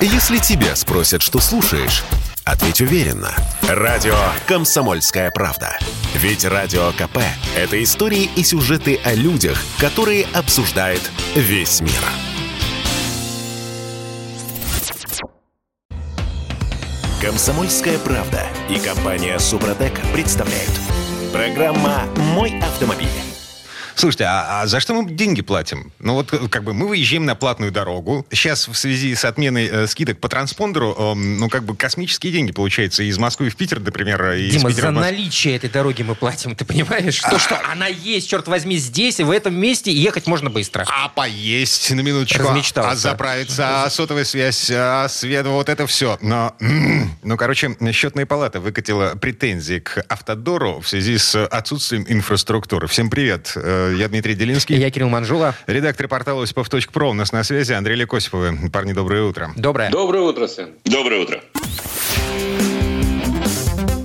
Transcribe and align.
Если 0.00 0.38
тебя 0.38 0.76
спросят, 0.76 1.22
что 1.22 1.40
слушаешь, 1.40 2.04
ответь 2.44 2.82
уверенно. 2.82 3.34
Радио 3.62 4.14
«Комсомольская 4.46 5.30
правда». 5.30 5.78
Ведь 6.14 6.44
Радио 6.44 6.92
КП– 6.92 7.18
это 7.56 7.82
истории 7.82 8.28
и 8.36 8.44
сюжеты 8.44 9.00
о 9.04 9.14
людях, 9.14 9.58
которые 9.78 10.26
обсуждает 10.34 11.00
весь 11.34 11.80
мир. 11.80 11.92
«Комсомольская 17.22 17.98
правда» 17.98 18.46
и 18.68 18.78
компания 18.78 19.38
«Супротек» 19.38 19.98
представляют. 20.12 20.70
Программа 21.32 22.04
«Мой 22.34 22.58
автомобиль». 22.60 23.25
Слушайте, 23.96 24.24
а, 24.24 24.60
а 24.62 24.66
за 24.66 24.78
что 24.78 24.92
мы 24.92 25.10
деньги 25.10 25.40
платим? 25.40 25.90
Ну 26.00 26.12
вот 26.12 26.30
как 26.50 26.64
бы 26.64 26.74
мы 26.74 26.86
выезжаем 26.86 27.24
на 27.24 27.34
платную 27.34 27.72
дорогу. 27.72 28.26
Сейчас 28.30 28.68
в 28.68 28.74
связи 28.74 29.14
с 29.14 29.24
отменой 29.24 29.68
э, 29.72 29.86
скидок 29.86 30.20
по 30.20 30.28
транспондеру, 30.28 30.94
э, 30.98 31.14
ну 31.14 31.48
как 31.48 31.64
бы 31.64 31.74
космические 31.74 32.32
деньги 32.32 32.52
получается 32.52 33.02
из 33.02 33.16
Москвы 33.16 33.48
в 33.48 33.56
Питер, 33.56 33.80
например. 33.80 34.32
Из 34.32 34.52
Дима, 34.52 34.68
Питера 34.68 34.88
за 34.88 34.92
Мос- 34.92 35.00
наличие 35.00 35.56
этой 35.56 35.70
дороги 35.70 36.02
мы 36.02 36.14
платим, 36.14 36.54
ты 36.54 36.66
понимаешь? 36.66 37.20
То, 37.20 37.38
что 37.38 37.58
она 37.72 37.86
есть, 37.86 38.28
черт 38.28 38.46
возьми, 38.48 38.76
здесь, 38.76 39.18
и 39.18 39.22
в 39.24 39.30
этом 39.30 39.54
месте, 39.54 39.90
и 39.90 39.96
ехать 39.96 40.26
можно 40.26 40.50
быстро. 40.50 40.84
А 40.88 41.08
поесть 41.08 41.90
на 41.90 42.02
минуточку, 42.02 42.42
Размечтался. 42.42 42.90
а 42.90 42.96
заправиться, 42.96 43.84
а 43.84 43.90
сотовая 43.90 44.24
связь, 44.24 44.70
а 44.70 45.08
свет, 45.08 45.46
вот 45.46 45.70
это 45.70 45.86
все. 45.86 46.18
Но, 46.20 46.54
ну, 47.22 47.36
короче, 47.38 47.74
счетная 47.92 48.26
палата 48.26 48.60
выкатила 48.60 49.14
претензии 49.14 49.78
к 49.78 50.04
Автодору 50.08 50.80
в 50.80 50.88
связи 50.88 51.16
с 51.16 51.46
отсутствием 51.46 52.04
инфраструктуры. 52.08 52.88
Всем 52.88 53.08
привет, 53.08 53.56
Э, 53.56 53.85
я 53.92 54.08
Дмитрий 54.08 54.34
Делинский. 54.34 54.76
Я 54.76 54.90
Кирилл 54.90 55.08
Манжула. 55.08 55.54
Редактор 55.66 56.08
портала 56.08 56.42
Осипов.про 56.42 57.10
у 57.10 57.14
нас 57.14 57.32
на 57.32 57.44
связи 57.44 57.72
Андрей 57.72 57.96
Лекосиповы. 57.96 58.70
Парни, 58.70 58.92
доброе 58.92 59.22
утро. 59.22 59.52
Доброе. 59.56 59.90
Доброе 59.90 60.22
утро, 60.22 60.46
сын. 60.46 60.70
Доброе 60.84 61.22
утро. 61.22 61.40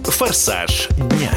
«Форсаж 0.03 0.87
дня». 0.89 1.31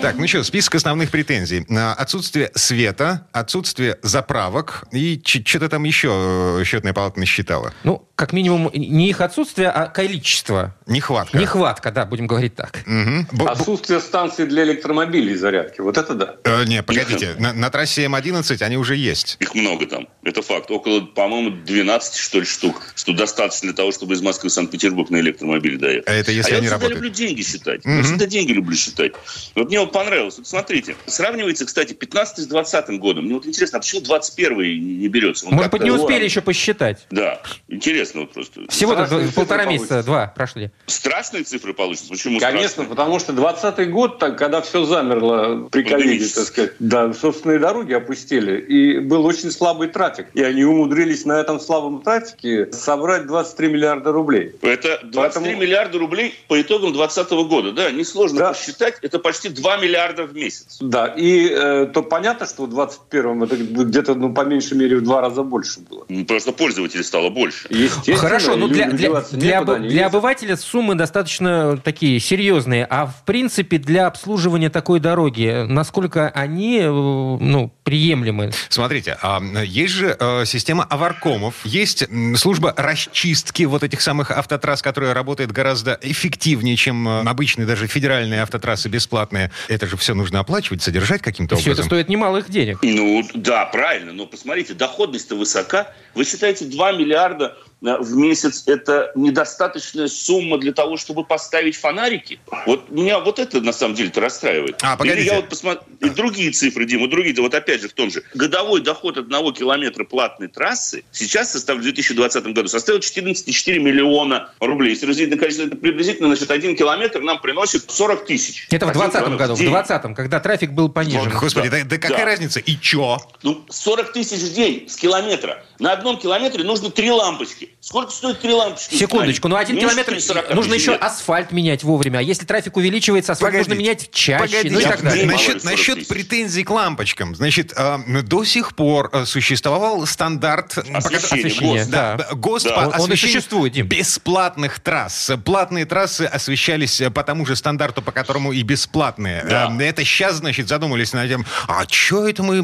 Так, 0.00 0.16
ну 0.16 0.28
что, 0.28 0.44
список 0.44 0.76
основных 0.76 1.10
претензий. 1.10 1.66
Отсутствие 1.96 2.52
света, 2.54 3.26
отсутствие 3.32 3.98
заправок 4.02 4.84
и 4.92 5.20
что-то 5.24 5.68
там 5.68 5.82
еще 5.82 6.58
э, 6.60 6.64
счетная 6.64 6.92
палата 6.92 7.18
насчитала. 7.18 7.74
Ну, 7.82 8.08
как 8.14 8.32
минимум, 8.32 8.70
не 8.72 9.10
их 9.10 9.20
отсутствие, 9.20 9.68
а 9.68 9.86
количество. 9.86 10.76
Нехватка. 10.86 11.38
Нехватка, 11.38 11.90
да, 11.90 12.04
будем 12.04 12.28
говорить 12.28 12.54
так. 12.54 12.78
Бу- 12.86 13.48
Отсутствие 13.48 14.00
станций 14.00 14.46
для 14.46 14.62
электромобилей 14.64 15.34
зарядки. 15.34 15.80
Вот 15.80 15.98
это 15.98 16.14
да. 16.14 16.36
Э, 16.44 16.64
не, 16.64 16.82
погодите, 16.82 17.34
на, 17.38 17.52
на 17.52 17.68
трассе 17.70 18.04
М11 18.06 18.62
они 18.62 18.76
уже 18.76 18.94
есть. 18.94 19.36
Их 19.40 19.54
много 19.54 19.86
там. 19.86 20.08
Это 20.22 20.42
факт. 20.42 20.70
Около, 20.70 21.00
по-моему, 21.00 21.56
12, 21.64 22.16
что 22.16 22.38
ли, 22.38 22.44
штук. 22.44 22.92
Что 22.94 23.12
достаточно 23.12 23.68
для 23.68 23.76
того, 23.76 23.90
чтобы 23.92 24.14
из 24.14 24.22
Москвы 24.22 24.48
в 24.50 24.52
Санкт-Петербург 24.52 25.10
на 25.10 25.18
электромобиле 25.18 25.76
доехать. 25.76 26.08
А 26.08 26.12
это 26.12 26.30
если 26.32 26.50
а 26.50 26.54
я 26.54 26.58
они 26.58 26.66
всегда 26.66 26.76
работают. 26.76 27.02
люблю 27.02 27.10
деньги 27.10 27.42
считать. 27.42 27.84
Мгм. 27.84 27.96
Я 27.98 28.02
всегда 28.04 28.26
деньги 28.26 28.52
люблю 28.52 28.76
считать. 28.76 29.12
Вот 29.54 29.68
мне 29.68 29.78
вот 29.88 29.92
понравилось. 29.92 30.38
Вот 30.38 30.46
смотрите. 30.46 30.96
Сравнивается, 31.06 31.66
кстати, 31.66 31.92
15 31.92 32.38
с 32.38 32.46
20 32.46 32.98
годом. 32.98 33.24
Мне 33.24 33.34
вот 33.34 33.46
интересно, 33.46 33.78
а 33.78 33.80
почему 33.80 34.00
21 34.02 34.58
не 35.00 35.08
берется? 35.08 35.46
Он 35.46 35.54
Может 35.54 35.72
быть, 35.72 35.82
не 35.82 35.90
успели 35.90 36.12
ладно. 36.14 36.24
еще 36.24 36.40
посчитать. 36.40 37.06
Да. 37.10 37.40
Интересно 37.68 38.20
вот 38.22 38.32
просто. 38.32 38.62
Всего-то 38.68 39.06
цифры 39.06 39.28
полтора 39.32 39.64
получится. 39.64 39.94
месяца, 39.94 40.06
два 40.06 40.26
прошли. 40.28 40.70
Страшные 40.86 41.44
цифры 41.44 41.74
получатся. 41.74 42.08
Почему 42.10 42.38
Конечно, 42.38 42.68
страшные? 42.68 42.88
потому 42.88 43.18
что 43.18 43.32
20-й 43.32 43.86
год, 43.86 44.18
так, 44.18 44.38
когда 44.38 44.60
все 44.60 44.84
замерло 44.84 45.68
при 45.70 45.82
ковиде, 45.82 46.26
так 46.28 46.44
сказать, 46.44 46.72
да, 46.78 47.12
собственные 47.12 47.58
дороги 47.58 47.92
опустили, 47.92 48.60
и 48.60 48.98
был 48.98 49.24
очень 49.24 49.50
слабый 49.50 49.88
трафик. 49.88 50.26
И 50.34 50.42
они 50.42 50.64
умудрились 50.64 51.24
на 51.24 51.40
этом 51.40 51.60
слабом 51.60 52.02
трафике 52.02 52.70
собрать 52.72 53.26
23 53.26 53.68
миллиарда 53.68 54.12
рублей. 54.12 54.52
Это 54.62 55.00
23 55.04 55.10
Поэтому- 55.14 55.46
миллиарда 55.60 55.98
рублей 55.98 56.34
по 56.48 56.60
итогам 56.60 56.92
2020 56.92 57.44
года. 57.44 57.72
Да, 57.72 57.90
несложно 57.90 58.38
Да. 58.40 58.52
посчитать. 58.52 58.94
Это 59.02 59.18
почти 59.18 59.48
2 59.48 59.77
миллиарда 59.78 60.24
в 60.24 60.34
месяц. 60.34 60.78
Да, 60.80 61.06
и 61.06 61.48
э, 61.48 61.86
то 61.92 62.02
понятно, 62.02 62.46
что 62.46 62.66
в 62.66 62.78
21-м 62.78 63.42
это 63.44 63.56
где-то, 63.56 64.14
ну, 64.14 64.32
по 64.32 64.42
меньшей 64.42 64.76
мере, 64.76 64.96
в 64.96 65.02
два 65.02 65.20
раза 65.20 65.42
больше 65.42 65.80
было. 65.80 66.04
Ну, 66.08 66.24
Просто 66.24 66.52
пользователей 66.52 67.04
стало 67.04 67.30
больше. 67.30 67.66
Естественно, 67.70 68.16
Хорошо, 68.18 68.56
но 68.56 68.66
и 68.66 68.70
для, 68.70 68.90
для, 68.90 69.20
для, 69.32 69.60
они 69.60 69.88
для 69.88 70.06
обывателя 70.06 70.56
суммы 70.56 70.94
достаточно 70.94 71.76
такие 71.78 72.20
серьезные. 72.20 72.86
А 72.88 73.06
в 73.06 73.24
принципе 73.24 73.78
для 73.78 74.06
обслуживания 74.06 74.70
такой 74.70 75.00
дороги, 75.00 75.64
насколько 75.66 76.28
они 76.28 76.78
э, 76.80 76.88
ну, 76.88 77.72
приемлемы? 77.84 78.52
Смотрите, 78.68 79.16
а, 79.22 79.40
есть 79.64 79.94
же 79.94 80.16
э, 80.18 80.44
система 80.44 80.84
аваркомов, 80.84 81.54
есть 81.64 82.06
служба 82.36 82.74
расчистки 82.76 83.64
вот 83.64 83.82
этих 83.82 84.00
самых 84.00 84.30
автотрасс, 84.30 84.82
которая 84.82 85.14
работает 85.14 85.52
гораздо 85.52 85.98
эффективнее, 86.02 86.76
чем 86.76 87.08
э, 87.08 87.22
обычные 87.22 87.66
даже 87.66 87.86
федеральные 87.86 88.42
автотрассы 88.42 88.88
бесплатные. 88.88 89.50
Это 89.68 89.86
же 89.86 89.96
все 89.96 90.14
нужно 90.14 90.40
оплачивать, 90.40 90.82
содержать 90.82 91.20
каким-то 91.22 91.56
Все 91.56 91.72
это 91.72 91.82
образом. 91.82 91.84
стоит 91.86 92.08
немалых 92.08 92.48
денег. 92.48 92.78
Ну, 92.82 93.22
да, 93.34 93.66
правильно. 93.66 94.12
Но 94.12 94.26
посмотрите, 94.26 94.74
доходность-то 94.74 95.36
высока. 95.36 95.92
Вы 96.14 96.24
считаете, 96.24 96.64
2 96.64 96.92
миллиарда 96.92 97.56
в 97.80 98.16
месяц– 98.16 98.64
это 98.66 99.12
недостаточная 99.14 100.08
сумма 100.08 100.58
для 100.58 100.72
того, 100.72 100.96
чтобы 100.96 101.24
поставить 101.24 101.76
фонарики? 101.76 102.40
Вот 102.66 102.90
меня 102.90 103.20
вот 103.20 103.38
это 103.38 103.60
на 103.60 103.72
самом 103.72 103.94
деле-то 103.94 104.20
расстраивает. 104.20 104.78
А, 104.82 104.96
погодите. 104.96 105.20
Или 105.20 105.28
я 105.28 105.36
вот 105.36 105.48
посмотрю... 105.48 105.82
И 106.00 106.08
другие 106.10 106.50
цифры, 106.50 106.84
Дима, 106.86 107.08
другие. 107.08 107.34
Вот 107.38 107.54
опять 107.54 107.80
же 107.80 107.88
в 107.88 107.92
том 107.92 108.10
же. 108.10 108.22
Годовой 108.34 108.80
доход 108.80 109.16
одного 109.16 109.52
километра 109.52 110.04
платной 110.04 110.48
трассы 110.48 111.04
сейчас 111.12 111.52
составил 111.52 111.80
в 111.80 111.82
2020 111.82 112.44
году 112.46 112.68
составил 112.68 112.98
14,4 113.00 113.78
миллиона 113.78 114.50
рублей. 114.60 114.90
Если 114.90 115.06
разделить 115.06 115.30
на 115.30 115.38
количество, 115.38 115.66
это 115.66 115.76
приблизительно, 115.76 116.28
значит, 116.28 116.50
один 116.50 116.76
километр 116.76 117.20
нам 117.20 117.40
приносит 117.40 117.90
40 117.90 118.26
тысяч. 118.26 118.66
Это 118.70 118.86
в 118.86 118.88
Один 118.90 119.00
2020 119.02 119.20
километр 119.20 119.42
году, 119.42 119.54
в 119.54 119.58
день. 119.58 119.70
2020, 119.70 120.16
когда 120.16 120.40
трафик 120.40 120.72
был 120.72 120.88
понижен. 120.88 121.30
Господи, 121.30 121.68
да, 121.68 121.78
Да. 121.78 121.84
да 121.84 121.98
какая 121.98 122.18
Да. 122.18 122.24
разница? 122.24 122.60
И 122.60 122.76
чё? 122.80 123.18
Ну, 123.42 123.64
40 123.68 124.12
тысяч 124.12 124.40
в 124.40 124.52
день 124.54 124.88
с 124.88 124.96
километра. 124.96 125.64
На 125.78 125.92
одном 125.92 126.18
километре 126.18 126.64
нужно 126.64 126.90
три 126.90 127.10
лампочки. 127.10 127.67
Сколько 127.80 128.10
стоит 128.10 128.40
три 128.40 128.52
лампочки? 128.52 128.96
Секундочку, 128.96 129.46
ну 129.48 129.54
один 129.56 129.76
Меньше 129.76 129.90
километр 129.94 130.20
40 130.20 130.54
нужно 130.54 130.74
еще 130.74 130.90
лет. 130.92 131.02
асфальт 131.02 131.52
менять 131.52 131.84
вовремя. 131.84 132.18
А 132.18 132.22
если 132.22 132.44
трафик 132.44 132.76
увеличивается, 132.76 133.32
асфальт 133.32 133.52
Погодите, 133.52 133.70
нужно 133.70 133.80
менять 133.82 134.10
чаще. 134.10 134.44
Погодите, 134.44 134.74
ну 134.74 134.80
и 134.80 134.82
так 134.82 135.02
далее. 135.02 135.26
Насчет, 135.26 135.54
ли 135.54 135.60
40 135.60 135.64
насчет 135.64 136.08
претензий 136.08 136.64
к 136.64 136.70
лампочкам. 136.70 137.34
Значит, 137.36 137.72
э, 137.76 137.98
до 138.24 138.44
сих 138.44 138.74
пор 138.74 139.10
э, 139.12 139.24
существовал 139.26 140.04
стандарт... 140.06 140.76
Освещение, 140.78 141.18
Освещение, 141.46 141.78
ГОСТ. 141.84 141.90
да. 141.90 142.16
Б- 142.16 142.26
ГОСТ 142.34 142.64
Да. 142.66 142.72
по 142.74 142.78
Он- 142.80 142.86
он 142.86 142.94
освещению 142.94 143.34
существует, 143.36 143.72
Дим. 143.74 143.86
бесплатных 143.86 144.80
трасс. 144.80 145.30
Платные 145.44 145.84
трассы 145.86 146.22
освещались 146.22 147.00
э, 147.00 147.10
по 147.10 147.22
тому 147.22 147.46
же 147.46 147.54
стандарту, 147.54 148.02
по 148.02 148.10
которому 148.10 148.52
и 148.52 148.62
бесплатные. 148.62 149.44
Да. 149.48 149.72
Э, 149.78 149.82
Это 149.84 150.04
сейчас, 150.04 150.36
значит, 150.36 150.68
задумались 150.68 151.12
над 151.12 151.28
тем, 151.28 151.46
а 151.68 151.84
что 151.88 152.28
это 152.28 152.42
мы, 152.42 152.58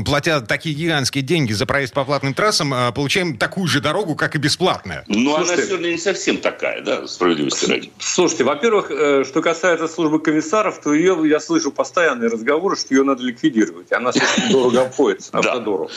э, 0.00 0.04
платя 0.04 0.40
такие 0.40 0.74
гигантские 0.74 1.22
деньги 1.22 1.52
за 1.52 1.66
проезд 1.66 1.92
по 1.94 2.04
платным 2.04 2.34
трассам, 2.34 2.74
э, 2.74 2.90
получаем 2.92 3.36
такую 3.36 3.68
же 3.68 3.80
дорогу, 3.80 4.16
как 4.16 4.29
и 4.34 4.38
бесплатная? 4.38 5.04
Ну, 5.08 5.34
она 5.34 5.56
сегодня 5.56 5.88
не 5.88 5.98
совсем 5.98 6.38
такая, 6.38 6.82
да, 6.82 7.06
справедливости 7.06 7.70
ради. 7.70 7.92
Слушайте, 7.98 8.44
во-первых, 8.44 8.90
э, 8.90 9.24
что 9.24 9.42
касается 9.42 9.88
службы 9.88 10.20
комиссаров, 10.20 10.80
то 10.80 10.92
ее, 10.92 11.18
я 11.24 11.40
слышу 11.40 11.70
постоянные 11.70 12.28
разговоры, 12.28 12.76
что 12.76 12.94
ее 12.94 13.02
надо 13.02 13.22
ликвидировать. 13.22 13.92
Она 13.92 14.12
слишком 14.12 14.48
дорого 14.52 14.82
обходится 14.82 15.30
автодору. 15.32 15.90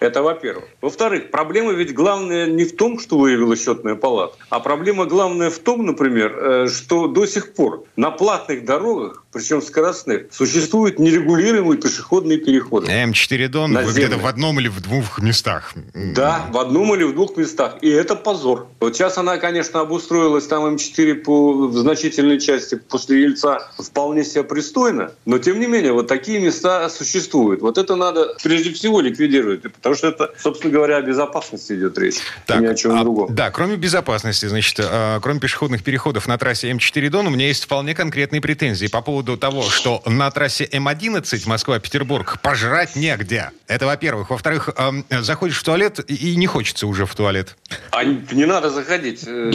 Это 0.00 0.22
во-первых. 0.22 0.64
Во-вторых, 0.80 1.30
проблема 1.30 1.72
ведь 1.72 1.94
главная 1.94 2.46
не 2.46 2.64
в 2.64 2.76
том, 2.76 2.98
что 2.98 3.18
выявила 3.18 3.56
счетная 3.56 3.94
палата, 3.94 4.36
а 4.48 4.60
проблема 4.60 5.06
главная 5.06 5.50
в 5.50 5.58
том, 5.58 5.84
например, 5.84 6.36
э, 6.36 6.68
что 6.68 7.06
до 7.08 7.26
сих 7.26 7.54
пор 7.54 7.84
на 7.96 8.10
платных 8.10 8.64
дорогах, 8.64 9.24
причем 9.32 9.62
скоростных, 9.62 10.24
существуют 10.32 10.98
нерегулируемые 10.98 11.78
пешеходные 11.78 12.38
переходы. 12.38 12.90
М4 12.90 13.48
Дон 13.48 13.76
где-то 13.76 14.18
в 14.18 14.26
одном 14.26 14.58
или 14.58 14.68
в 14.68 14.80
двух 14.80 15.20
местах. 15.20 15.72
Да, 15.94 16.46
в 16.50 16.58
одном 16.58 16.94
или 16.94 17.04
в 17.04 17.14
двух 17.14 17.36
местах. 17.36 17.76
И 17.80 17.88
это 17.88 18.16
позор. 18.16 18.66
Вот 18.80 18.96
сейчас 18.96 19.18
она, 19.18 19.36
конечно, 19.38 19.80
обустроилась 19.80 20.46
там 20.46 20.64
М4 20.74 21.14
по, 21.14 21.68
в 21.68 21.76
значительной 21.76 22.40
части 22.40 22.74
после 22.74 23.22
Ельца 23.22 23.70
вполне 23.78 24.24
себе 24.24 24.42
пристойно, 24.42 25.12
но 25.24 25.38
тем 25.38 25.60
не 25.60 25.66
менее 25.66 25.92
вот 25.92 26.08
такие 26.08 26.40
места 26.40 26.88
существуют. 26.88 27.60
Вот 27.62 27.78
это 27.78 27.94
надо 27.94 28.34
прежде 28.42 28.72
всего 28.72 29.00
ликвидировать, 29.00 29.62
потому 29.62 29.94
что 29.94 30.08
это, 30.08 30.32
собственно 30.38 30.72
говоря, 30.72 30.96
о 30.96 31.02
безопасности 31.02 31.74
идет 31.74 31.96
речь, 31.98 32.16
и 32.48 32.52
ни 32.54 32.66
о 32.66 32.74
чем 32.74 32.98
а, 32.98 33.02
другом. 33.02 33.32
Да, 33.34 33.50
кроме 33.50 33.76
безопасности, 33.76 34.46
значит, 34.46 34.80
э, 34.80 35.20
кроме 35.22 35.38
пешеходных 35.38 35.84
переходов 35.84 36.26
на 36.26 36.36
трассе 36.36 36.70
М4 36.70 37.10
Дон, 37.10 37.28
у 37.28 37.30
меня 37.30 37.46
есть 37.46 37.64
вполне 37.64 37.94
конкретные 37.94 38.40
претензии 38.40 38.88
по 38.88 39.00
поводу 39.02 39.19
того, 39.22 39.62
что 39.62 40.02
на 40.06 40.30
трассе 40.30 40.64
М11 40.64 41.48
Москва-Петербург 41.48 42.38
пожрать 42.42 42.96
негде. 42.96 43.50
Это 43.66 43.86
во-первых. 43.86 44.30
Во-вторых, 44.30 44.70
эм, 44.76 45.04
заходишь 45.10 45.58
в 45.58 45.62
туалет 45.62 46.00
и 46.08 46.36
не 46.36 46.46
хочется 46.46 46.86
уже 46.86 47.06
в 47.06 47.14
туалет. 47.14 47.56
А 47.90 48.04
не 48.04 48.44
надо 48.44 48.70
заходить 48.70 49.24
э, 49.26 49.52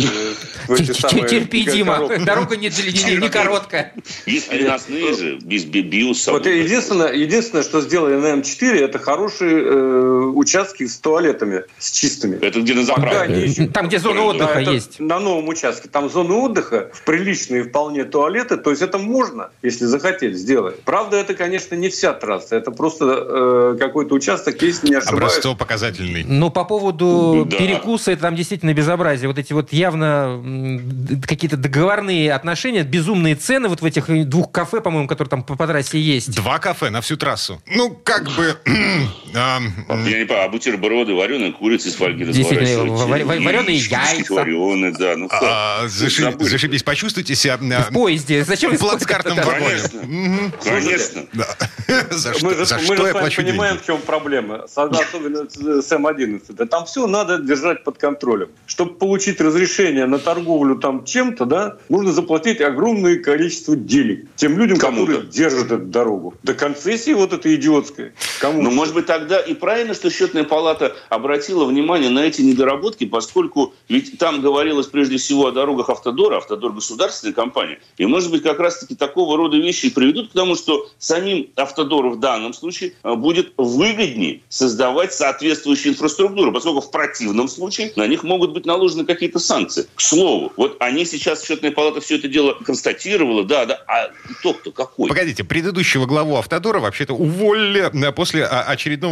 в 0.68 0.72
эти 0.74 0.92
самые... 0.92 1.28
Терпи, 1.28 1.66
Дима, 1.66 2.18
дорога 2.20 2.56
не, 2.56 2.70
короткая. 3.30 3.94
Есть 4.26 4.50
переносные 4.50 5.14
же, 5.14 5.38
без 5.38 5.66
биоса. 5.66 6.32
Вот 6.32 6.46
единственное, 6.46 7.14
единственное, 7.14 7.64
что 7.64 7.82
сделали 7.82 8.16
на 8.16 8.40
М4, 8.40 8.76
это 8.84 9.00
хорошие 9.00 9.64
э, 9.64 10.20
участки 10.34 10.86
с 10.86 10.98
туалетами, 10.98 11.64
с 11.78 11.92
чистыми. 11.92 12.38
Это 12.38 12.62
где 12.62 12.74
на 12.74 12.84
заправке? 12.84 13.68
Там, 13.74 13.88
где 13.88 14.00
зона 14.00 14.22
отдыха 14.22 14.60
есть. 14.60 15.00
На 15.00 15.20
новом 15.20 15.48
участке. 15.48 15.90
Там 15.90 16.10
зона 16.10 16.36
отдыха, 16.36 16.90
в 16.94 17.04
приличные 17.04 17.64
вполне 17.64 18.04
туалеты, 18.04 18.58
то 18.58 18.70
есть 18.70 18.82
это 18.82 18.98
можно, 18.98 19.50
если 19.66 19.86
захотели 19.86 20.34
сделать. 20.34 20.82
Правда, 20.84 21.18
это, 21.18 21.34
конечно, 21.34 21.76
не 21.76 21.90
вся 21.90 22.14
трасса, 22.14 22.56
это 22.56 22.72
просто 22.72 23.06
э, 23.06 23.78
какой-то 23.80 24.16
участок, 24.16 24.62
если 24.62 24.90
не 24.90 24.96
ошибаюсь. 24.96 25.34
Образцово-показательный. 25.34 26.24
Ну, 26.24 26.50
по 26.50 26.64
поводу 26.64 27.48
да. 27.50 27.58
перекуса, 27.58 28.12
это 28.12 28.24
там 28.24 28.36
действительно 28.36 28.74
безобразие. 28.74 29.28
Вот 29.28 29.38
эти 29.38 29.54
вот 29.54 29.74
явно 29.74 30.42
какие-то 31.28 31.58
договорные 31.58 32.34
отношения, 32.34 32.84
безумные 32.84 33.36
цены 33.36 33.68
вот 33.68 33.82
в 33.82 33.86
этих 33.86 34.30
двух 34.30 34.52
кафе, 34.52 34.82
по-моему, 34.82 35.08
которые 35.08 35.30
там 35.30 35.44
по, 35.44 35.56
по 35.56 35.68
трассе 35.68 36.00
есть. 36.00 36.36
Два 36.36 36.60
кафе 36.60 36.90
на 36.90 37.02
всю 37.02 37.18
трассу. 37.18 37.62
Ну, 37.68 38.00
как 38.04 38.26
бы... 38.26 38.56
Я 39.36 39.60
не 39.60 40.26
понимаю, 40.26 40.46
а 40.46 40.50
бутерброды, 40.50 41.14
вареная 41.14 41.52
курица 41.52 41.90
из 41.90 41.96
фольги 41.96 42.26
Действительно, 42.26 42.94
вареные 43.06 43.78
яйца. 43.78 44.34
Вареные, 44.34 44.94
да. 44.98 45.16
Ну, 45.16 45.28
а, 45.32 45.88
зашибись, 45.88 46.84
почувствуйте 46.84 47.36
себя... 47.36 47.58
В 47.58 47.94
поезде. 47.94 48.44
Зачем 48.44 48.76
в 48.76 48.80
плацкартном 48.80 49.38
вагоне? 49.38 50.52
Конечно. 50.64 51.26
За 52.12 52.34
что 52.34 53.08
я 53.08 53.14
плачу 53.14 53.42
понимаем, 53.42 53.78
в 53.78 53.86
чем 53.86 54.00
проблема. 54.00 54.66
Особенно 54.76 55.50
с 55.50 55.92
М11. 55.92 56.54
Да 56.54 56.66
там 56.66 56.86
все 56.86 57.08
надо 57.08 57.38
держать 57.40 57.84
под 57.84 57.98
контролем. 57.98 58.50
Чтобы 58.66 58.96
получить 58.96 59.42
разрешение 59.42 60.06
на 60.06 60.20
торговлю 60.20 60.76
там 60.76 61.04
чем-то, 61.06 61.46
да, 61.46 61.78
нужно 61.90 62.12
заплатить 62.12 62.62
огромное 62.62 63.18
количество 63.20 63.76
денег 63.76 64.28
тем 64.36 64.58
людям, 64.58 64.78
которые 64.78 65.24
держат 65.24 65.72
эту 65.72 65.86
дорогу. 65.86 66.34
До 66.44 66.54
концессии 66.54 67.12
вот 67.12 67.34
этой 67.34 67.56
идиотской. 67.56 68.12
Кому? 68.40 68.62
Ну, 68.62 68.72
может 68.72 68.94
быть, 68.94 69.06
тогда 69.25 69.39
и 69.39 69.56
правильно, 69.56 69.95
что 69.95 70.12
счетная 70.12 70.44
палата 70.44 70.95
обратила 71.10 71.66
внимание 71.66 72.10
на 72.12 72.19
эти 72.19 72.42
недоработки, 72.42 73.06
поскольку 73.06 73.74
ведь 73.89 74.19
там 74.19 74.42
говорилось 74.42 74.86
прежде 74.86 75.18
всего 75.18 75.48
о 75.48 75.51
дорогах 75.51 75.89
Автодора, 75.89 76.38
Автодор 76.38 76.72
государственная 76.72 77.33
компания. 77.33 77.80
И, 77.98 78.06
может 78.06 78.30
быть, 78.30 78.44
как 78.44 78.60
раз-таки 78.60 78.95
такого 78.95 79.36
рода 79.36 79.57
вещи 79.57 79.89
приведут 79.89 80.30
к 80.30 80.33
тому, 80.33 80.56
что 80.56 80.88
самим 81.00 81.48
Автодору 81.56 82.12
в 82.12 82.19
данном 82.19 82.54
случае 82.54 82.94
а, 83.01 83.16
будет 83.16 83.54
выгоднее 83.57 84.42
создавать 84.48 85.13
соответствующую 85.13 85.94
инфраструктуру, 85.94 86.51
поскольку 86.51 86.81
в 86.81 86.92
противном 86.92 87.48
случае 87.48 87.92
на 87.95 88.06
них 88.06 88.24
могут 88.24 88.51
быть 88.51 88.66
наложены 88.66 89.06
какие-то 89.06 89.39
санкции. 89.39 89.88
К 89.95 90.01
слову, 90.01 90.54
вот 90.56 90.78
они 90.80 91.06
сейчас, 91.06 91.44
счетная 91.44 91.71
палата 91.71 92.00
все 92.00 92.18
это 92.18 92.28
дело 92.28 92.54
констатировала, 92.54 93.44
да, 93.44 93.66
да, 93.66 93.83
а 93.88 94.12
итог-то 94.30 94.71
какой? 94.71 95.10
Погодите, 95.10 95.44
предыдущего 95.44 96.06
главу 96.06 96.36
Автодора 96.36 96.80
вообще-то 96.80 97.13
уволили 97.13 98.07
э, 98.07 98.12
после 98.12 98.45
а, 98.45 98.62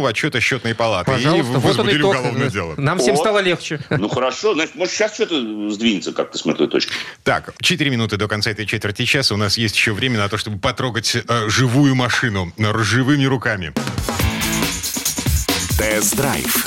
очередного 0.08 0.10
отчета 0.10 0.40
счетной 0.40 0.74
палаты. 0.74 1.10
Пожалуйста, 1.10 1.52
и 1.52 1.56
вот 1.56 1.78
он 1.78 1.90
итог. 1.90 2.14
уголовное 2.14 2.50
дело. 2.50 2.74
Нам 2.76 2.98
всем 2.98 3.16
стало 3.16 3.38
легче. 3.38 3.80
Ну 3.90 4.08
хорошо, 4.08 4.54
значит, 4.54 4.74
может 4.74 4.94
сейчас 4.94 5.14
что-то 5.14 5.70
сдвинется 5.70 6.12
как-то 6.12 6.38
с 6.38 6.44
мертвой 6.44 6.68
точки. 6.68 6.92
Так, 7.22 7.54
4 7.60 7.90
минуты 7.90 8.16
до 8.16 8.28
конца 8.28 8.50
этой 8.50 8.66
четверти 8.66 9.04
часа. 9.04 9.34
У 9.34 9.38
нас 9.38 9.58
есть 9.58 9.76
еще 9.76 9.92
время 9.92 10.18
на 10.18 10.28
то, 10.28 10.36
чтобы 10.36 10.58
потрогать 10.58 11.16
э, 11.16 11.48
живую 11.48 11.94
машину 11.94 12.52
живыми 12.58 13.24
руками. 13.24 13.72
Тест-драйв 15.78 16.66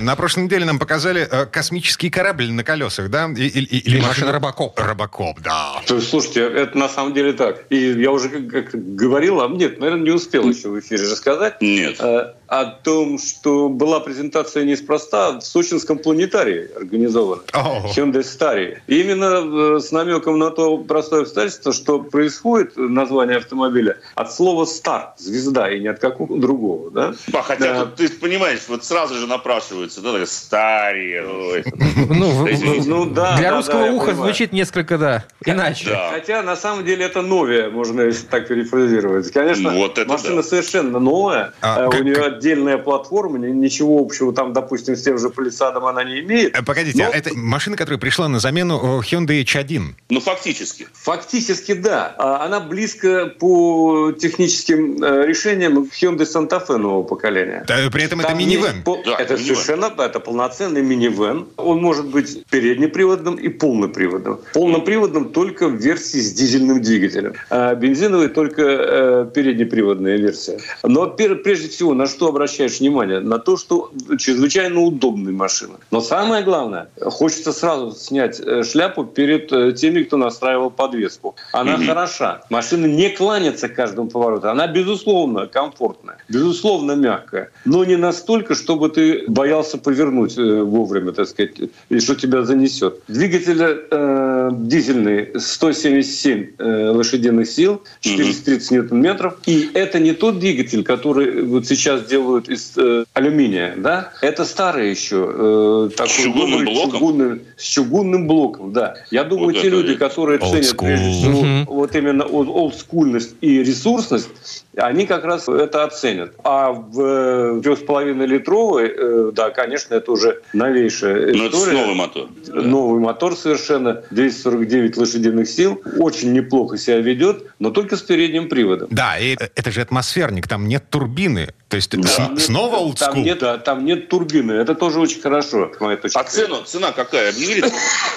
на 0.00 0.16
прошлой 0.16 0.44
неделе 0.44 0.64
нам 0.64 0.78
показали 0.78 1.28
э, 1.30 1.46
космический 1.46 2.10
корабль 2.10 2.50
на 2.50 2.64
колесах, 2.64 3.10
да? 3.10 3.28
И, 3.36 3.46
или, 3.46 3.66
или 3.66 3.96
машина, 3.96 4.08
машина 4.08 4.32
Робокоп. 4.32 4.78
Робокоп, 4.78 5.40
да. 5.40 5.69
Слушайте, 5.98 6.42
это 6.42 6.78
на 6.78 6.88
самом 6.88 7.14
деле 7.14 7.32
так. 7.32 7.64
И 7.70 7.76
я 7.76 8.10
уже 8.12 8.28
как, 8.28 8.70
как 8.70 8.94
говорил, 8.94 9.40
а 9.40 9.48
нет, 9.48 9.80
наверное, 9.80 10.04
не 10.04 10.10
успел 10.10 10.48
еще 10.48 10.68
в 10.68 10.78
эфире 10.78 11.02
рассказать. 11.10 11.60
Нет. 11.60 11.96
Э, 11.98 12.34
о 12.50 12.64
том, 12.64 13.16
что 13.20 13.68
была 13.68 14.00
презентация 14.00 14.64
неспроста 14.64 15.38
в 15.38 15.40
сочинском 15.42 15.98
планетарии 15.98 16.68
организована. 16.76 17.42
Oh. 17.52 17.84
Hyundai 17.94 18.24
Starry. 18.24 18.78
И 18.88 19.00
именно 19.02 19.76
э, 19.76 19.80
с 19.80 19.92
намеком 19.92 20.36
на 20.36 20.50
то 20.50 20.78
простое 20.78 21.22
обстоятельство, 21.22 21.72
что 21.72 22.00
происходит 22.00 22.76
название 22.76 23.36
автомобиля 23.36 23.98
от 24.16 24.34
слова 24.34 24.64
«стар», 24.64 25.14
«звезда», 25.16 25.70
и 25.70 25.78
ни 25.78 25.86
от 25.86 26.00
какого 26.00 26.40
другого. 26.40 26.90
Да? 26.90 27.14
А, 27.32 27.42
хотя 27.42 27.84
да. 27.84 27.86
ты 27.86 28.08
понимаешь, 28.08 28.62
вот 28.66 28.84
сразу 28.84 29.14
же 29.14 29.28
напрашивается, 29.28 30.00
да, 30.00 30.26
«старри». 30.26 31.20
Ну, 32.10 32.48
ну, 32.86 33.06
да, 33.06 33.36
для 33.36 33.54
русского 33.54 33.84
уха 33.92 34.14
звучит 34.14 34.52
несколько, 34.52 34.98
да, 34.98 35.24
иначе. 35.44 35.96
Хотя, 36.10 36.42
на 36.42 36.56
самом 36.56 36.84
деле, 36.84 37.04
это 37.04 37.22
новее, 37.22 37.68
можно 37.68 38.10
так 38.28 38.48
перефразировать. 38.48 39.30
Конечно, 39.30 39.72
машина 40.06 40.42
совершенно 40.42 40.98
новая. 40.98 41.52
А, 41.60 41.88
у 41.88 42.02
нее 42.02 42.39
отдельная 42.40 42.78
платформа, 42.78 43.38
ничего 43.38 44.00
общего 44.00 44.32
там, 44.32 44.52
допустим, 44.52 44.96
с 44.96 45.02
тем 45.02 45.18
же 45.18 45.28
Палисадом 45.28 45.84
она 45.84 46.02
не 46.04 46.20
имеет. 46.20 46.56
Э, 46.58 46.62
погодите, 46.62 47.04
но... 47.04 47.10
а 47.10 47.16
это 47.16 47.34
машина, 47.34 47.76
которая 47.76 47.98
пришла 48.00 48.28
на 48.28 48.40
замену 48.40 49.00
э, 49.00 49.02
Hyundai 49.04 49.44
H1? 49.44 49.82
Ну, 50.08 50.20
фактически. 50.20 50.88
Фактически, 50.92 51.74
да. 51.74 52.14
А 52.18 52.44
она 52.44 52.60
близко 52.60 53.26
по 53.26 54.12
техническим 54.12 55.02
э, 55.02 55.26
решениям 55.26 55.84
Hyundai 55.84 56.26
Santa 56.26 56.66
Fe 56.66 56.76
нового 56.78 57.02
поколения. 57.02 57.64
Да, 57.68 57.76
при 57.92 58.04
этом 58.04 58.20
там 58.20 58.30
это 58.30 58.38
минивэн. 58.38 58.82
По... 58.82 59.02
Да, 59.04 59.16
это 59.18 59.34
минивэн. 59.34 59.56
совершенно, 59.56 59.92
это 60.02 60.20
полноценный 60.20 60.82
минивэн. 60.82 61.46
Он 61.58 61.82
может 61.82 62.06
быть 62.06 62.44
переднеприводным 62.46 63.34
и 63.34 63.48
полноприводным. 63.48 64.40
Полноприводным 64.54 65.30
только 65.30 65.68
в 65.68 65.74
версии 65.74 66.18
с 66.18 66.32
дизельным 66.32 66.80
двигателем. 66.80 67.34
А 67.50 67.74
бензиновый 67.74 68.28
только 68.28 68.62
э, 68.62 69.30
переднеприводная 69.34 70.16
версия. 70.16 70.58
Но 70.82 71.06
прежде 71.08 71.68
всего, 71.68 71.94
на 71.94 72.06
что 72.06 72.29
обращаешь 72.30 72.80
внимание? 72.80 73.20
На 73.20 73.38
то, 73.38 73.56
что 73.56 73.90
чрезвычайно 74.18 74.80
удобная 74.80 75.32
машина. 75.32 75.74
Но 75.90 76.00
самое 76.00 76.42
главное, 76.42 76.88
хочется 77.00 77.52
сразу 77.52 77.92
снять 77.92 78.40
э, 78.40 78.64
шляпу 78.64 79.04
перед 79.04 79.52
э, 79.52 79.72
теми, 79.72 80.02
кто 80.02 80.16
настраивал 80.16 80.70
подвеску. 80.70 81.36
Она 81.52 81.74
mm-hmm. 81.74 81.86
хороша. 81.86 82.42
Машина 82.50 82.86
не 82.86 83.10
кланится 83.10 83.68
к 83.68 83.74
каждому 83.74 84.08
повороту. 84.08 84.48
Она, 84.48 84.66
безусловно, 84.66 85.46
комфортная, 85.46 86.18
безусловно, 86.28 86.92
мягкая. 86.92 87.50
Но 87.64 87.84
не 87.84 87.96
настолько, 87.96 88.54
чтобы 88.54 88.88
ты 88.88 89.24
боялся 89.28 89.78
повернуть 89.78 90.38
э, 90.38 90.62
вовремя, 90.62 91.12
так 91.12 91.28
сказать, 91.28 91.52
и 91.88 92.00
что 92.00 92.14
тебя 92.14 92.42
занесет. 92.42 93.00
Двигатель 93.08 93.58
э, 93.60 94.50
дизельный 94.52 95.28
177 95.38 96.46
э, 96.58 96.90
лошадиных 96.90 97.48
сил, 97.48 97.82
430 98.00 98.48
mm-hmm. 98.48 98.74
ньютон-метров. 98.74 99.38
И 99.46 99.70
это 99.74 99.98
не 99.98 100.12
тот 100.12 100.38
двигатель, 100.38 100.84
который 100.84 101.42
вот 101.42 101.66
сейчас 101.66 102.04
делают 102.04 102.19
делают 102.20 102.48
из 102.48 102.76
э, 102.76 103.04
алюминия, 103.14 103.74
да, 103.76 104.12
это 104.20 104.44
старый 104.44 104.90
еще. 104.90 105.26
Э, 105.28 105.90
такой 105.96 106.10
с 106.10 106.16
чугунным 106.16 106.64
блоком? 106.64 106.92
Чугунный, 106.92 107.40
с 107.56 107.62
чугунным 107.62 108.26
блоком, 108.26 108.72
да. 108.72 108.94
Я 109.10 109.24
думаю, 109.24 109.54
вот 109.54 109.62
те 109.62 109.68
люди, 109.68 109.94
которые 109.94 110.38
ценят 110.38 110.76
прежде 110.76 111.10
всего 111.10 111.42
mm-hmm. 111.42 111.64
вот 111.66 111.94
именно 111.96 112.24
олдскульность 112.24 113.34
и 113.40 113.62
ресурсность, 113.62 114.64
они 114.80 115.06
как 115.06 115.24
раз 115.24 115.48
это 115.48 115.84
оценят. 115.84 116.32
А 116.44 116.72
в 116.72 117.60
3,5-литровой, 117.60 118.92
э, 118.96 119.32
да, 119.32 119.50
конечно, 119.50 119.94
это 119.94 120.12
уже 120.12 120.42
новейшая 120.52 121.32
Но 121.34 121.48
история. 121.48 121.72
это 121.72 121.80
новый 121.80 121.94
мотор. 121.94 122.28
Новый 122.48 123.00
мотор 123.00 123.36
совершенно, 123.36 124.02
249 124.10 124.96
лошадиных 124.96 125.48
сил. 125.48 125.80
Очень 125.98 126.32
неплохо 126.32 126.78
себя 126.78 126.98
ведет, 126.98 127.44
но 127.58 127.70
только 127.70 127.96
с 127.96 128.02
передним 128.02 128.48
приводом. 128.48 128.88
Да, 128.90 129.18
и 129.18 129.36
это 129.36 129.70
же 129.70 129.80
атмосферник, 129.80 130.48
там 130.48 130.68
нет 130.68 130.84
турбины. 130.90 131.48
То 131.68 131.76
есть 131.76 131.96
да, 131.96 132.08
с, 132.08 132.18
нет, 132.18 132.40
снова 132.40 132.76
олдскул? 132.76 133.14
Там 133.14 133.22
нет, 133.22 133.38
да, 133.38 133.56
там 133.58 133.84
нет 133.84 134.08
турбины. 134.08 134.52
Это 134.52 134.74
тоже 134.74 134.98
очень 134.98 135.20
хорошо, 135.20 135.70
моя 135.78 135.96
точка. 135.96 136.18
А 136.18 136.24
цену, 136.24 136.56
цена 136.64 136.90
какая? 136.90 137.30
Объявили? 137.30 137.64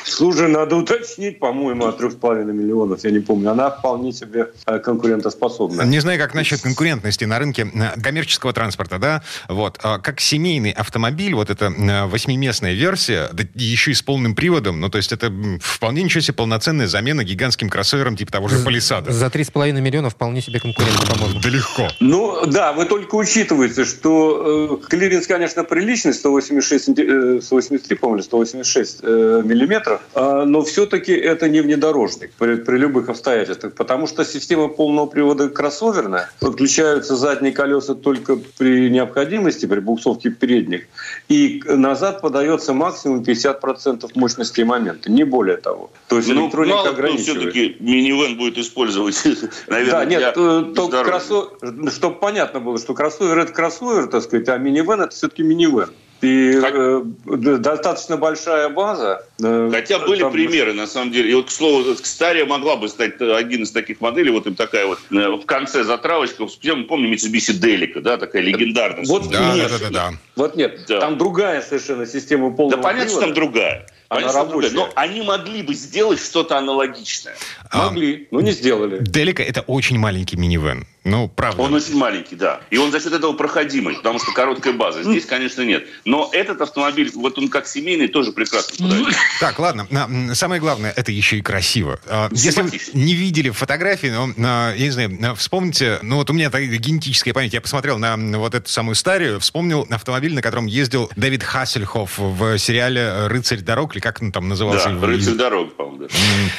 Слушай, 0.06 0.48
надо 0.48 0.76
уточнить, 0.76 1.40
по-моему, 1.40 1.86
от 1.86 2.02
3,5 2.02 2.46
миллионов, 2.52 3.04
я 3.04 3.12
не 3.12 3.20
помню. 3.20 3.52
Она 3.52 3.70
вполне 3.70 4.12
себе 4.12 4.52
э, 4.66 4.80
конкурентоспособна. 4.80 5.84
Не 5.84 6.00
знаю, 6.00 6.20
как 6.20 6.34
насчет 6.34 6.53
конкурентности 6.58 7.26
на 7.26 7.40
рынке 7.40 7.70
э, 7.74 8.02
коммерческого 8.02 8.54
транспорта, 8.54 9.00
да? 9.00 9.24
Вот. 9.48 9.80
А 9.84 10.00
как 10.00 10.20
семейный 10.20 10.72
автомобиль, 10.72 11.34
вот 11.36 11.50
эта 11.50 11.66
э, 11.66 12.06
восьмиместная 12.06 12.74
версия, 12.74 13.30
да 13.34 13.44
еще 13.54 13.92
и 13.92 13.94
с 13.94 14.02
полным 14.02 14.36
приводом, 14.36 14.80
ну, 14.80 14.90
то 14.90 14.98
есть 14.98 15.12
это 15.12 15.32
вполне 15.62 16.04
ничего 16.04 16.22
себе 16.22 16.36
полноценная 16.36 16.88
замена 16.88 17.24
гигантским 17.24 17.70
кроссовером 17.70 18.16
типа 18.16 18.32
того 18.32 18.48
же 18.48 18.60
Палисада. 18.60 19.12
За 19.12 19.28
3,5 19.28 19.80
миллиона 19.80 20.10
вполне 20.10 20.42
себе 20.42 20.60
конкурент, 20.60 21.08
по-моему. 21.08 21.40
Да 21.40 21.50
легко. 21.50 21.90
Ну, 22.00 22.46
да, 22.46 22.74
вы 22.74 22.86
только 22.86 23.16
учите 23.16 23.44
учитывайте, 23.44 23.86
что 23.86 24.80
э, 24.84 24.88
клиренс, 24.88 25.28
конечно, 25.28 25.64
приличный, 25.64 26.14
186, 26.14 26.90
э, 27.00 27.42
183, 27.42 27.98
по-моему, 27.98 28.24
186 28.24 29.00
э, 29.02 29.42
миллиметров, 29.44 30.02
э, 30.16 30.44
но 30.46 30.62
все-таки 30.62 31.14
это 31.14 31.50
не 31.50 31.62
внедорожник 31.62 32.32
при, 32.38 32.56
при 32.56 32.78
любых 32.78 33.10
обстоятельствах, 33.10 33.74
потому 33.74 34.08
что 34.08 34.24
система 34.26 34.68
полного 34.68 35.08
привода 35.08 35.50
кроссоверная, 35.50 36.30
подключаются 36.40 37.16
задние 37.16 37.54
колеса 37.54 37.96
только 37.96 38.38
при 38.58 38.90
необходимости, 38.90 39.66
при 39.66 39.80
буксовке 39.80 40.30
передних, 40.30 40.84
и 41.30 41.62
назад 41.66 42.22
подается 42.22 42.74
максимум 42.74 43.22
50% 43.22 44.12
мощности 44.16 44.62
момента, 44.62 45.12
не 45.12 45.24
более 45.24 45.58
того. 45.58 45.92
То 46.08 46.18
есть 46.18 46.30
ну, 46.30 46.46
электроника 46.46 46.76
мало 46.76 46.90
ограничивает. 46.90 47.54
все-таки 47.54 47.78
минивэн 47.80 48.38
будет 48.38 48.58
использовать, 48.58 49.22
наверное, 49.68 49.92
Да, 49.92 50.06
нет, 50.06 50.34
э, 50.36 50.74
только 50.76 51.04
кроссо... 51.04 51.54
чтобы 51.92 52.18
понятно 52.18 52.60
было, 52.60 52.78
что 52.78 52.94
кроссовер– 52.94 53.38
это 53.40 53.54
кроссовер, 53.54 54.08
так 54.08 54.24
сказать, 54.24 54.50
а 54.50 54.58
минивэн– 54.58 55.02
это 55.04 55.16
все-таки 55.16 55.44
минивэн. 55.44 55.90
И 56.24 56.54
э, 56.56 57.02
достаточно 57.26 58.16
большая 58.16 58.70
база. 58.70 59.26
Э, 59.44 59.70
Хотя 59.72 60.00
были 60.00 60.22
там... 60.22 60.32
примеры, 60.32 60.74
на 60.74 60.88
самом 60.88 61.12
деле. 61.12 61.32
И 61.32 61.34
вот, 61.34 61.48
к 61.48 61.52
слову, 61.52 61.96
Стария 61.96 62.46
могла 62.46 62.78
бы 62.78 62.88
стать 62.88 63.20
один 63.20 63.64
из 63.64 63.72
таких 63.72 64.00
моделей. 64.00 64.32
Вот 64.32 64.48
им 64.48 64.56
такая 64.56 64.86
вот 64.86 65.00
э, 65.12 65.16
в 65.16 65.46
конце 65.46 65.84
затравочка. 65.84 66.48
Я 66.62 66.76
помню 66.88 67.14
Mitsubishi 67.14 67.60
Delica, 67.60 68.00
да, 68.00 68.18
такая 68.18 68.42
легендарная. 68.42 69.04
Вот 69.06 69.30
да, 69.30 69.54
нет. 69.54 69.70
Да, 69.70 69.80
да, 69.80 69.90
да, 69.90 70.14
Вот 70.38 70.56
нет. 70.56 70.86
Да. 70.88 71.02
Там 71.02 71.18
другая 71.18 71.62
совершенно 71.62 72.06
система 72.06 72.52
полного 72.52 72.82
Да 72.82 72.88
понятно, 72.88 73.10
что 73.10 73.20
там 73.20 73.34
другая. 73.34 73.86
Она 74.18 74.32
рабочая. 74.32 74.72
Но 74.72 74.90
они 74.96 75.22
могли 75.22 75.62
бы 75.62 75.74
сделать 75.74 76.20
что-то 76.20 76.58
аналогичное. 76.58 77.36
А, 77.70 77.88
могли, 77.88 78.28
но 78.32 78.42
не 78.42 78.52
сделали. 78.52 79.00
Делика– 79.02 79.44
это 79.44 79.62
очень 79.62 79.98
маленький 79.98 80.36
минивэн. 80.38 80.88
Ну, 81.06 81.28
правда. 81.28 81.62
Он 81.62 81.74
очень 81.74 81.98
маленький, 81.98 82.38
да. 82.38 82.62
И 82.70 82.78
он 82.78 82.90
за 82.90 83.02
счет 83.02 83.12
этого 83.12 83.34
проходимый, 83.34 83.96
потому 83.96 84.20
что 84.20 84.32
короткая 84.32 84.74
база. 84.74 85.04
Здесь, 85.04 85.26
конечно, 85.26 85.62
нет. 85.62 85.86
Но 86.06 86.30
этот 86.32 86.62
автомобиль, 86.62 87.12
вот 87.14 87.38
он 87.38 87.50
как 87.50 87.68
семейный, 87.68 88.08
тоже 88.08 88.32
прекрасно 88.32 88.78
подойдет. 88.86 89.14
Так, 89.42 89.60
ладно. 89.60 89.86
Самое 90.34 90.62
главное, 90.62 90.94
это 90.96 91.12
еще 91.12 91.38
и 91.38 91.42
красиво. 91.42 92.00
А, 92.08 92.30
если 92.32 92.62
вы 92.62 92.72
не 92.94 93.16
видели 93.16 93.50
фотографии, 93.50 94.08
но, 94.08 94.72
я 94.72 94.86
не 94.86 94.92
знаю, 94.92 95.36
вспомните, 95.36 96.00
ну 96.04 96.16
вот 96.18 96.30
у 96.30 96.34
меня 96.34 96.50
генетическая 96.50 97.34
память. 97.34 97.54
Я 97.54 97.60
посмотрел 97.60 97.98
на 97.98 98.16
вот 98.40 98.56
эту 98.56 98.70
самую 98.70 98.96
старую, 98.96 99.42
вспомнил 99.42 99.86
автомобиль, 99.90 100.34
на 100.34 100.42
котором 100.42 100.68
ездил 100.68 101.12
Дэвид 101.18 101.44
Хассельхоф 101.44 102.18
в 102.18 102.58
сериале 102.58 103.28
«Рыцарь 103.28 103.60
дорог», 103.60 103.94
или 103.94 104.02
как 104.04 104.22
он 104.22 104.34
там 104.34 104.50
назывался? 104.50 104.90
Да, 104.90 105.08
«Рыцарь 105.08 105.36
дорог», 105.36 105.76
по-моему. 105.76 106.00
Да. 106.00 106.08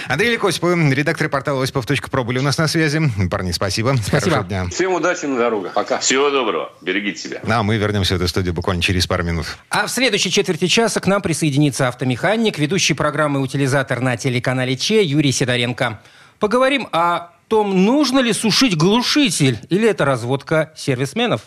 Андрей 0.08 0.32
Лекосипов, 0.32 0.70
редактор 0.90 1.28
портала 1.28 1.62
осипов.про 1.62 2.24
были 2.24 2.38
у 2.38 2.42
нас 2.42 2.56
на 2.56 2.66
связи. 2.68 3.02
Парни, 3.30 3.52
спасибо. 3.52 3.94
Спасибо 3.96 4.20
хорошего 4.20 4.44
дня. 4.44 4.66
Всем 4.70 4.94
удачи 4.94 5.26
на 5.26 5.36
дорогах. 5.36 5.74
Пока. 5.74 5.98
Всего 5.98 6.30
доброго. 6.30 6.72
Берегите 6.80 7.20
себя. 7.20 7.40
Ну, 7.44 7.52
а 7.52 7.62
мы 7.62 7.76
вернемся 7.76 8.14
в 8.14 8.16
эту 8.16 8.28
студию 8.28 8.54
буквально 8.54 8.80
через 8.80 9.06
пару 9.06 9.24
минут. 9.24 9.44
А 9.68 9.86
в 9.86 9.90
следующей 9.90 10.30
четверти 10.30 10.68
часа 10.68 11.00
к 11.00 11.06
нам 11.06 11.20
присоединится 11.20 11.88
автомеханик, 11.88 12.58
ведущий 12.58 12.94
программы 12.94 13.40
«Утилизатор» 13.40 14.00
на 14.00 14.16
телеканале 14.16 14.76
Че 14.76 15.02
Юрий 15.02 15.32
Сидоренко. 15.32 16.00
Поговорим 16.38 16.88
о 16.92 17.28
том, 17.48 17.84
нужно 17.84 18.20
ли 18.20 18.32
сушить 18.32 18.74
глушитель 18.74 19.58
или 19.68 19.86
это 19.86 20.06
разводка 20.06 20.72
сервисменов. 20.76 21.42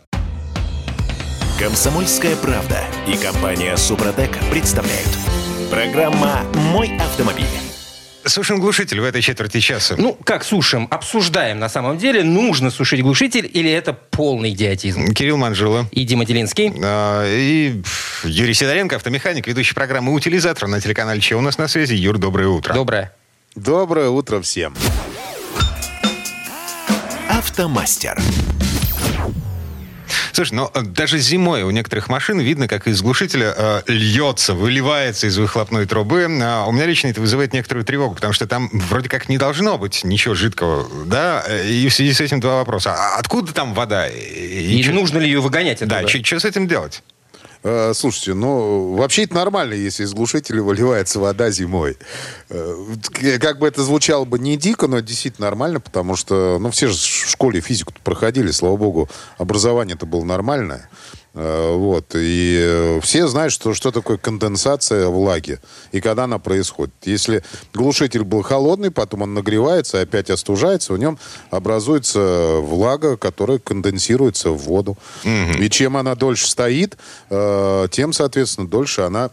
Комсомольская 1.59 2.35
правда 2.35 2.83
и 3.07 3.17
компания 3.17 3.75
«Супротек» 3.77 4.37
представляют. 4.51 5.37
Программа 5.69 6.43
«Мой 6.71 6.95
автомобиль». 6.97 7.45
Сушим 8.25 8.59
глушитель 8.59 9.01
в 9.01 9.03
этой 9.03 9.21
четверти 9.21 9.59
часа. 9.59 9.95
Ну, 9.97 10.17
как 10.24 10.43
сушим? 10.43 10.88
Обсуждаем 10.91 11.59
на 11.59 11.69
самом 11.69 11.97
деле. 11.97 12.24
Нужно 12.24 12.71
сушить 12.71 13.01
глушитель 13.01 13.50
или 13.53 13.69
это 13.69 13.93
полный 13.93 14.51
идиотизм? 14.51 15.13
Кирилл 15.13 15.38
Манжула. 15.38 15.88
И 15.91 16.03
Дима 16.03 16.25
Делинский. 16.25 16.74
А, 16.83 17.25
и 17.25 17.81
Юрий 18.24 18.53
Сидоренко, 18.53 18.97
автомеханик, 18.97 19.47
ведущий 19.47 19.75
программы 19.75 20.13
«Утилизатор» 20.13 20.67
на 20.67 20.81
телеканале 20.81 21.19
«Че» 21.19 21.36
у 21.36 21.41
нас 21.41 21.57
на 21.57 21.67
связи. 21.67 21.95
Юр, 21.95 22.17
доброе 22.17 22.47
утро. 22.47 22.74
Доброе. 22.74 23.13
Доброе 23.55 24.09
утро 24.09 24.41
всем. 24.41 24.74
Автомастер. 27.29 28.17
Слушай, 30.38 30.53
но 30.53 30.72
э, 30.75 30.84
даже 30.84 31.17
зимой 31.17 31.63
у 31.63 31.72
некоторых 31.72 32.10
машин 32.10 32.39
видно, 32.39 32.67
как 32.67 32.88
из 32.88 33.01
глушителя 33.01 33.56
э, 33.58 33.82
льется, 33.88 34.53
выливается 34.53 35.25
из 35.25 35.36
выхлопной 35.36 35.88
трубы. 35.88 36.27
А 36.44 36.65
у 36.67 36.72
меня 36.72 36.86
лично 36.86 37.08
это 37.08 37.22
вызывает 37.22 37.53
некоторую 37.53 37.84
тревогу, 37.84 38.13
потому 38.13 38.34
что 38.34 38.46
там 38.46 38.70
вроде 38.72 39.10
как 39.10 39.29
не 39.29 39.39
должно 39.39 39.79
быть 39.79 40.03
ничего 40.03 40.36
жидкого, 40.36 40.88
да? 41.08 41.44
И 41.65 41.88
в 41.88 41.94
связи 41.96 42.13
с 42.13 42.22
этим 42.22 42.39
два 42.39 42.58
вопроса. 42.58 42.94
А 42.94 43.17
откуда 43.17 43.51
там 43.51 43.74
вода? 43.74 44.08
И, 44.08 44.13
и, 44.15 44.79
и 44.79 44.89
нужно 44.89 45.17
ли 45.17 45.25
ее 45.25 45.39
выгонять 45.39 45.82
оттуда? 45.82 46.03
Да, 46.03 46.08
что 46.08 46.39
с 46.39 46.46
этим 46.46 46.67
делать? 46.67 47.01
Э, 47.69 47.91
слушайте, 47.93 48.33
ну, 48.33 48.95
вообще 48.95 49.24
это 49.24 49.36
нормально, 49.36 49.74
если 49.74 50.05
из 50.05 50.13
глушителя 50.13 50.63
выливается 50.63 51.19
вода 51.19 51.51
зимой. 51.51 51.97
Э, 52.50 52.86
как 53.41 53.59
бы 53.59 53.67
это 53.67 53.83
звучало 53.83 54.24
бы 54.24 54.39
не 54.39 54.55
дико, 54.55 54.88
но 54.88 55.00
это 55.00 55.07
действительно 55.07 55.47
нормально, 55.47 55.81
потому 55.81 56.15
что, 56.15 56.59
ну, 56.59 56.71
все 56.71 56.88
же 56.88 56.93
в 56.93 57.29
школе 57.29 57.59
физику 57.59 57.91
проходили, 58.05 58.51
слава 58.51 58.77
богу, 58.77 59.09
образование-то 59.38 60.05
было 60.05 60.24
нормальное. 60.24 60.89
Э, 61.34 61.75
вот. 61.75 62.15
И 62.15 62.57
э, 62.60 63.00
все 63.01 63.27
знают, 63.27 63.53
что, 63.53 63.74
что 63.74 63.91
такое 63.91 64.17
конденсация 64.17 65.07
влаги 65.07 65.60
и 65.91 66.01
когда 66.01 66.24
она 66.24 66.39
происходит. 66.39 66.93
Если 67.03 67.43
глушитель 67.74 68.24
был 68.24 68.41
холодный, 68.41 68.89
потом 68.89 69.22
он 69.22 69.34
нагревается, 69.34 70.01
опять 70.01 70.29
остужается, 70.29 70.93
в 70.93 70.98
нем 70.98 71.19
образуется 71.51 72.57
влага, 72.62 73.17
которая 73.17 73.60
конденсируется 73.60 74.50
в 74.50 74.57
воду. 74.57 74.98
Угу. 75.24 75.62
И 75.62 75.69
чем 75.69 75.98
она 75.98 76.15
дольше 76.15 76.48
стоит, 76.48 76.98
э, 77.29 77.88
тем, 77.91 78.13
соответственно, 78.13 78.67
дольше 78.67 79.01
она, 79.01 79.29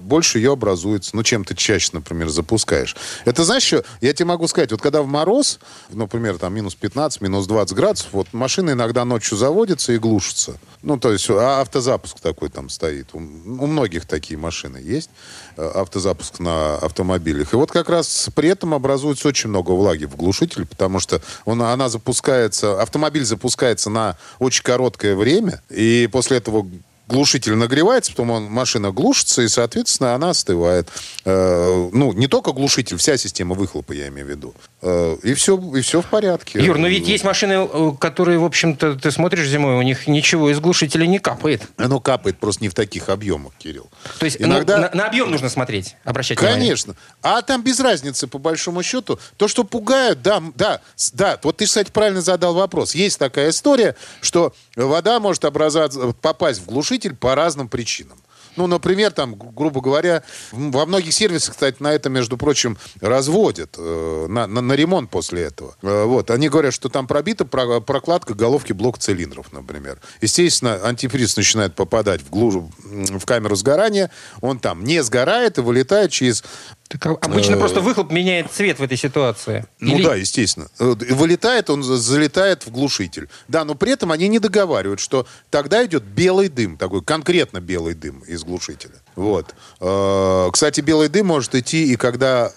больше 0.00 0.38
ее 0.38 0.52
образуется. 0.52 1.16
Ну, 1.16 1.22
чем 1.22 1.44
ты 1.44 1.54
чаще, 1.54 1.90
например, 1.92 2.28
запускаешь. 2.28 2.94
Это, 3.24 3.44
знаешь, 3.44 3.64
что, 3.64 3.84
я 4.00 4.12
тебе 4.12 4.26
могу 4.26 4.46
сказать, 4.46 4.70
вот 4.70 4.80
когда 4.80 5.02
в 5.02 5.06
мороз, 5.06 5.58
например, 5.90 6.38
там 6.38 6.54
минус 6.54 6.74
15, 6.74 7.20
минус 7.20 7.46
20 7.46 7.74
градусов, 7.76 8.08
вот 8.12 8.28
машина 8.32 8.70
иногда 8.70 9.04
ночью 9.04 9.36
заводится 9.36 9.92
и 9.92 9.98
глушится. 9.98 10.58
Ну, 10.82 10.98
то 10.98 11.12
есть 11.12 11.28
а 11.48 11.60
автозапуск 11.60 12.20
такой 12.20 12.48
там 12.48 12.68
стоит. 12.68 13.14
У, 13.14 13.18
у 13.18 13.66
многих 13.66 14.06
такие 14.06 14.38
машины 14.38 14.78
есть, 14.78 15.10
э, 15.56 15.66
автозапуск 15.66 16.38
на 16.40 16.76
автомобилях. 16.76 17.52
И 17.52 17.56
вот 17.56 17.70
как 17.70 17.88
раз 17.88 18.30
при 18.34 18.48
этом 18.48 18.74
образуется 18.74 19.28
очень 19.28 19.50
много 19.50 19.72
влаги 19.72 20.04
в 20.04 20.16
глушителе, 20.16 20.66
потому 20.66 21.00
что 21.00 21.20
он, 21.44 21.62
она 21.62 21.88
запускается, 21.88 22.80
автомобиль 22.80 23.24
запускается 23.24 23.90
на 23.90 24.16
очень 24.38 24.62
короткое 24.62 25.16
время, 25.16 25.62
и 25.70 26.08
после 26.12 26.38
этого 26.38 26.66
глушитель 27.08 27.54
нагревается, 27.54 28.12
потом 28.12 28.30
он, 28.30 28.44
машина 28.44 28.92
глушится, 28.92 29.42
и, 29.42 29.48
соответственно, 29.48 30.14
она 30.14 30.30
остывает. 30.30 30.88
Э, 31.24 31.88
ну, 31.92 32.12
не 32.12 32.28
только 32.28 32.52
глушитель, 32.52 32.98
вся 32.98 33.16
система 33.16 33.54
выхлопа, 33.54 33.92
я 33.92 34.08
имею 34.08 34.26
в 34.26 34.30
виду. 34.30 34.54
Э, 34.82 35.16
и, 35.22 35.34
все, 35.34 35.58
и 35.74 35.80
все 35.80 36.02
в 36.02 36.06
порядке. 36.06 36.62
Юр, 36.62 36.78
но 36.78 36.86
ведь 36.86 37.08
есть 37.08 37.24
машины, 37.24 37.68
э, 37.70 37.92
которые, 37.98 38.38
в 38.38 38.44
общем-то, 38.44 38.94
ты 38.94 39.10
смотришь 39.10 39.48
зимой, 39.48 39.76
у 39.76 39.82
них 39.82 40.06
ничего 40.06 40.50
из 40.50 40.60
глушителя 40.60 41.06
не 41.06 41.18
капает. 41.18 41.62
Оно 41.76 41.98
капает 41.98 42.38
просто 42.38 42.62
не 42.62 42.68
в 42.68 42.74
таких 42.74 43.08
объемах, 43.08 43.54
Кирилл. 43.58 43.88
То 44.18 44.26
есть 44.26 44.38
ну, 44.38 44.46
Иногда... 44.46 44.78
на, 44.78 44.90
на 44.92 45.06
объем 45.06 45.30
нужно 45.30 45.48
смотреть, 45.48 45.96
обращать 46.04 46.38
Конечно. 46.38 46.56
внимание. 46.56 46.68
Конечно. 46.68 46.94
А 47.22 47.42
там 47.42 47.62
без 47.62 47.80
разницы, 47.80 48.26
по 48.26 48.38
большому 48.38 48.82
счету. 48.82 49.18
То, 49.36 49.48
что 49.48 49.64
пугают, 49.64 50.20
да, 50.22 50.42
да, 50.54 50.80
да. 51.14 51.38
Вот 51.42 51.56
ты, 51.56 51.64
кстати, 51.64 51.90
правильно 51.90 52.20
задал 52.20 52.54
вопрос. 52.54 52.94
Есть 52.94 53.18
такая 53.18 53.50
история, 53.50 53.96
что 54.20 54.52
вода 54.76 55.18
может 55.20 55.44
образоваться, 55.44 56.12
попасть 56.20 56.60
в 56.60 56.66
глушитель 56.66 56.97
по 57.06 57.34
разным 57.34 57.68
причинам. 57.68 58.18
Ну, 58.58 58.66
например, 58.66 59.12
там, 59.12 59.36
грубо 59.36 59.80
говоря, 59.80 60.24
во 60.50 60.84
многих 60.84 61.14
сервисах, 61.14 61.54
кстати, 61.54 61.76
на 61.80 61.92
это, 61.92 62.10
между 62.10 62.36
прочим, 62.36 62.76
разводят 63.00 63.76
э, 63.78 64.26
на, 64.28 64.48
на, 64.48 64.60
на 64.60 64.72
ремонт 64.72 65.10
после 65.10 65.42
этого. 65.42 65.76
Э, 65.80 66.02
вот. 66.04 66.32
Они 66.32 66.48
говорят, 66.48 66.74
что 66.74 66.88
там 66.88 67.06
пробита 67.06 67.44
прокладка 67.44 68.34
головки 68.34 68.72
блок 68.72 68.98
цилиндров, 68.98 69.52
например. 69.52 70.00
Естественно, 70.20 70.84
антифриз 70.84 71.36
начинает 71.36 71.76
попадать 71.76 72.20
в, 72.20 72.30
глужу, 72.30 72.68
в 72.82 73.24
камеру 73.26 73.54
сгорания, 73.54 74.10
он 74.40 74.58
там 74.58 74.82
не 74.82 75.04
сгорает 75.04 75.58
и 75.58 75.60
вылетает 75.60 76.10
через 76.10 76.42
так 76.88 77.06
обычно 77.24 77.54
э, 77.54 77.58
просто 77.58 77.80
выхлоп 77.80 78.10
меняет 78.10 78.50
цвет 78.50 78.78
в 78.78 78.82
этой 78.82 78.96
ситуации. 78.96 79.66
Ну 79.78 79.96
Или... 79.96 80.04
да, 80.04 80.14
естественно. 80.14 80.68
Э, 80.78 80.94
вылетает, 81.10 81.68
он 81.68 81.82
залетает 81.82 82.66
в 82.66 82.70
глушитель. 82.70 83.28
Да, 83.46 83.64
но 83.64 83.74
при 83.74 83.92
этом 83.92 84.10
они 84.10 84.26
не 84.28 84.38
договаривают, 84.38 84.98
что 84.98 85.26
тогда 85.50 85.84
идет 85.84 86.02
белый 86.02 86.48
дым, 86.48 86.78
такой 86.78 87.02
конкретно 87.02 87.60
белый 87.60 87.94
дым 87.94 88.20
из 88.20 88.42
глушителя. 88.42 88.94
Вот. 89.16 89.54
Э, 89.80 90.48
кстати, 90.50 90.80
белый 90.80 91.08
дым 91.10 91.26
может 91.26 91.54
идти 91.54 91.92
и 91.92 91.96
когда 91.96 92.52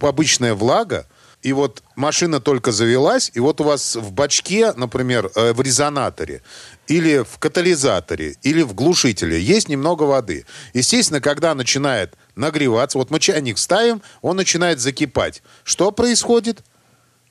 обычная 0.00 0.54
влага, 0.54 1.06
и 1.42 1.52
вот 1.52 1.82
машина 1.96 2.40
только 2.40 2.72
завелась, 2.72 3.30
и 3.34 3.40
вот 3.40 3.60
у 3.60 3.64
вас 3.64 3.96
в 3.96 4.12
бачке, 4.12 4.72
например, 4.74 5.30
в 5.34 5.60
резонаторе, 5.60 6.42
или 6.90 7.22
в 7.22 7.38
катализаторе, 7.38 8.36
или 8.42 8.62
в 8.62 8.74
глушителе 8.74 9.40
есть 9.40 9.68
немного 9.68 10.02
воды. 10.02 10.44
Естественно, 10.74 11.20
когда 11.20 11.54
начинает 11.54 12.14
нагреваться, 12.34 12.98
вот 12.98 13.10
мы 13.10 13.20
чайник 13.20 13.58
ставим, 13.58 14.02
он 14.22 14.36
начинает 14.36 14.80
закипать. 14.80 15.40
Что 15.62 15.92
происходит? 15.92 16.64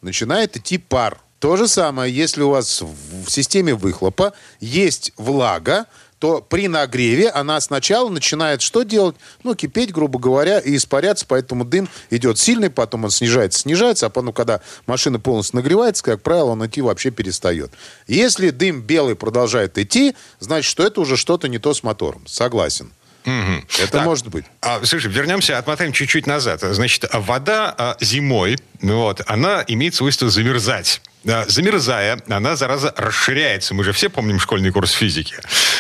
Начинает 0.02 0.56
идти 0.56 0.78
пар. 0.78 1.20
То 1.40 1.58
же 1.58 1.68
самое, 1.68 2.14
если 2.14 2.42
у 2.42 2.52
вас 2.52 2.82
в 2.82 3.30
системе 3.30 3.76
выхлопа 3.76 4.32
есть 4.62 5.12
влага, 5.18 5.88
то 6.20 6.42
при 6.42 6.68
нагреве 6.68 7.30
она 7.30 7.60
сначала 7.62 8.10
начинает 8.10 8.62
что 8.62 8.84
делать? 8.84 9.16
Ну, 9.44 9.56
кипеть, 9.56 9.92
грубо 9.92 10.20
говоря, 10.20 10.60
и 10.60 10.76
испаряться, 10.76 11.26
поэтому 11.28 11.66
дым 11.66 11.90
идет 12.10 12.38
сильный, 12.38 12.70
потом 12.70 13.06
он 13.06 13.12
снижается, 13.12 13.60
снижается, 13.60 14.06
а 14.06 14.10
потом, 14.10 14.34
когда 14.34 14.62
машина 14.86 15.20
полностью 15.20 15.56
нагревается, 15.58 16.04
как 16.04 16.22
правило, 16.22 16.52
он 16.52 16.66
идти 16.66 16.82
вообще 16.82 17.10
перестает. 17.10 17.72
Если 18.08 18.50
дым 18.50 18.82
белый 18.82 19.16
продолжает 19.16 19.78
идти, 19.78 20.16
значит, 20.40 20.70
что 20.70 20.86
это 20.86 21.02
уже 21.02 21.18
что-то 21.18 21.48
не 21.48 21.58
то 21.58 21.74
с 21.74 21.84
мотором. 21.84 22.28
Согласен. 22.28 22.92
Мгм. 23.26 23.66
Это 23.80 23.92
Так, 23.92 24.06
может 24.06 24.28
быть. 24.28 24.46
А, 24.62 24.84
слушай, 24.84 25.12
вернемся, 25.12 25.58
отмотаем 25.58 25.92
чуть-чуть 25.92 26.26
назад. 26.26 26.62
Значит, 26.62 27.06
а 27.12 27.20
вода 27.20 27.74
а, 27.78 27.98
зимой, 28.00 28.58
вот, 28.82 29.22
она 29.28 29.64
имеет 29.68 29.96
свойство 29.96 30.30
замерзать. 30.30 31.02
А, 31.28 31.46
Замерзая, 31.48 32.20
она, 32.30 32.56
зараза, 32.56 32.94
расширяется. 32.96 33.74
Мы 33.74 33.84
же 33.84 33.92
все 33.92 34.10
помним 34.10 34.40
школьный 34.40 34.72
курс 34.72 34.92
физики. 34.92 35.36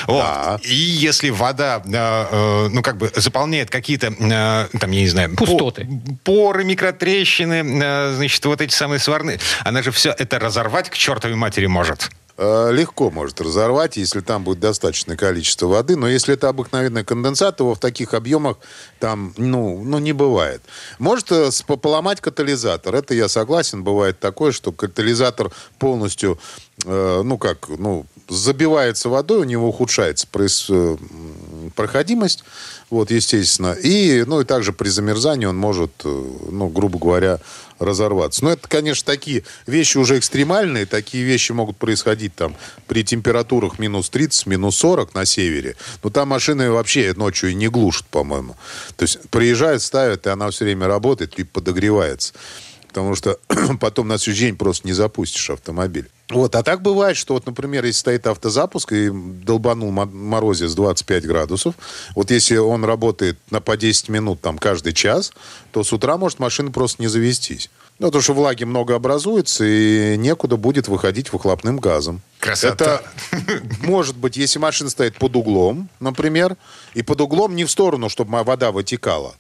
Вот. 0.08 0.24
Да. 0.24 0.60
И 0.64 0.74
если 0.74 1.30
вода, 1.30 1.82
а, 1.86 2.66
э, 2.66 2.70
ну, 2.70 2.82
как 2.82 2.98
бы 2.98 3.12
заполняет 3.16 3.70
какие-то, 3.70 4.12
там, 4.12 4.92
я 4.92 5.02
не 5.02 5.08
знаю... 5.08 5.36
Пустоты. 5.36 5.88
Поры, 6.24 6.64
микротрещины, 6.64 7.64
значит, 8.16 8.44
вот 8.46 8.62
эти 8.62 8.74
самые 8.74 9.00
сварные, 9.00 9.40
она 9.64 9.82
же 9.82 9.92
все 9.92 10.14
это 10.18 10.40
разорвать 10.40 10.90
к 10.90 10.96
чертовой 10.96 11.36
матери 11.36 11.68
может. 11.68 12.10
Э, 12.42 12.72
Легко 12.72 13.12
может 13.12 13.42
разорвать, 13.42 13.98
если 13.98 14.22
там 14.22 14.46
будет 14.46 14.62
достаточное 14.62 15.18
количество 15.18 15.68
воды. 15.68 15.98
Но 15.98 16.08
если 16.08 16.36
это 16.36 16.48
обыкновенный 16.48 17.04
конденсат, 17.04 17.60
его 17.60 17.76
в 17.76 17.80
таких 17.80 18.14
объемах 18.14 18.58
там, 18.98 19.34
ну, 19.36 19.84
ну 19.84 20.00
не 20.00 20.14
бывает. 20.14 20.62
Может 21.00 21.34
э, 21.34 21.50
поломать 21.82 22.22
катализатор. 22.22 22.96
Это 22.96 23.14
я 23.14 23.28
согласен. 23.28 23.84
Бывает 23.84 24.22
такое, 24.22 24.54
что 24.54 24.72
катализатор 24.72 25.52
полностью, 25.80 26.40
э, 26.86 27.22
ну 27.26 27.38
как, 27.38 27.68
ну, 27.68 28.06
забивается 28.30 29.10
водой, 29.10 29.40
у 29.40 29.44
него 29.44 29.70
ухудшается 29.70 30.28
э, 30.70 30.98
проходимость, 31.76 32.44
вот, 32.90 33.12
естественно. 33.12 33.74
И, 33.74 34.24
ну, 34.26 34.42
и 34.42 34.46
также 34.46 34.74
при 34.74 34.90
замерзании 34.90 35.46
он 35.46 35.58
может, 35.58 35.92
э, 36.04 36.26
ну, 36.52 36.70
грубо 36.70 37.00
говоря, 37.00 37.40
разорваться. 37.80 38.44
Но 38.44 38.52
это, 38.52 38.68
конечно, 38.68 39.06
такие 39.06 39.44
вещи 39.66 39.98
уже 39.98 40.18
экстремальные. 40.18 40.86
Такие 40.86 41.24
вещи 41.24 41.52
могут 41.52 41.78
происходить 41.78 42.36
там 42.36 42.56
при 42.88 43.04
температурах 43.04 43.80
минус 43.80 44.10
30, 44.10 44.46
минус 44.48 44.76
40 44.78 45.14
на 45.14 45.26
севере. 45.26 45.76
Но 46.04 46.10
там 46.10 46.30
машины 46.30 46.72
вообще 46.72 47.14
ночью 47.16 47.52
и 47.52 47.54
не 47.54 47.70
глушат, 47.70 48.06
по-моему. 48.08 48.56
То 48.98 49.04
есть 49.04 49.20
приезжают, 49.30 49.82
ставят, 49.82 50.28
и 50.28 50.30
она 50.30 50.50
все 50.52 50.66
время 50.66 50.88
работает 50.88 51.40
и 51.40 51.44
подогревается. 51.44 52.34
Потому 52.90 53.16
что 53.16 53.40
потом 53.80 54.08
на 54.08 54.18
следующий 54.18 54.48
день 54.48 54.58
просто 54.58 54.86
не 54.86 54.94
запустишь 54.94 55.50
автомобиль. 55.50 56.10
Вот, 56.30 56.56
а 56.56 56.62
так 56.62 56.82
бывает, 56.84 57.18
что 57.18 57.34
вот, 57.34 57.46
например, 57.48 57.86
если 57.86 58.00
стоит 58.00 58.28
автозапуск 58.28 58.92
и 58.92 59.10
долбанул 59.10 59.90
мо- 59.90 60.06
морозец 60.06 60.74
25 60.74 61.26
градусов, 61.26 61.74
вот 62.16 62.30
если 62.30 62.58
он 62.58 62.86
работает 62.86 63.40
на 63.50 63.62
по 63.62 63.76
10 63.78 64.10
минут 64.10 64.40
там 64.42 64.60
каждый 64.60 64.94
час, 64.94 65.32
то 65.72 65.84
с 65.84 65.92
утра 65.92 66.18
может 66.18 66.38
машина 66.40 66.72
просто 66.72 67.02
не 67.02 67.08
завестись. 67.08 67.70
Ну, 67.98 68.08
потому 68.08 68.22
что 68.22 68.34
влаги 68.34 68.64
много 68.64 68.96
образуется, 68.96 69.66
и 69.66 70.16
некуда 70.18 70.56
будет 70.56 70.88
выходить 70.88 71.34
выхлопным 71.34 71.80
газом. 71.80 72.22
Красота. 72.40 73.02
Это 73.32 73.50
может 73.82 74.16
быть, 74.16 74.38
если 74.38 74.60
машина 74.60 74.90
стоит 74.90 75.18
под 75.18 75.36
углом, 75.36 75.90
например, 76.00 76.56
и 76.94 77.02
под 77.02 77.22
углом 77.22 77.56
не 77.56 77.66
в 77.66 77.72
сторону, 77.72 78.08
чтобы 78.08 78.44
вода 78.44 78.72
вытекала. 78.72 79.36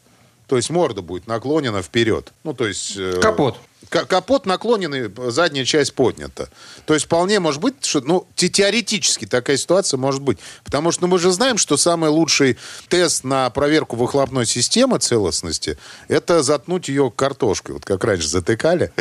То 0.49 0.55
есть 0.55 0.71
морда 0.71 1.03
будет 1.03 1.27
наклонена 1.27 1.83
вперед. 1.83 2.33
Ну, 2.43 2.53
то 2.55 2.67
есть... 2.67 2.97
э, 2.97 3.19
Капот. 3.21 3.55
Ка- 3.87 4.05
Капот 4.05 4.45
наклоненный, 4.45 5.09
задняя 5.31 5.63
часть 5.63 5.93
поднята. 5.93 6.49
То 6.85 6.93
есть 6.93 7.05
вполне 7.05 7.39
может 7.39 7.61
быть, 7.61 7.85
что, 7.85 8.01
ну, 8.01 8.27
те- 8.35 8.49
теоретически 8.49 9.25
такая 9.25 9.55
ситуация 9.55 9.97
может 9.97 10.21
быть. 10.21 10.37
Потому 10.65 10.91
что 10.91 11.03
ну, 11.03 11.07
мы 11.07 11.17
же 11.17 11.31
знаем, 11.31 11.57
что 11.57 11.77
самый 11.77 12.09
лучший 12.09 12.57
тест 12.89 13.23
на 13.23 13.49
проверку 13.49 13.95
выхлопной 13.95 14.45
системы 14.45 14.99
целостности– 14.99 15.77
это 16.09 16.43
заткнуть 16.43 16.89
ее 16.89 17.09
картошкой. 17.09 17.75
Вот 17.75 17.85
как 17.85 18.03
раньше 18.03 18.27
затыкали. 18.27 18.91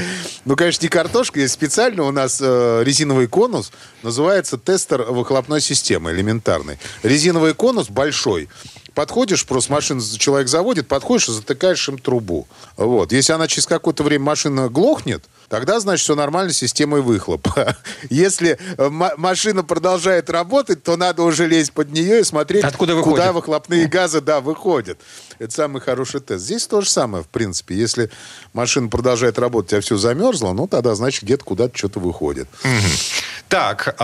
Ну, 0.45 0.55
конечно, 0.55 0.85
не 0.85 0.89
картошка, 0.89 1.41
есть 1.41 1.55
специально 1.55 2.05
у 2.05 2.13
нас 2.13 2.39
э, 2.41 2.83
резиновый 2.85 3.27
конус, 3.27 3.73
называется 4.03 4.59
тестер 4.59 5.03
выхлопной 5.03 5.61
системы 5.61 6.13
элементарный. 6.13 6.79
Резиновый 7.03 7.55
конус 7.55 7.89
большой, 7.91 8.49
Подходишь, 8.99 9.47
просто 9.47 9.71
машину 9.71 10.03
человек 10.19 10.49
заводит, 10.49 10.89
подходишь 10.89 11.29
и 11.29 11.33
затыкаешь 11.33 11.89
им 11.89 11.99
трубу. 11.99 12.49
Вот. 12.77 13.13
Если 13.13 13.33
она 13.33 13.47
через 13.47 13.65
какое-то 13.65 14.03
время 14.03 14.25
машина 14.25 14.68
глохнет, 14.69 15.25
тогда, 15.49 15.81
значит, 15.81 16.05
все 16.05 16.15
нормально 16.15 16.53
системой 16.53 17.01
выхлопа. 17.01 17.77
Если 18.11 18.59
э, 18.77 18.89
ма- 18.89 19.15
машина 19.17 19.65
продолжает 19.65 20.29
работать, 20.31 20.83
то 20.83 20.97
надо 20.97 21.23
уже 21.23 21.47
лезть 21.47 21.73
под 21.73 21.91
нее 21.93 22.21
и 22.21 22.25
смотреть, 22.25 22.65
Откуда 22.65 22.93
куда 22.95 23.05
выходит. 23.05 23.35
выхлопные 23.35 23.87
газы, 23.87 24.21
да, 24.21 24.41
выходят. 24.41 24.99
Это 25.39 25.53
самый 25.53 25.81
хороший 25.81 26.21
тест. 26.21 26.45
Здесь 26.45 26.67
то 26.67 26.81
же 26.81 26.91
самое, 26.91 27.23
в 27.25 27.29
принципе. 27.29 27.75
Если 27.77 28.11
машина 28.53 28.89
продолжает 28.89 29.39
работать, 29.39 29.73
а 29.75 29.81
все 29.81 29.97
замерзло, 29.97 30.53
ну, 30.53 30.67
тогда, 30.67 30.95
значит, 30.95 31.23
где-то 31.23 31.45
куда-то 31.45 31.77
что-то 31.79 32.01
выходит. 32.01 32.49
Так, 33.49 33.97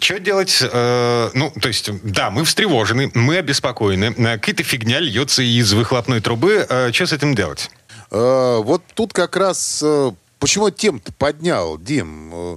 что 0.00 0.18
делать? 0.20 0.58
э, 0.62 1.30
ну, 1.34 1.52
то 1.60 1.68
есть, 1.68 1.90
да, 2.02 2.30
мы 2.30 2.44
встревожены, 2.44 3.10
мы 3.14 3.38
обеспокоены. 3.38 4.14
э, 4.16 4.38
Какая-то 4.38 4.62
фигня 4.62 5.00
льется 5.00 5.42
из 5.42 5.72
выхлопной 5.72 6.20
трубы. 6.20 6.66
Что 6.92 7.06
с 7.06 7.12
этим 7.12 7.34
делать? 7.34 7.70
Э, 8.14 8.58
Вот 8.62 8.82
тут 8.94 9.12
как 9.12 9.36
раз... 9.36 9.80
э, 9.82 10.12
Почему 10.38 10.70
тем-то 10.70 11.12
поднял, 11.12 11.78
Дим? 11.78 12.30
Э, 12.32 12.56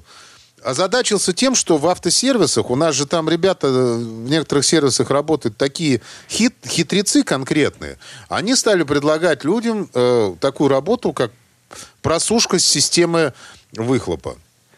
Озадачился 0.63 1.33
тем, 1.33 1.55
что 1.55 1.77
в 1.77 1.87
автосервисах, 1.87 2.69
у 2.69 2.75
нас 2.75 2.95
же 2.95 3.05
там 3.05 3.29
ребята 3.29 3.67
э, 3.67 3.95
в 3.97 4.29
некоторых 4.29 4.65
сервисах 4.65 5.09
работают 5.09 5.55
такие 5.57 6.01
хит, 6.29 6.53
хитрецы 6.67 7.23
конкретные. 7.23 7.97
Они 8.27 8.55
стали 8.55 8.83
предлагать 8.83 9.43
людям 9.43 9.89
э, 9.93 10.35
такую 10.41 10.69
работу, 10.69 11.13
как 11.13 11.31
просушка 12.01 12.59
системы 12.59 13.33
выхлопа. 13.73 14.35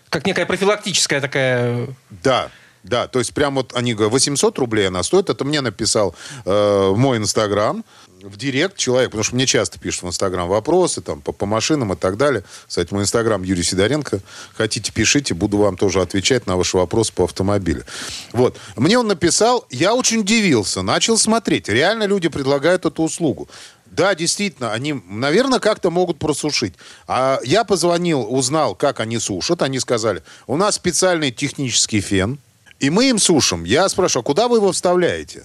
Как 0.10 0.26
некая 0.26 0.46
профилактическая 0.46 1.22
такая... 1.22 1.88
Да, 2.24 2.52
да, 2.84 3.08
то 3.08 3.20
есть 3.20 3.34
прям 3.34 3.56
вот 3.56 3.74
они 3.76 3.94
говорят, 3.94 4.14
800 4.14 4.58
рублей 4.60 4.88
она 4.88 5.04
стоит. 5.04 5.30
Это 5.30 5.44
мне 5.44 5.62
написал 5.62 6.16
э, 6.46 6.94
мой 6.96 7.18
инстаграм 7.18 7.84
в 8.22 8.38
директ 8.38 8.78
человек, 8.78 9.12
потому 9.12 9.24
что 9.24 9.36
мне 9.36 9.46
часто 9.46 9.80
пишут 9.80 10.04
в 10.04 10.08
инстаграм 10.08 10.48
вопросы 10.48 11.02
там 11.02 11.22
по, 11.22 11.32
по 11.32 11.46
машинам 11.46 11.94
и 11.94 11.96
так 11.96 12.18
далее. 12.18 12.44
Кстати, 12.68 12.94
мой 12.94 13.04
инстаграм 13.04 13.42
Юрий 13.44 13.64
Сидоренко. 13.64 14.20
Хотите, 14.56 14.92
пишите, 14.92 15.34
буду 15.34 15.58
вам 15.58 15.78
тоже 15.78 16.02
отвечать 16.02 16.46
на 16.46 16.58
ваши 16.58 16.78
вопросы 16.78 17.14
по 17.14 17.24
автомобилю. 17.24 17.86
Вот. 18.34 18.58
Мне 18.76 19.00
он 19.00 19.08
написал, 19.08 19.66
я 19.70 19.96
очень 19.96 20.20
удивился, 20.20 20.82
начал 20.82 21.18
смотреть. 21.18 21.70
Реально 21.70 22.04
люди 22.04 22.28
предлагают 22.28 22.86
эту 22.86 23.04
услугу. 23.04 23.48
Да, 23.86 24.14
действительно, 24.14 24.72
они, 24.72 25.02
наверное, 25.08 25.60
как-то 25.60 25.90
могут 25.90 26.20
просушить. 26.20 26.76
А 27.08 27.40
я 27.44 27.64
позвонил, 27.64 28.26
узнал, 28.30 28.76
как 28.76 29.00
они 29.00 29.18
сушат. 29.18 29.62
Они 29.62 29.80
сказали, 29.80 30.24
у 30.46 30.58
нас 30.58 30.76
специальный 30.76 31.32
технический 31.32 32.00
фен, 32.00 32.40
и 32.80 32.90
мы 32.90 33.10
им 33.10 33.18
сушим. 33.18 33.64
Я 33.64 33.90
спрашиваю, 33.90 34.22
а 34.22 34.26
куда 34.26 34.48
вы 34.48 34.58
его 34.58 34.72
вставляете? 34.72 35.44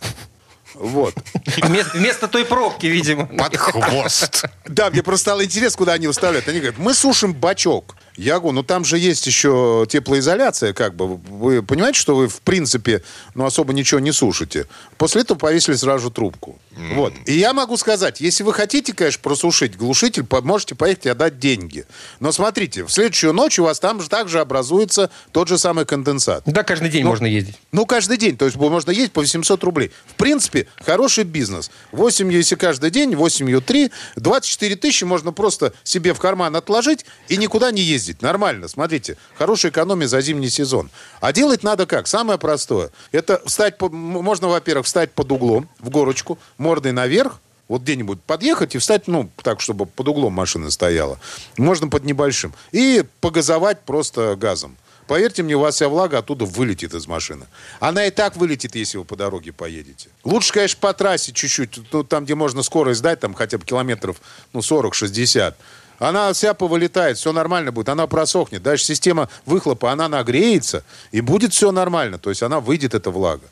Вот. 0.75 1.15
Вместо, 1.63 1.97
вместо 1.97 2.29
той 2.29 2.45
пробки, 2.45 2.87
видимо. 2.87 3.27
Под 3.27 3.57
хвост. 3.57 4.45
Да, 4.67 4.91
мне 4.91 5.03
просто 5.03 5.23
стало 5.23 5.45
интересно, 5.45 5.79
куда 5.79 5.93
они 5.95 6.09
вставляют. 6.09 6.49
Они 6.49 6.59
говорят, 6.59 6.79
мы 6.79 6.95
сушим 6.95 7.33
бачок. 7.33 7.97
Я 8.17 8.39
говорю, 8.39 8.53
ну 8.53 8.63
там 8.63 8.85
же 8.85 8.97
есть 8.99 9.27
еще 9.27 9.87
теплоизоляция, 9.89 10.73
как 10.73 10.95
бы. 10.95 11.17
Вы 11.17 11.63
понимаете, 11.63 11.99
что 11.99 12.15
вы, 12.15 12.29
в 12.29 12.41
принципе, 12.43 13.03
ну, 13.35 13.45
особо 13.45 13.73
ничего 13.73 13.99
не 13.99 14.13
сушите. 14.13 14.67
После 14.97 15.23
этого 15.23 15.37
повесили 15.37 15.75
сразу 15.75 16.11
трубку. 16.11 16.59
Вот. 16.95 17.13
И 17.27 17.35
я 17.35 17.53
могу 17.53 17.77
сказать, 17.77 18.21
если 18.21 18.43
вы 18.43 18.53
хотите, 18.53 18.93
конечно, 18.93 19.21
просушить 19.23 19.77
глушитель, 19.77 20.27
можете 20.43 20.75
поехать 20.75 21.07
и 21.07 21.09
отдать 21.09 21.39
деньги. 21.39 21.87
Но 22.21 22.33
смотрите, 22.33 22.85
в 22.85 22.91
следующую 22.91 23.33
ночь 23.33 23.59
у 23.59 23.65
вас 23.65 23.81
там 23.81 24.01
же 24.01 24.09
также 24.09 24.41
образуется 24.41 25.11
тот 25.33 25.49
же 25.49 25.59
самый 25.59 25.85
конденсат. 25.85 26.43
Да, 26.47 26.63
каждый 26.63 26.91
день 26.91 27.05
можно 27.05 27.27
ездить. 27.27 27.57
Ну, 27.73 27.87
каждый 27.87 28.17
день. 28.17 28.37
То 28.37 28.45
есть 28.45 28.57
можно 28.57 28.91
ездить 28.91 29.13
по 29.13 29.21
800 29.21 29.63
рублей. 29.65 29.91
В 30.07 30.15
принципе, 30.15 30.67
хороший 30.77 31.25
бизнес. 31.25 31.71
8 31.93 32.33
если 32.33 32.55
каждый 32.55 32.91
день, 32.91 33.15
8 33.15 33.61
3, 33.61 33.91
24 34.17 34.77
тысячи 34.77 35.05
можно 35.05 35.33
просто 35.33 35.73
себе 35.85 36.15
в 36.15 36.19
карман 36.19 36.55
отложить 36.57 37.07
и 37.29 37.37
никуда 37.37 37.71
не 37.71 37.83
ездить. 37.83 38.04
Нормально, 38.23 38.69
смотрите. 38.69 39.17
Хорошая 39.37 39.73
экономия 39.73 40.07
за 40.09 40.21
зимний 40.21 40.51
сезон. 40.51 40.91
А 41.21 41.33
делать 41.33 41.63
надо 41.63 41.87
как? 41.87 42.07
Самое 42.07 42.39
простое. 42.39 42.91
Это 43.13 43.43
встать, 43.47 43.79
по- 43.79 43.89
можно, 43.89 44.49
во-первых, 44.49 44.87
встать 44.87 45.13
под 45.13 45.33
углом, 45.33 45.69
в 45.81 45.91
горочку, 45.91 46.39
мордой 46.59 46.93
наверх, 46.93 47.41
вот 47.69 47.83
где-нибудь 47.83 48.21
подъехать 48.23 48.75
и 48.75 48.79
встать, 48.79 49.09
ну, 49.09 49.31
так, 49.43 49.61
чтобы 49.61 49.87
под 49.87 50.09
углом 50.09 50.35
машина 50.35 50.71
стояла. 50.71 51.19
Можно 51.57 51.89
под 51.89 52.05
небольшим. 52.05 52.53
И 52.73 53.05
погазовать 53.21 53.81
просто 53.81 54.37
газом. 54.37 54.77
Поверьте 55.07 55.43
мне, 55.43 55.55
у 55.55 55.61
вас 55.61 55.75
вся 55.75 55.89
влага 55.89 56.19
оттуда 56.19 56.47
вылетит 56.47 56.95
из 56.95 57.07
машины. 57.07 57.47
Она 57.79 58.07
и 58.07 58.11
так 58.11 58.37
вылетит, 58.37 58.75
если 58.75 58.97
вы 58.97 59.05
по 59.05 59.17
дороге 59.17 59.53
поедете. 59.53 60.09
Лучше, 60.25 60.53
конечно, 60.53 60.79
по 60.81 60.95
трассе 60.95 61.33
чуть-чуть. 61.33 61.93
Ну, 61.93 62.05
там, 62.05 62.25
где 62.25 62.35
можно 62.35 62.63
скорость 62.63 63.03
дать, 63.03 63.21
там 63.21 63.35
хотя 63.35 63.59
бы 63.59 63.67
километров, 63.67 64.17
ну, 64.55 64.61
40-60. 64.61 65.55
Она 65.99 66.33
вся 66.33 66.55
повылетает, 66.55 67.19
все 67.19 67.33
нормально 67.33 67.73
будет, 67.73 67.89
она 67.89 68.07
просохнет. 68.07 68.63
Дальше 68.63 68.85
система 68.85 69.29
выхлопа, 69.47 69.93
она 69.93 70.09
нагреется, 70.09 70.85
и 71.13 71.21
будет 71.21 71.53
все 71.53 71.73
нормально. 71.73 72.19
То 72.19 72.31
есть 72.31 72.43
она 72.43 72.61
выйдет, 72.61 72.95
эта 72.95 73.11
влага. 73.11 73.47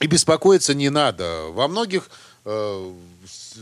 И 0.00 0.06
беспокоиться 0.06 0.74
не 0.74 0.90
надо. 0.90 1.46
Во 1.52 1.68
многих 1.68 2.10
э, 2.44 2.92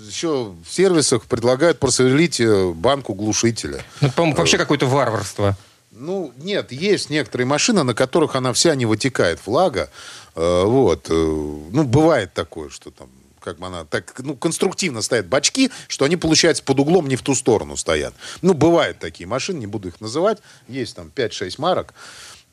еще 0.08 0.54
в 0.64 0.72
сервисах 0.72 1.24
предлагают 1.24 1.78
просверлить 1.78 2.40
э, 2.40 2.72
банку 2.72 3.14
глушителя. 3.14 3.84
Ну, 4.00 4.08
это, 4.08 4.16
по-моему, 4.16 4.38
вообще 4.38 4.58
какое-то 4.58 4.86
варварство. 4.86 5.56
Ну, 5.90 6.32
нет, 6.38 6.72
есть 6.72 7.10
некоторые 7.10 7.46
машины, 7.46 7.82
на 7.82 7.94
которых 7.94 8.36
она 8.36 8.52
вся 8.52 8.74
не 8.74 8.86
вытекает, 8.86 9.40
влага. 9.44 9.90
Э, 10.34 10.64
вот. 10.64 11.06
Э, 11.10 11.12
ну, 11.12 11.84
бывает 11.84 12.32
такое, 12.32 12.70
что 12.70 12.90
там 12.90 13.08
как 13.40 13.58
бы 13.58 13.66
она 13.66 13.84
так, 13.84 14.14
ну, 14.18 14.36
конструктивно 14.36 15.02
стоят 15.02 15.26
бачки, 15.26 15.70
что 15.88 16.04
они, 16.04 16.16
получается, 16.16 16.62
под 16.62 16.80
углом 16.80 17.08
не 17.08 17.16
в 17.16 17.22
ту 17.22 17.34
сторону 17.34 17.76
стоят. 17.76 18.14
Ну, 18.42 18.54
бывают 18.54 18.98
такие 18.98 19.26
машины, 19.26 19.58
не 19.58 19.66
буду 19.66 19.88
их 19.88 20.00
называть. 20.00 20.38
Есть 20.68 20.96
там 20.96 21.10
5-6 21.14 21.54
марок 21.58 21.94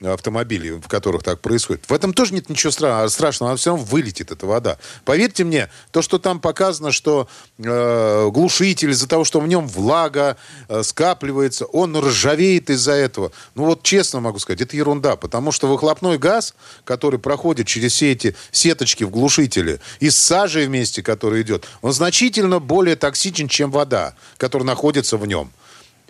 автомобилей, 0.02 0.72
в 0.72 0.88
которых 0.88 1.24
так 1.24 1.42
происходит. 1.42 1.84
В 1.88 1.94
этом 1.94 2.14
тоже 2.14 2.34
нет 2.34 2.50
ничего 2.50 2.72
стра- 2.72 3.08
страшного, 3.10 3.52
она 3.52 3.58
все 3.58 3.72
равно 3.72 3.86
вылетит, 3.86 4.32
эта 4.32 4.46
вода. 4.46 4.78
Поверьте 5.06 5.44
мне, 5.44 5.70
то, 5.92 6.02
что 6.02 6.20
там 6.20 6.40
показано, 6.40 6.92
что 6.92 7.28
э, 7.58 8.30
глушитель 8.32 8.92
из-за 8.92 9.08
того, 9.08 9.24
что 9.24 9.40
в 9.40 9.48
нем 9.48 9.68
влага 9.68 10.38
э, 10.68 10.84
скапливается, 10.84 11.66
он 11.66 11.98
ржавеет 11.98 12.70
из-за 12.70 12.94
этого. 12.94 13.32
Ну 13.56 13.66
вот 13.66 13.84
честно 13.84 14.20
могу 14.20 14.40
сказать, 14.40 14.62
это 14.62 14.76
ерунда, 14.76 15.16
потому 15.16 15.52
что 15.52 15.68
выхлопной 15.68 16.18
газ, 16.20 16.54
который 16.84 17.20
проходит 17.20 17.68
через 17.68 17.94
все 17.94 18.12
эти 18.12 18.36
сеточки 18.52 19.04
в 19.04 19.10
глушителе, 19.10 19.80
и 20.00 20.10
с 20.10 20.18
сажей 20.18 20.68
вместе, 20.68 21.02
который 21.02 21.42
идет, 21.42 21.66
он 21.82 21.92
значительно 21.92 22.60
более 22.60 22.96
токсичен, 22.96 23.48
чем 23.48 23.72
вода, 23.72 24.14
которая 24.38 24.68
находится 24.68 25.18
в 25.18 25.26
нем. 25.26 25.52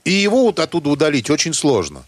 И 0.03 0.11
его 0.11 0.43
вот 0.43 0.59
оттуда 0.59 0.89
удалить 0.89 1.29
очень 1.29 1.53
сложно. 1.53 2.03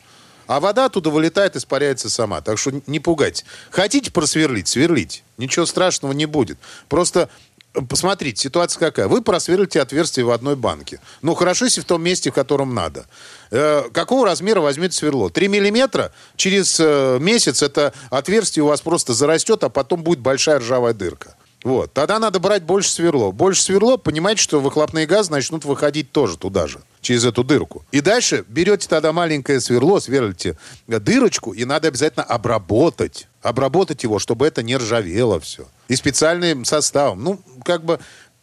А 0.49 0.59
вода 0.59 0.85
оттуда 0.85 1.11
вылетает, 1.11 1.55
испаряется 1.55 2.09
сама. 2.09 2.41
Так 2.41 2.57
что 2.57 2.71
не 2.87 2.99
пугайтесь. 2.99 3.45
Хотите 3.69 4.09
просверлить? 4.09 4.67
Сверлить. 4.67 5.23
Ничего 5.37 5.67
страшного 5.67 6.11
не 6.11 6.25
будет. 6.25 6.57
Просто 6.87 7.29
э, 7.75 7.81
посмотрите, 7.87 8.41
ситуация 8.41 8.79
какая. 8.79 9.07
Вы 9.07 9.21
просверлите 9.21 9.79
отверстие 9.79 10.25
в 10.25 10.31
одной 10.31 10.55
банке. 10.55 11.01
Ну, 11.21 11.35
хорошо, 11.35 11.65
если 11.65 11.81
в 11.81 11.85
том 11.85 12.01
месте, 12.01 12.31
в 12.31 12.33
котором 12.33 12.73
надо. 12.73 13.05
Э, 13.51 13.83
какого 13.93 14.25
размера 14.25 14.59
возьмете 14.59 14.97
сверло? 14.97 15.29
3 15.29 15.47
миллиметра? 15.49 16.11
Через 16.35 16.79
э, 16.79 17.19
месяц 17.21 17.61
это 17.61 17.93
отверстие 18.09 18.63
у 18.63 18.69
вас 18.69 18.81
просто 18.81 19.13
зарастет, 19.13 19.63
а 19.63 19.69
потом 19.69 20.01
будет 20.01 20.17
большая 20.17 20.57
ржавая 20.57 20.95
дырка. 20.95 21.35
Вот. 21.63 21.93
Тогда 21.93 22.19
надо 22.19 22.39
брать 22.39 22.63
больше 22.63 22.89
сверло. 22.89 23.31
Больше 23.31 23.61
сверло, 23.61 23.97
понимаете, 23.97 24.41
что 24.41 24.61
выхлопные 24.61 25.05
газы 25.05 25.31
начнут 25.31 25.65
выходить 25.65 26.11
тоже 26.11 26.37
туда 26.37 26.67
же, 26.67 26.81
через 27.01 27.25
эту 27.25 27.43
дырку. 27.43 27.83
И 27.91 28.01
дальше 28.01 28.45
берете 28.47 28.87
тогда 28.87 29.11
маленькое 29.11 29.59
сверло, 29.59 29.99
сверлите 29.99 30.57
дырочку, 30.87 31.51
и 31.51 31.65
надо 31.65 31.89
обязательно 31.89 32.23
обработать. 32.23 33.27
Обработать 33.41 34.03
его, 34.03 34.19
чтобы 34.19 34.47
это 34.47 34.63
не 34.63 34.77
ржавело 34.77 35.39
все. 35.39 35.67
И 35.89 35.95
специальным 35.95 36.65
составом. 36.65 37.23
Ну, 37.23 37.41
как 37.65 37.83
бы, 37.83 37.99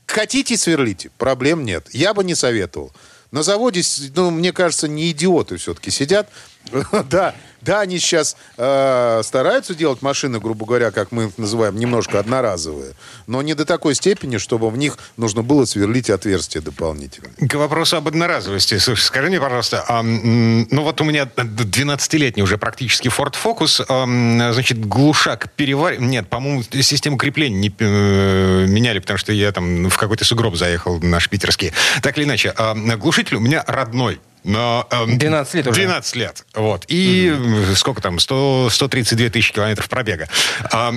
хотите 0.06 0.56
сверлите, 0.56 1.10
проблем 1.16 1.64
нет. 1.64 1.88
Я 1.92 2.12
бы 2.12 2.22
не 2.22 2.34
советовал. 2.34 2.92
На 3.30 3.42
заводе, 3.42 3.82
ну, 4.14 4.30
мне 4.30 4.52
кажется, 4.52 4.88
не 4.88 5.10
идиоты 5.10 5.56
все-таки 5.56 5.90
сидят. 5.90 6.28
да, 7.10 7.34
да, 7.66 7.80
они 7.80 7.98
сейчас 7.98 8.36
э, 8.56 9.20
стараются 9.24 9.74
делать 9.74 10.00
машины, 10.00 10.38
грубо 10.38 10.66
говоря, 10.66 10.92
как 10.92 11.10
мы 11.10 11.24
их 11.24 11.38
называем, 11.38 11.76
немножко 11.76 12.20
одноразовые, 12.20 12.92
но 13.26 13.42
не 13.42 13.54
до 13.54 13.64
такой 13.64 13.96
степени, 13.96 14.36
чтобы 14.38 14.70
в 14.70 14.78
них 14.78 14.98
нужно 15.16 15.42
было 15.42 15.64
сверлить 15.64 16.08
отверстия 16.08 16.60
дополнительно. 16.62 17.28
К 17.48 17.54
вопросу 17.54 17.96
об 17.96 18.06
одноразовости. 18.06 18.78
Слушай, 18.78 19.02
скажи 19.02 19.28
мне, 19.28 19.40
пожалуйста, 19.40 19.84
а, 19.88 20.02
ну 20.02 20.82
вот 20.82 21.00
у 21.00 21.04
меня 21.04 21.24
12-летний 21.24 22.42
уже 22.42 22.56
практически 22.56 23.08
Ford 23.08 23.34
Focus, 23.42 23.84
а, 23.88 24.04
значит, 24.52 24.86
глушак 24.86 25.50
перевар... 25.56 25.98
Нет, 25.98 26.28
по-моему, 26.28 26.62
систему 26.62 27.16
крепления 27.16 27.58
не 27.58 27.74
э, 27.78 28.66
меняли, 28.68 29.00
потому 29.00 29.18
что 29.18 29.32
я 29.32 29.50
там 29.50 29.88
в 29.88 29.96
какой-то 29.96 30.24
сугроб 30.24 30.54
заехал, 30.54 31.00
наш 31.00 31.28
питерский. 31.28 31.72
Так 32.02 32.16
или 32.16 32.24
иначе, 32.24 32.52
а, 32.56 32.74
глушитель 32.96 33.36
у 33.36 33.40
меня 33.40 33.64
родной. 33.66 34.20
Но, 34.46 34.86
эм, 34.90 35.18
12 35.18 35.54
лет 35.54 35.66
уже. 35.66 35.80
12 35.80 36.16
лет. 36.16 36.46
Вот. 36.54 36.84
И 36.86 37.26
mm-hmm. 37.26 37.74
сколько 37.74 38.00
там? 38.00 38.20
100, 38.20 38.68
132 38.70 39.28
тысячи 39.28 39.52
километров 39.52 39.88
пробега. 39.88 40.28
А, 40.72 40.94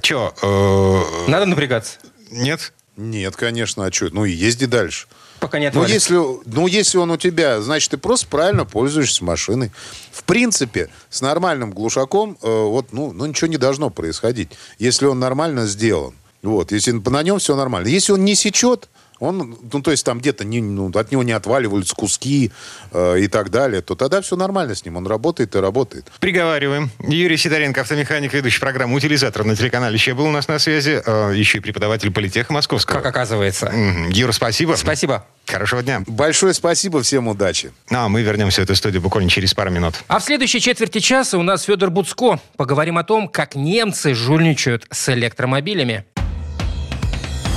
че? 0.00 0.32
Э... 0.40 1.00
Надо 1.26 1.46
напрягаться? 1.46 1.98
Нет? 2.30 2.72
Нет, 2.96 3.34
конечно. 3.34 3.84
А 3.84 3.92
что? 3.92 4.10
Ну 4.12 4.24
и 4.24 4.30
езди 4.30 4.66
дальше. 4.66 5.08
Пока 5.40 5.58
не 5.58 5.72
ну 5.72 5.84
если, 5.84 6.14
ну, 6.14 6.68
если 6.68 6.96
он 6.98 7.10
у 7.10 7.16
тебя, 7.16 7.60
значит, 7.60 7.90
ты 7.90 7.98
просто 7.98 8.28
правильно 8.28 8.64
пользуешься 8.64 9.24
машиной. 9.24 9.72
В 10.12 10.22
принципе, 10.22 10.88
с 11.10 11.20
нормальным 11.20 11.72
глушаком 11.72 12.38
э, 12.40 12.46
вот, 12.48 12.92
ну, 12.92 13.12
ну, 13.12 13.26
ничего 13.26 13.48
не 13.48 13.56
должно 13.56 13.90
происходить, 13.90 14.50
если 14.78 15.06
он 15.06 15.18
нормально 15.18 15.66
сделан. 15.66 16.14
Вот, 16.42 16.70
если 16.70 16.92
на 16.92 17.22
нем 17.24 17.40
все 17.40 17.56
нормально. 17.56 17.88
Если 17.88 18.12
он 18.12 18.24
не 18.24 18.36
сечет, 18.36 18.88
он, 19.20 19.56
ну, 19.72 19.82
то 19.82 19.90
есть 19.90 20.04
там 20.04 20.18
где-то 20.18 20.44
не, 20.44 20.60
ну, 20.60 20.90
от 20.90 21.12
него 21.12 21.22
не 21.22 21.32
отваливаются 21.32 21.94
куски 21.94 22.50
э, 22.92 23.20
и 23.20 23.28
так 23.28 23.50
далее, 23.50 23.80
то 23.80 23.94
тогда 23.94 24.20
все 24.20 24.36
нормально 24.36 24.74
с 24.74 24.84
ним. 24.84 24.96
Он 24.96 25.06
работает 25.06 25.54
и 25.54 25.58
работает. 25.58 26.10
Приговариваем. 26.20 26.90
Юрий 27.06 27.36
Сидоренко, 27.36 27.82
автомеханик, 27.82 28.32
ведущий 28.32 28.60
программу 28.60 28.96
«Утилизатор» 28.96 29.44
на 29.44 29.56
телеканале 29.56 29.98
«Че» 29.98 30.14
был 30.14 30.26
у 30.26 30.30
нас 30.30 30.48
на 30.48 30.58
связи. 30.58 31.02
Э, 31.04 31.32
еще 31.34 31.58
и 31.58 31.60
преподаватель 31.60 32.10
политеха 32.10 32.52
Московского. 32.52 32.96
Как 32.96 33.06
оказывается. 33.06 33.72
Юра, 34.10 34.32
спасибо. 34.32 34.74
Спасибо. 34.74 35.24
Хорошего 35.46 35.82
дня. 35.82 36.02
Большое 36.06 36.54
спасибо, 36.54 37.02
всем 37.02 37.28
удачи. 37.28 37.72
Ну, 37.90 37.98
а 37.98 38.08
мы 38.08 38.22
вернемся 38.22 38.62
в 38.62 38.64
эту 38.64 38.74
студию 38.74 39.02
буквально 39.02 39.30
через 39.30 39.54
пару 39.54 39.70
минут. 39.70 39.94
А 40.08 40.18
в 40.18 40.24
следующей 40.24 40.60
четверти 40.60 40.98
часа 40.98 41.38
у 41.38 41.42
нас 41.42 41.62
Федор 41.62 41.90
Буцко. 41.90 42.40
Поговорим 42.56 42.98
о 42.98 43.04
том, 43.04 43.28
как 43.28 43.54
немцы 43.54 44.14
жульничают 44.14 44.86
с 44.90 45.08
электромобилями. 45.10 46.04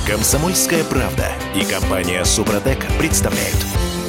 Комсомольская 0.08 0.84
правда 0.84 1.30
и 1.54 1.66
компания 1.66 2.24
Супротек 2.24 2.78
представляют. 2.98 3.58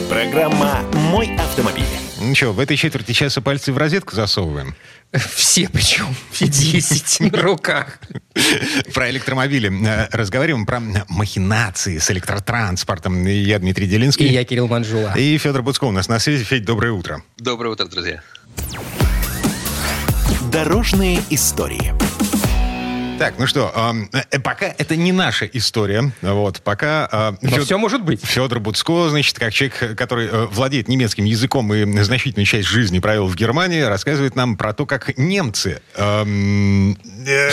Программа 0.08 0.80
«Мой 0.94 1.36
автомобиль». 1.36 1.84
Ну 2.22 2.34
что, 2.34 2.54
в 2.54 2.62
этой 2.62 2.78
четверти 2.78 3.12
часа 3.12 3.42
пальцы 3.42 3.74
в 3.74 3.78
розетку 3.78 4.16
засовываем? 4.16 4.76
Все 5.12 5.68
причем, 5.68 6.08
все 6.32 6.48
10 6.48 7.34
на 7.34 7.42
руках. 7.42 8.00
Про 8.94 9.10
электромобили 9.10 9.70
э, 9.70 10.08
разговариваем, 10.14 10.66
про 10.66 10.82
махинации 11.10 11.98
с 11.98 12.10
электротранспортом. 12.12 13.26
Я 13.26 13.60
Дмитрий 13.60 13.86
Делинский. 13.86 14.26
И 14.26 14.32
я 14.32 14.46
Кирилл 14.46 14.70
Манжула. 14.70 15.14
И 15.18 15.38
Федор 15.38 15.64
Буцко 15.64 15.84
у 15.84 15.92
нас 15.92 16.08
на 16.08 16.20
связи. 16.20 16.46
Федь, 16.46 16.64
доброе 16.64 16.94
утро. 16.94 17.24
Доброе 17.38 17.74
утро, 17.74 17.86
друзья. 17.88 18.24
Дорожные 20.50 21.20
истории. 21.30 21.94
Так, 23.20 23.34
ну 23.38 23.48
что, 23.48 23.74
э, 24.32 24.40
пока 24.40 24.74
это 24.78 24.96
не 24.96 25.12
наша 25.12 25.46
история. 25.46 26.14
Вот, 26.22 26.62
пока... 26.62 27.10
Э, 27.12 27.32
Но 27.42 27.50
Федор, 27.50 27.66
все 27.66 27.78
может 27.78 28.02
быть. 28.02 28.26
Федор 28.26 28.62
Буцко, 28.62 29.10
значит, 29.10 29.38
как 29.38 29.52
человек, 29.52 29.98
который 29.98 30.28
э, 30.28 30.46
владеет 30.46 30.88
немецким 30.88 31.26
языком 31.26 31.74
и 31.74 32.02
значительную 32.02 32.46
часть 32.46 32.70
жизни 32.70 33.00
провел 33.00 33.28
в 33.28 33.36
Германии, 33.36 33.82
рассказывает 33.82 34.38
нам 34.38 34.56
про 34.56 34.74
то, 34.74 34.86
как 34.86 35.18
немцы... 35.18 35.82
Э, 35.96 36.24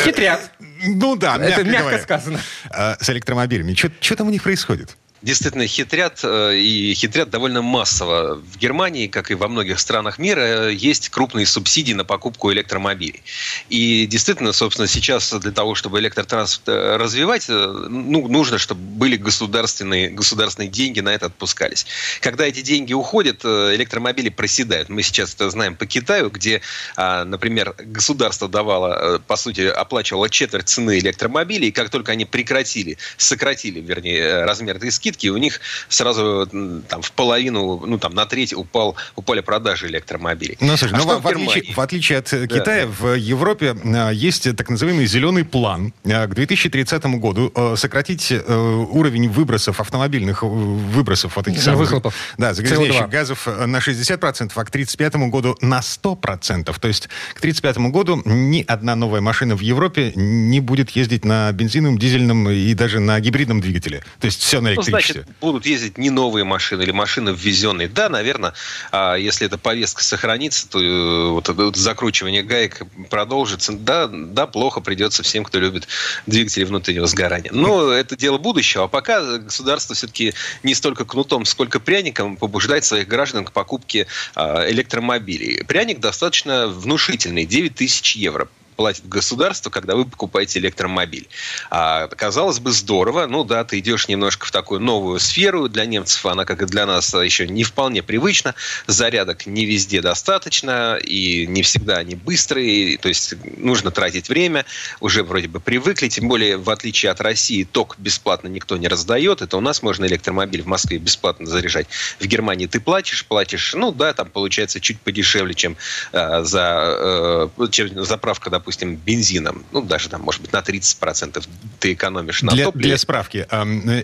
Хитрят. 0.05 0.53
Ну 0.85 1.17
да, 1.17 1.37
мягко 1.37 1.61
Это 1.61 1.65
мягко 1.65 1.83
говоря, 1.89 2.03
сказано. 2.03 2.41
Э, 2.71 2.95
с 3.01 3.11
электромобилями. 3.11 3.75
Что 3.75 4.17
там 4.17 4.29
у 4.29 4.31
них 4.31 4.45
происходит? 4.45 4.97
Действительно 5.23 5.67
хитрят, 5.67 6.21
э, 6.23 6.57
и 6.59 6.95
хитрят 6.95 7.31
довольно 7.31 7.63
массово. 7.63 8.37
В 8.37 8.59
Германии, 8.59 9.07
как 9.07 9.31
и 9.31 9.35
во 9.35 9.49
многих 9.49 9.81
странах 9.81 10.19
мира, 10.19 10.69
есть 10.69 11.09
крупные 11.09 11.47
субсидии 11.47 11.95
на 11.95 12.05
покупку 12.05 12.53
электромобилей. 12.53 13.23
И 13.69 14.07
действительно, 14.07 14.53
собственно, 14.53 14.87
сейчас 14.89 15.33
для 15.33 15.53
того, 15.53 15.75
чтобы 15.75 15.99
электротранспорт 16.01 16.69
э, 16.69 16.97
развивать, 16.97 17.47
э, 17.49 17.53
ну, 17.89 18.29
нужно, 18.29 18.59
чтобы 18.59 18.81
были 18.81 19.17
государственные, 19.17 20.11
государственные 20.11 20.69
деньги 20.69 21.01
на 21.01 21.11
это 21.11 21.27
отпускались. 21.27 21.87
Когда 22.21 22.47
эти 22.47 22.61
деньги 22.61 22.93
уходят, 22.93 23.45
электромобили 23.45 24.29
проседают. 24.29 24.89
Мы 24.89 25.03
сейчас 25.03 25.35
это 25.35 25.51
знаем 25.51 25.77
по 25.77 25.87
Китаю, 25.87 26.31
где, 26.31 26.61
а, 26.97 27.25
например, 27.25 27.75
государство 27.79 28.49
давало, 28.49 29.21
по 29.27 29.37
сути, 29.37 29.63
оплачивало 29.63 30.29
четверть 30.29 30.69
цены 30.69 30.99
электромобилей, 30.99 31.69
и 31.69 31.73
как 31.73 31.91
только 31.91 32.13
они 32.13 32.25
прекратили, 32.25 32.99
сократили, 33.17 33.81
вернее, 33.81 34.45
размер 34.45 34.77
этой 34.77 34.91
скидки, 35.07 35.29
у 35.29 35.37
них 35.37 35.61
сразу 35.89 36.47
там, 36.89 37.03
в 37.03 37.13
половину, 37.13 37.83
ну 37.87 37.99
там 37.99 38.15
на 38.15 38.27
треть 38.27 38.53
упал, 38.53 38.97
упали 39.15 39.41
продажи 39.41 39.87
электромобилей. 39.87 40.57
Ну, 40.61 40.77
слушай, 40.77 40.95
а 40.95 40.99
ну, 40.99 41.19
в, 41.19 41.23
в, 41.23 41.27
отличие, 41.27 41.75
в 41.75 41.81
отличие 41.81 42.19
от 42.19 42.31
да. 42.31 42.47
Китая, 42.47 42.87
в 42.87 43.15
Европе 43.15 43.77
а, 43.85 44.11
есть 44.11 44.57
так 44.57 44.69
называемый 44.69 45.07
зеленый 45.07 45.45
план 45.45 45.93
а, 46.05 46.27
к 46.27 46.35
2030 46.35 47.05
году 47.19 47.53
сократить 47.77 48.33
уровень 48.33 49.29
выбросов, 49.29 49.81
автомобильных 49.81 50.43
выбросов 50.43 51.37
вот 51.37 51.49
этих 51.49 51.63
самых... 51.63 51.81
Выхлопов. 51.81 52.15
Да, 52.39 52.55
загрязняющих 52.55 53.09
газов 53.09 53.47
на 53.47 53.79
60%, 53.79 54.53
а 54.55 54.65
к 54.65 54.71
35 54.71 55.17
году 55.31 55.57
на 55.61 55.81
100%. 55.81 56.75
То 56.79 56.89
есть 56.89 57.09
к 57.35 57.41
35 57.41 57.79
году 57.79 58.23
ни 58.25 58.65
одна 58.67 58.97
новая 58.97 59.21
машина 59.21 59.55
в 59.57 59.61
Европе 59.61 60.13
не 60.15 60.61
будет 60.61 60.91
ездить 60.91 61.25
на 61.25 61.53
бензиновом, 61.53 61.99
дизельном 61.99 62.51
и 62.51 62.75
даже 62.75 63.01
на 63.01 63.21
гибридном 63.21 63.61
двигателе. 63.61 64.03
То 64.21 64.27
есть 64.27 64.41
все 64.41 64.61
на 64.61 64.69
электричестве 64.69 64.96
значит 65.01 65.27
будут 65.41 65.67
ездить 65.67 65.99
не 65.99 66.11
новые 66.11 66.45
машины 66.45 66.83
или 66.83 66.91
машины 66.91 67.35
ввезенные? 67.37 67.89
Да, 67.89 68.09
наверное, 68.09 68.55
а 68.93 69.17
если 69.17 69.47
эта 69.47 69.59
повестка 69.59 70.03
сохранится, 70.03 70.69
то 70.69 70.81
э, 70.81 71.31
вот 71.31 71.49
это 71.49 71.73
закручивание 71.79 72.43
гаек 72.43 72.83
продолжится. 73.11 73.73
Да, 73.73 74.09
да, 74.09 74.47
плохо 74.47 74.81
придется 74.81 75.23
всем, 75.23 75.45
кто 75.45 75.59
любит 75.59 75.89
двигатели 76.27 76.65
внутреннего 76.65 77.07
сгорания. 77.07 77.51
Но 77.53 77.91
это 77.91 78.17
дело 78.17 78.39
будущего. 78.39 78.85
А 78.85 78.89
пока 78.89 79.39
государство 79.39 79.95
все-таки 79.95 80.35
не 80.63 80.75
столько 80.75 81.05
кнутом, 81.05 81.45
сколько 81.45 81.81
пряником 81.81 82.37
побуждает 82.37 82.85
своих 82.85 83.09
граждан 83.09 83.45
к 83.45 83.53
покупке 83.53 84.07
а, 84.35 84.69
электромобилей. 84.71 85.65
Пряник 85.65 86.01
достаточно 86.01 86.69
внушительный, 86.69 87.47
9 87.47 87.75
тысяч 87.75 88.17
евро 88.17 88.49
платит 88.77 89.09
государство, 89.09 89.71
когда 89.71 89.97
вы 89.97 90.05
покупаете 90.05 90.59
электромобиль. 90.59 91.29
А, 91.71 92.07
казалось 92.09 92.61
бы, 92.61 92.71
здорово. 92.71 93.27
Ну 93.27 93.43
да, 93.43 93.65
ты 93.65 93.79
идешь 93.79 94.09
немножко 94.09 94.47
в 94.47 94.51
такую 94.53 94.81
новую 94.81 95.19
сферу. 95.19 95.69
Для 95.69 95.87
немцев 95.87 96.25
она, 96.27 96.45
как 96.45 96.63
и 96.63 96.67
для 96.67 96.87
нас, 96.87 97.13
еще 97.15 97.49
не 97.49 97.65
вполне 97.65 98.03
привычна. 98.03 98.55
Зарядок 98.87 99.47
не 99.47 99.65
везде 99.65 100.01
достаточно, 100.01 100.99
и 101.03 101.47
не 101.47 101.63
всегда 101.63 101.97
они 101.97 102.15
быстрые. 102.15 102.99
То 102.99 103.09
есть 103.09 103.35
нужно 103.57 103.91
тратить 103.91 104.29
время. 104.29 104.65
Уже 105.01 105.23
вроде 105.25 105.49
бы 105.49 105.59
привыкли. 105.59 106.09
Тем 106.09 106.29
более, 106.29 106.57
в 106.57 106.71
отличие 106.71 107.11
от 107.11 107.21
России, 107.21 107.65
ток 107.65 107.97
бесплатно 107.99 108.49
никто 108.49 108.77
не 108.77 108.89
раздает. 108.89 109.43
Это 109.43 109.57
у 109.57 109.61
нас 109.61 109.83
можно 109.83 110.05
электромобиль 110.05 110.63
в 110.63 110.67
Москве 110.67 110.99
бесплатно 110.99 111.47
заряжать. 111.47 111.87
В 112.21 112.27
Германии 112.27 112.67
ты 112.67 112.81
платишь, 112.81 113.25
платишь, 113.25 113.75
ну 113.75 113.91
да, 113.91 114.13
там 114.13 114.29
получается 114.29 114.81
чуть 114.81 115.01
подешевле, 115.01 115.55
чем 115.55 115.77
э, 116.13 116.43
за 116.45 117.49
э, 117.59 117.67
чем 117.71 118.05
заправка, 118.05 118.51
допустим, 118.51 118.66
допустим, 118.67 118.97
бензином, 118.97 119.65
ну, 119.71 119.81
даже 119.81 120.09
там, 120.09 120.23
может 120.23 120.43
быть, 120.43 120.53
на 120.53 120.59
30% 120.59 121.47
ты 121.79 121.93
экономишь 121.93 122.43
на 122.43 122.51
для, 122.51 122.65
топливе. 122.65 122.89
Для 122.89 122.99
справки, 122.99 123.47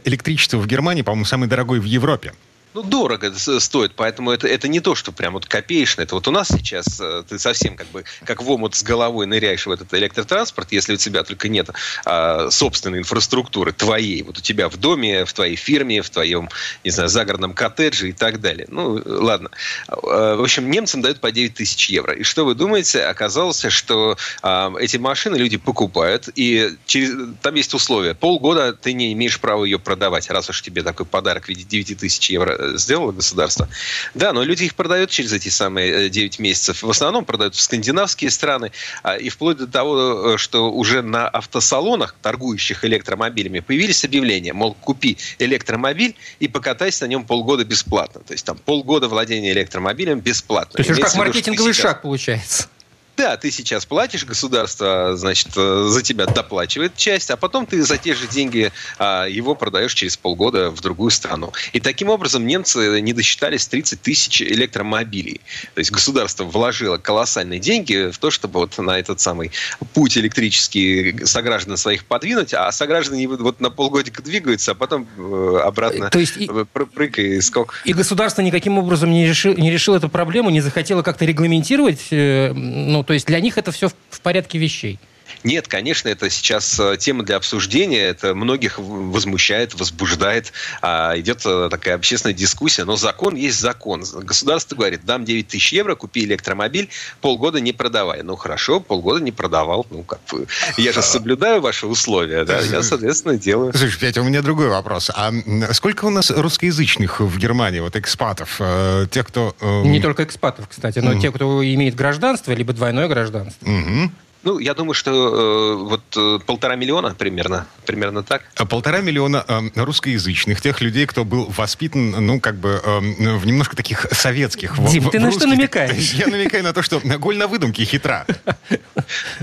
электричество 0.04 0.58
в 0.58 0.68
Германии, 0.68 1.02
по-моему, 1.02 1.24
самое 1.24 1.50
дорогое 1.50 1.80
в 1.80 1.84
Европе 1.84 2.32
ну, 2.74 2.82
дорого 2.82 3.32
стоит, 3.36 3.92
поэтому 3.94 4.30
это, 4.30 4.48
это 4.48 4.68
не 4.68 4.80
то, 4.80 4.94
что 4.94 5.12
прям 5.12 5.34
вот 5.34 5.46
копеечное. 5.46 6.04
Это 6.04 6.14
вот 6.14 6.26
у 6.28 6.30
нас 6.30 6.48
сейчас 6.48 7.00
э, 7.00 7.22
ты 7.28 7.38
совсем 7.38 7.76
как 7.76 7.86
бы 7.88 8.04
как 8.24 8.42
в 8.42 8.50
омут 8.50 8.74
с 8.74 8.82
головой 8.82 9.26
ныряешь 9.26 9.66
в 9.66 9.70
этот 9.70 9.92
электротранспорт, 9.94 10.72
если 10.72 10.94
у 10.94 10.96
тебя 10.96 11.22
только 11.22 11.48
нет 11.48 11.68
а, 12.04 12.50
собственной 12.50 13.00
инфраструктуры 13.00 13.72
твоей, 13.72 14.22
вот 14.22 14.38
у 14.38 14.40
тебя 14.40 14.68
в 14.68 14.76
доме, 14.76 15.24
в 15.24 15.32
твоей 15.32 15.56
фирме, 15.56 16.02
в 16.02 16.10
твоем, 16.10 16.48
не 16.84 16.90
знаю, 16.90 17.08
загородном 17.08 17.52
коттедже 17.52 18.08
и 18.08 18.12
так 18.12 18.40
далее. 18.40 18.66
Ну, 18.70 19.02
ладно. 19.04 19.50
А, 19.88 20.36
в 20.36 20.42
общем, 20.42 20.70
немцам 20.70 21.02
дают 21.02 21.20
по 21.20 21.30
9 21.30 21.54
тысяч 21.54 21.90
евро. 21.90 22.14
И 22.14 22.22
что 22.22 22.44
вы 22.44 22.54
думаете? 22.54 23.02
Оказалось, 23.02 23.66
что 23.68 24.16
а, 24.42 24.72
эти 24.80 24.96
машины 24.96 25.36
люди 25.36 25.58
покупают, 25.58 26.28
и 26.34 26.70
через, 26.86 27.14
там 27.42 27.54
есть 27.54 27.74
условия. 27.74 28.14
Полгода 28.14 28.72
ты 28.72 28.94
не 28.94 29.12
имеешь 29.12 29.38
права 29.38 29.64
ее 29.64 29.78
продавать, 29.78 30.30
раз 30.30 30.48
уж 30.48 30.62
тебе 30.62 30.82
такой 30.82 31.04
подарок 31.04 31.44
в 31.44 31.48
виде 31.48 31.64
9 31.64 31.98
тысяч 31.98 32.30
евро 32.30 32.61
сделало 32.76 33.12
государство. 33.12 33.68
Да, 34.14 34.32
но 34.32 34.42
люди 34.42 34.64
их 34.64 34.74
продают 34.74 35.10
через 35.10 35.32
эти 35.32 35.48
самые 35.48 36.08
9 36.08 36.38
э, 36.38 36.42
месяцев. 36.42 36.82
В 36.82 36.90
основном 36.90 37.24
продают 37.24 37.54
в 37.54 37.60
скандинавские 37.60 38.30
страны. 38.30 38.72
А, 39.02 39.16
и 39.16 39.28
вплоть 39.28 39.58
до 39.58 39.66
того, 39.66 40.34
э, 40.34 40.38
что 40.38 40.70
уже 40.70 41.02
на 41.02 41.28
автосалонах, 41.28 42.14
торгующих 42.22 42.84
электромобилями, 42.84 43.60
появились 43.60 44.04
объявления, 44.04 44.52
мол, 44.52 44.74
купи 44.74 45.18
электромобиль 45.38 46.16
и 46.40 46.48
покатайся 46.48 47.04
на 47.04 47.10
нем 47.10 47.24
полгода 47.24 47.64
бесплатно. 47.64 48.20
То 48.26 48.32
есть 48.32 48.44
там 48.44 48.58
полгода 48.58 49.08
владения 49.08 49.52
электромобилем 49.52 50.20
бесплатно. 50.20 50.72
То 50.72 50.80
есть 50.80 50.90
уже 50.90 51.02
как 51.02 51.14
маркетинговый 51.14 51.72
шаг 51.72 52.02
получается. 52.02 52.68
Да, 53.16 53.36
ты 53.36 53.50
сейчас 53.50 53.84
платишь, 53.84 54.24
государство, 54.24 55.16
значит, 55.16 55.48
э, 55.56 55.84
за 55.88 56.02
тебя 56.02 56.26
доплачивает 56.26 56.96
часть, 56.96 57.30
а 57.30 57.36
потом 57.36 57.66
ты 57.66 57.82
за 57.82 57.98
те 57.98 58.14
же 58.14 58.26
деньги 58.26 58.72
а, 58.98 59.26
его 59.26 59.54
продаешь 59.54 59.92
через 59.94 60.16
полгода 60.16 60.70
в 60.70 60.80
другую 60.80 61.10
страну. 61.10 61.52
И 61.72 61.80
таким 61.80 62.08
образом 62.08 62.46
немцы 62.46 63.00
не 63.00 63.12
досчитались 63.12 63.66
30 63.66 64.00
тысяч 64.00 64.40
электромобилей. 64.42 65.40
То 65.74 65.80
есть 65.80 65.90
государство 65.90 66.44
вложило 66.44 66.96
колоссальные 66.96 67.60
деньги 67.60 68.10
в 68.10 68.18
то, 68.18 68.30
чтобы 68.30 68.60
вот 68.60 68.78
на 68.78 68.98
этот 68.98 69.20
самый 69.20 69.52
путь 69.92 70.16
электрический 70.16 71.24
сограждан 71.26 71.76
своих 71.76 72.04
подвинуть, 72.06 72.54
а 72.54 72.72
сограждане 72.72 73.28
вот 73.28 73.60
на 73.60 73.70
полгодика 73.70 74.22
двигаются, 74.22 74.72
а 74.72 74.74
потом 74.74 75.06
э, 75.18 75.60
обратно 75.62 76.10
то 76.10 76.18
есть 76.18 76.36
и, 76.36 76.48
прыг 76.72 77.18
и 77.18 77.40
скок. 77.40 77.74
И 77.84 77.92
государство 77.92 78.42
никаким 78.42 78.78
образом 78.78 79.10
не 79.10 79.26
решило, 79.26 79.54
не 79.54 79.70
решило 79.70 79.96
эту 79.96 80.08
проблему, 80.08 80.50
не 80.50 80.60
захотело 80.60 81.02
как-то 81.02 81.24
регламентировать, 81.24 82.08
э, 82.10 82.52
ну, 83.02 83.06
то 83.06 83.14
есть 83.14 83.26
для 83.26 83.40
них 83.40 83.58
это 83.58 83.72
все 83.72 83.88
в 84.10 84.20
порядке 84.20 84.58
вещей. 84.58 85.00
Нет, 85.44 85.68
конечно, 85.68 86.08
это 86.08 86.30
сейчас 86.30 86.78
э, 86.78 86.96
тема 86.98 87.24
для 87.24 87.36
обсуждения. 87.36 88.02
Это 88.02 88.34
многих 88.34 88.78
возмущает, 88.78 89.74
возбуждает. 89.74 90.52
А, 90.80 91.18
идет 91.18 91.42
э, 91.44 91.68
такая 91.70 91.94
общественная 91.94 92.34
дискуссия. 92.34 92.84
Но 92.84 92.96
закон 92.96 93.34
есть 93.34 93.60
закон. 93.60 94.04
Государство 94.22 94.76
говорит, 94.76 95.04
дам 95.04 95.24
9 95.24 95.48
тысяч 95.48 95.72
евро, 95.72 95.94
купи 95.94 96.24
электромобиль, 96.24 96.88
полгода 97.20 97.60
не 97.60 97.72
продавай. 97.72 98.22
Ну, 98.22 98.36
хорошо, 98.36 98.80
полгода 98.80 99.20
не 99.20 99.32
продавал. 99.32 99.86
Ну, 99.90 100.02
как 100.02 100.20
бы, 100.30 100.46
я 100.76 100.92
же 100.92 101.02
соблюдаю 101.02 101.60
ваши 101.60 101.86
условия, 101.86 102.44
да, 102.44 102.60
я, 102.60 102.82
соответственно, 102.82 103.38
делаю. 103.38 103.72
Слушай, 103.74 103.98
Петя, 103.98 104.20
у 104.22 104.24
меня 104.24 104.42
другой 104.42 104.68
вопрос. 104.68 105.10
А 105.14 105.32
сколько 105.72 106.06
у 106.06 106.10
нас 106.10 106.30
русскоязычных 106.30 107.20
в 107.20 107.38
Германии, 107.38 107.80
вот 107.80 107.96
экспатов? 107.96 108.56
Э, 108.60 109.06
тех, 109.10 109.26
кто... 109.26 109.54
Не 109.84 110.00
только 110.00 110.24
экспатов, 110.24 110.68
кстати, 110.68 110.98
но 110.98 111.12
mm. 111.12 111.20
те, 111.20 111.30
кто 111.30 111.62
имеет 111.64 111.94
гражданство, 111.94 112.52
либо 112.52 112.72
двойное 112.72 113.08
гражданство. 113.08 113.64
Mm-hmm. 113.64 114.10
Ну, 114.42 114.58
я 114.58 114.74
думаю, 114.74 114.94
что 114.94 115.10
э, 115.12 115.74
вот 115.76 116.02
э, 116.16 116.38
полтора 116.44 116.74
миллиона 116.74 117.14
примерно, 117.14 117.66
примерно 117.86 118.24
так. 118.24 118.42
А 118.56 118.66
полтора 118.66 119.00
миллиона 119.00 119.44
э, 119.46 119.60
русскоязычных, 119.76 120.60
тех 120.60 120.80
людей, 120.80 121.06
кто 121.06 121.24
был 121.24 121.46
воспитан, 121.56 122.10
ну, 122.10 122.40
как 122.40 122.56
бы, 122.56 122.80
э, 122.84 122.98
в 123.36 123.46
немножко 123.46 123.76
таких 123.76 124.06
советских... 124.10 124.76
Дим, 124.90 125.04
в, 125.04 125.10
ты 125.10 125.18
в 125.18 125.20
на 125.20 125.26
русских, 125.26 125.42
что 125.42 125.48
намекаешь? 125.48 126.12
Я 126.14 126.26
намекаю 126.26 126.64
на 126.64 126.72
то, 126.72 126.82
что 126.82 127.00
голь 127.00 127.36
на 127.36 127.46
выдумке 127.46 127.84
хитра. 127.84 128.26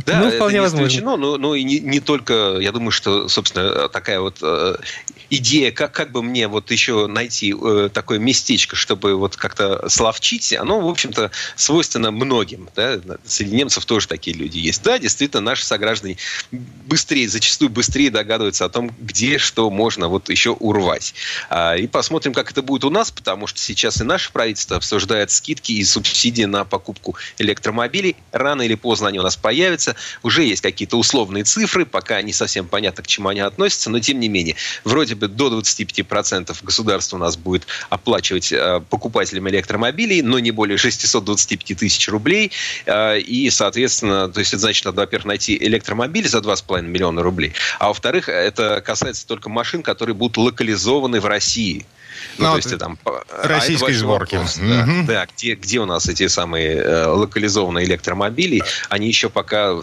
Да, 0.06 0.20
ну, 0.20 0.32
вполне 0.32 0.62
возможно. 0.62 1.18
Но, 1.18 1.38
но 1.38 1.54
и 1.54 1.64
не, 1.64 1.80
не 1.80 2.00
только, 2.00 2.58
я 2.60 2.72
думаю, 2.72 2.92
что, 2.92 3.28
собственно, 3.28 3.90
такая 3.90 4.20
вот 4.20 4.38
э, 4.42 4.78
идея, 5.30 5.72
как, 5.72 5.92
как 5.92 6.12
бы 6.12 6.24
мне 6.24 6.48
вот 6.48 6.72
еще 6.72 7.08
найти 7.08 7.54
э, 7.54 7.90
такое 7.94 8.20
местечко, 8.20 8.76
чтобы 8.76 9.16
вот 9.16 9.36
как-то 9.36 9.88
словчить, 9.90 10.54
оно, 10.54 10.80
в 10.80 10.88
общем-то, 10.88 11.32
свойственно 11.56 12.12
многим. 12.12 12.70
Да? 12.76 13.00
Среди 13.26 13.56
немцев 13.56 13.86
тоже 13.86 14.08
такие 14.08 14.36
люди 14.36 14.58
есть 14.58 14.82
да, 14.89 14.97
действительно, 14.97 15.41
наши 15.41 15.63
сограждане 15.63 16.17
быстрее, 16.52 17.30
зачастую 17.30 17.69
быстрее 17.69 18.10
догадываются 18.10 18.65
о 18.65 18.69
том, 18.69 18.91
где 18.99 19.38
что 19.38 19.69
можно 19.69 20.08
вот 20.08 20.32
еще 20.32 20.49
урвать. 20.49 21.13
А, 21.47 21.75
и 21.75 21.86
посмотрим, 21.86 22.34
как 22.34 22.49
это 22.49 22.63
будет 22.63 22.84
у 22.86 22.89
нас, 22.89 23.12
потому 23.12 23.45
что 23.45 23.60
сейчас 23.60 24.02
и 24.02 24.04
наше 24.04 24.32
правительство 24.32 24.78
обсуждает 24.78 25.30
скидки 25.30 25.73
и 25.73 25.84
субсидии 25.84 26.45
на 26.45 26.65
покупку 26.65 27.15
электромобилей. 27.38 28.15
Рано 28.32 28.63
или 28.63 28.73
поздно 28.73 29.10
они 29.10 29.19
у 29.19 29.21
нас 29.21 29.38
появятся. 29.38 29.95
Уже 30.23 30.43
есть 30.43 30.63
какие-то 30.63 30.97
условные 30.97 31.43
цифры, 31.43 31.86
пока 31.86 32.23
не 32.23 32.34
совсем 32.34 32.67
понятно, 32.67 33.04
к 33.04 33.08
чему 33.08 33.28
они 33.28 33.41
относятся, 33.41 33.91
но 33.91 33.99
тем 33.99 34.19
не 34.19 34.28
менее, 34.28 34.56
вроде 34.84 35.13
бы 35.13 35.28
до 35.28 35.56
25% 35.56 36.58
государство 36.63 37.17
у 37.17 37.19
нас 37.19 37.38
будет 37.38 37.67
оплачивать 37.91 38.52
э, 38.52 38.82
покупателям 38.89 39.47
электромобилей, 39.49 40.23
но 40.23 40.39
не 40.39 40.49
более 40.49 40.80
625 40.80 41.78
тысяч 41.78 42.10
рублей. 42.10 42.52
Э, 42.88 43.19
и, 43.19 43.52
соответственно, 43.52 44.30
то 44.30 44.39
есть 44.39 44.54
это 44.54 44.62
значит, 44.62 44.79
значит, 44.80 44.86
надо, 44.86 45.02
во-первых, 45.02 45.26
найти 45.26 45.58
электромобиль 45.58 46.28
за 46.28 46.39
2,5 46.39 46.82
миллиона 46.84 47.22
рублей, 47.22 47.54
а 47.80 47.88
во-вторых, 47.88 48.30
это 48.30 48.82
касается 48.82 49.28
только 49.28 49.50
машин, 49.50 49.84
которые 49.84 50.15
будут 50.15 50.38
локализованы 50.38 51.20
в 51.20 51.26
России. 51.26 51.86
Ну, 52.38 52.46
ну, 52.46 52.52
то 52.52 52.58
есть 52.58 52.78
там... 52.78 52.98
А, 53.06 53.48
российской 53.48 53.92
а 53.92 53.98
сборки. 53.98 54.36
Вопрос, 54.36 54.58
угу. 54.58 54.68
Да, 54.68 54.86
да 55.08 55.28
где, 55.36 55.56
где 55.56 55.80
у 55.80 55.86
нас 55.86 56.08
эти 56.08 56.28
самые 56.28 56.78
э, 56.78 57.06
локализованные 57.06 57.86
электромобили? 57.86 58.62
Они 58.90 59.08
еще 59.08 59.30
пока 59.30 59.74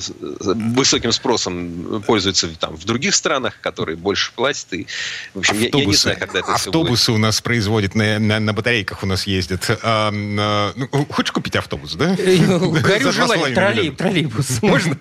высоким 0.40 1.12
спросом 1.12 2.02
пользуются 2.06 2.48
там 2.56 2.76
в 2.76 2.84
других 2.84 3.14
странах, 3.14 3.60
которые 3.60 3.96
больше 3.96 4.32
платят. 4.34 4.72
И, 4.72 4.86
в 5.34 5.40
общем, 5.40 5.56
автобусы, 5.56 5.76
я, 5.76 5.80
я 5.80 5.86
не 5.86 5.94
знаю, 5.94 6.18
когда 6.18 6.38
это 6.40 6.54
Автобусы 6.54 7.12
у 7.12 7.18
нас 7.18 7.40
производят, 7.40 7.94
на, 7.94 8.18
на, 8.18 8.40
на 8.40 8.52
батарейках 8.52 9.02
у 9.02 9.06
нас 9.06 9.26
ездят. 9.26 9.68
А, 9.82 10.12
а, 10.12 10.72
ну, 10.76 11.06
хочешь 11.10 11.32
купить 11.32 11.56
автобус, 11.56 11.94
да? 11.94 12.14
Э, 12.18 12.36
ну, 12.46 12.70
горю 12.70 13.12
желание. 13.12 13.92
Троллейбус. 13.92 14.62
Можно? 14.62 14.96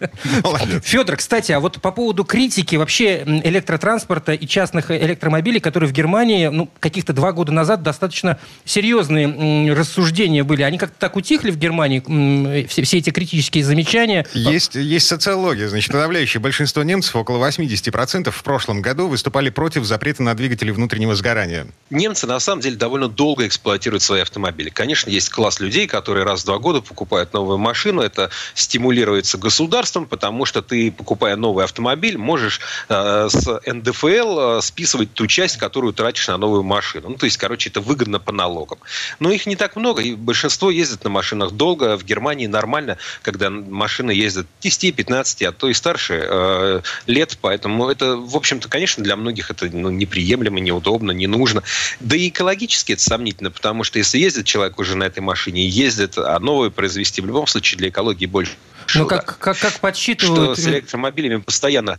Федор, 0.84 1.18
кстати, 1.18 1.52
а 1.52 1.60
вот 1.60 1.82
по 1.82 1.92
поводу 1.92 2.24
критики 2.24 2.76
вообще 2.76 3.24
электротранспорта 3.44 4.34
и 4.34 4.48
частных 4.48 4.92
электромобилей, 4.92 5.60
которые 5.60 5.90
в 5.90 5.94
Германии, 5.94 6.48
ну, 6.48 6.70
каких-то 6.80 7.14
два 7.26 7.32
года 7.32 7.52
назад 7.52 7.82
достаточно 7.82 8.38
серьезные 8.66 9.74
рассуждения 9.74 10.44
были. 10.44 10.62
Они 10.62 10.78
как-то 10.78 10.96
так 11.00 11.16
утихли 11.16 11.50
в 11.50 11.58
Германии, 11.58 12.68
все, 12.68 12.84
все 12.84 13.00
эти 13.00 13.10
критические 13.10 13.64
замечания. 13.64 14.28
Есть, 14.34 14.76
есть 14.76 15.08
социология. 15.08 15.68
Значит, 15.68 15.92
подавляющее 15.92 16.40
большинство 16.40 16.84
немцев, 16.84 17.16
около 17.16 17.44
80% 17.44 18.30
в 18.30 18.44
прошлом 18.44 18.84
году 18.84 19.08
выступали 19.08 19.50
против 19.50 19.86
запрета 19.86 20.22
на 20.22 20.36
двигатели 20.36 20.70
внутреннего 20.70 21.16
сгорания. 21.16 21.66
Немцы, 21.90 22.28
на 22.28 22.40
самом 22.40 22.62
деле, 22.62 22.76
довольно 22.76 23.08
долго 23.08 23.48
эксплуатируют 23.48 24.04
свои 24.04 24.22
автомобили. 24.22 24.70
Конечно, 24.70 25.10
есть 25.10 25.30
класс 25.30 25.60
людей, 25.60 25.88
которые 25.88 26.26
раз 26.26 26.44
в 26.44 26.46
два 26.46 26.60
года 26.60 26.82
покупают 26.82 27.34
новую 27.34 27.58
машину. 27.58 28.04
Это 28.04 28.30
стимулируется 28.54 29.40
государством, 29.40 30.06
потому 30.06 30.46
что 30.46 30.62
ты, 30.62 30.92
покупая 30.92 31.38
новый 31.38 31.64
автомобиль, 31.64 32.20
можешь 32.20 32.62
э, 32.88 33.30
с 33.32 33.62
НДФЛ 33.66 34.60
э, 34.60 34.62
списывать 34.62 35.12
ту 35.14 35.26
часть, 35.26 35.58
которую 35.58 35.92
тратишь 35.92 36.28
на 36.28 36.38
новую 36.38 36.62
машину. 36.62 37.15
Ну, 37.16 37.20
то 37.20 37.28
есть, 37.28 37.38
короче, 37.38 37.70
это 37.70 37.80
выгодно 37.80 38.20
по 38.20 38.34
налогам. 38.34 38.78
Но 39.22 39.32
их 39.32 39.46
не 39.46 39.56
так 39.56 39.78
много, 39.78 40.02
и 40.02 40.16
большинство 40.16 40.70
ездит 40.70 41.06
на 41.06 41.10
машинах 41.10 41.52
долго. 41.54 41.96
В 41.96 42.04
Германии 42.04 42.46
нормально, 42.46 42.98
когда 43.22 43.50
машины 43.50 44.12
ездят 44.12 44.48
10-15, 44.62 45.46
а 45.46 45.54
то 45.54 45.70
и 45.70 45.74
старше 45.74 46.28
э, 46.30 46.82
лет. 47.08 47.38
Поэтому 47.40 47.88
это, 47.88 48.18
в 48.18 48.36
общем-то, 48.36 48.68
конечно, 48.68 49.02
для 49.02 49.16
многих 49.16 49.50
это 49.50 49.70
ну, 49.72 49.90
неприемлемо, 49.92 50.60
неудобно, 50.60 51.12
не 51.12 51.28
нужно. 51.28 51.64
Да 52.02 52.18
и 52.18 52.28
экологически 52.28 52.92
это 52.92 53.02
сомнительно, 53.02 53.50
потому 53.50 53.86
что 53.86 53.98
если 53.98 54.18
ездит 54.18 54.46
человек 54.46 54.78
уже 54.78 54.98
на 54.98 55.06
этой 55.06 55.22
машине, 55.22 55.66
ездит, 55.70 56.18
а 56.18 56.38
новую 56.40 56.70
произвести 56.70 57.22
в 57.22 57.28
любом 57.28 57.48
случае 57.48 57.78
для 57.78 57.88
экологии 57.88 58.26
больше. 58.26 58.58
Ну, 58.94 59.08
как, 59.08 59.38
как, 59.40 59.58
как 59.58 59.80
подсчитывают... 59.80 60.58
Что 60.58 60.62
с 60.62 60.68
электромобилями 60.68 61.38
постоянно 61.38 61.98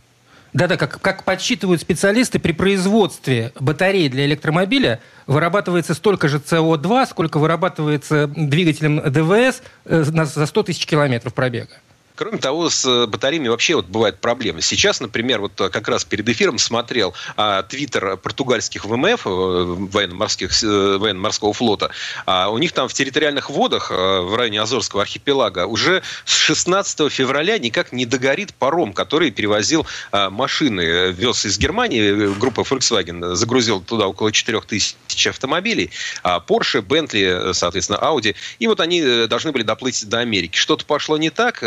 да-да, 0.53 0.77
как, 0.77 1.01
как 1.01 1.23
подсчитывают 1.23 1.81
специалисты, 1.81 2.39
при 2.39 2.51
производстве 2.51 3.51
батареи 3.59 4.07
для 4.07 4.25
электромобиля 4.25 5.01
вырабатывается 5.25 5.93
столько 5.93 6.27
же 6.27 6.37
СО2, 6.37 7.07
сколько 7.09 7.37
вырабатывается 7.37 8.27
двигателем 8.27 9.01
ДВС 9.11 9.61
э, 9.85 10.03
за 10.03 10.45
100 10.45 10.63
тысяч 10.63 10.85
километров 10.85 11.33
пробега. 11.33 11.77
Кроме 12.17 12.39
того, 12.39 12.71
с 12.71 12.83
э, 12.83 13.05
батареями 13.05 13.47
вообще 13.47 13.75
вот 13.75 13.85
бывают 13.85 14.19
проблемы. 14.19 14.63
Сейчас, 14.63 14.99
например, 14.99 15.39
вот 15.39 15.61
э, 15.61 15.69
как 15.69 15.87
раз 15.87 16.03
перед 16.03 16.27
эфиром 16.27 16.57
смотрел 16.57 17.13
а, 17.35 17.61
твиттер 17.61 18.17
португальских 18.17 18.85
ВМФ, 18.85 19.27
э, 19.27 19.29
военно-морских, 19.29 20.49
военно-морского 20.63 21.53
флота. 21.53 21.91
А 22.25 22.49
у 22.49 22.57
них 22.57 22.71
там 22.71 22.87
в 22.87 22.93
территориальных 22.93 23.51
водах 23.51 23.91
в 23.91 24.35
районе 24.35 24.61
Азорского 24.61 25.03
архипелага 25.03 25.67
уже 25.67 26.01
с 26.25 26.33
16 26.33 27.11
февраля 27.11 27.59
никак 27.59 27.91
не 27.91 28.07
догорит 28.07 28.51
паром, 28.55 28.93
который 28.93 29.29
перевозил 29.29 29.85
а, 30.11 30.31
машины, 30.31 31.11
вез 31.11 31.45
из 31.45 31.59
Германии, 31.59 32.33
группа 32.39 32.61
Volkswagen 32.61 33.35
загрузил 33.35 33.79
туда 33.81 34.07
около 34.07 34.31
4 34.31 34.61
тысяч 34.61 35.27
автомобилей, 35.27 35.91
а 36.23 36.39
Porsche, 36.39 36.81
Bentley, 36.81 37.53
соответственно, 37.53 37.97
Audi, 37.97 38.35
и 38.57 38.65
вот 38.65 38.79
они 38.79 39.27
должны 39.27 39.51
были 39.51 39.61
доплыть 39.61 40.09
до 40.09 40.17
Америки. 40.17 40.57
Что-то 40.57 40.83
пошло 40.83 41.17
не 41.17 41.29
так, 41.29 41.61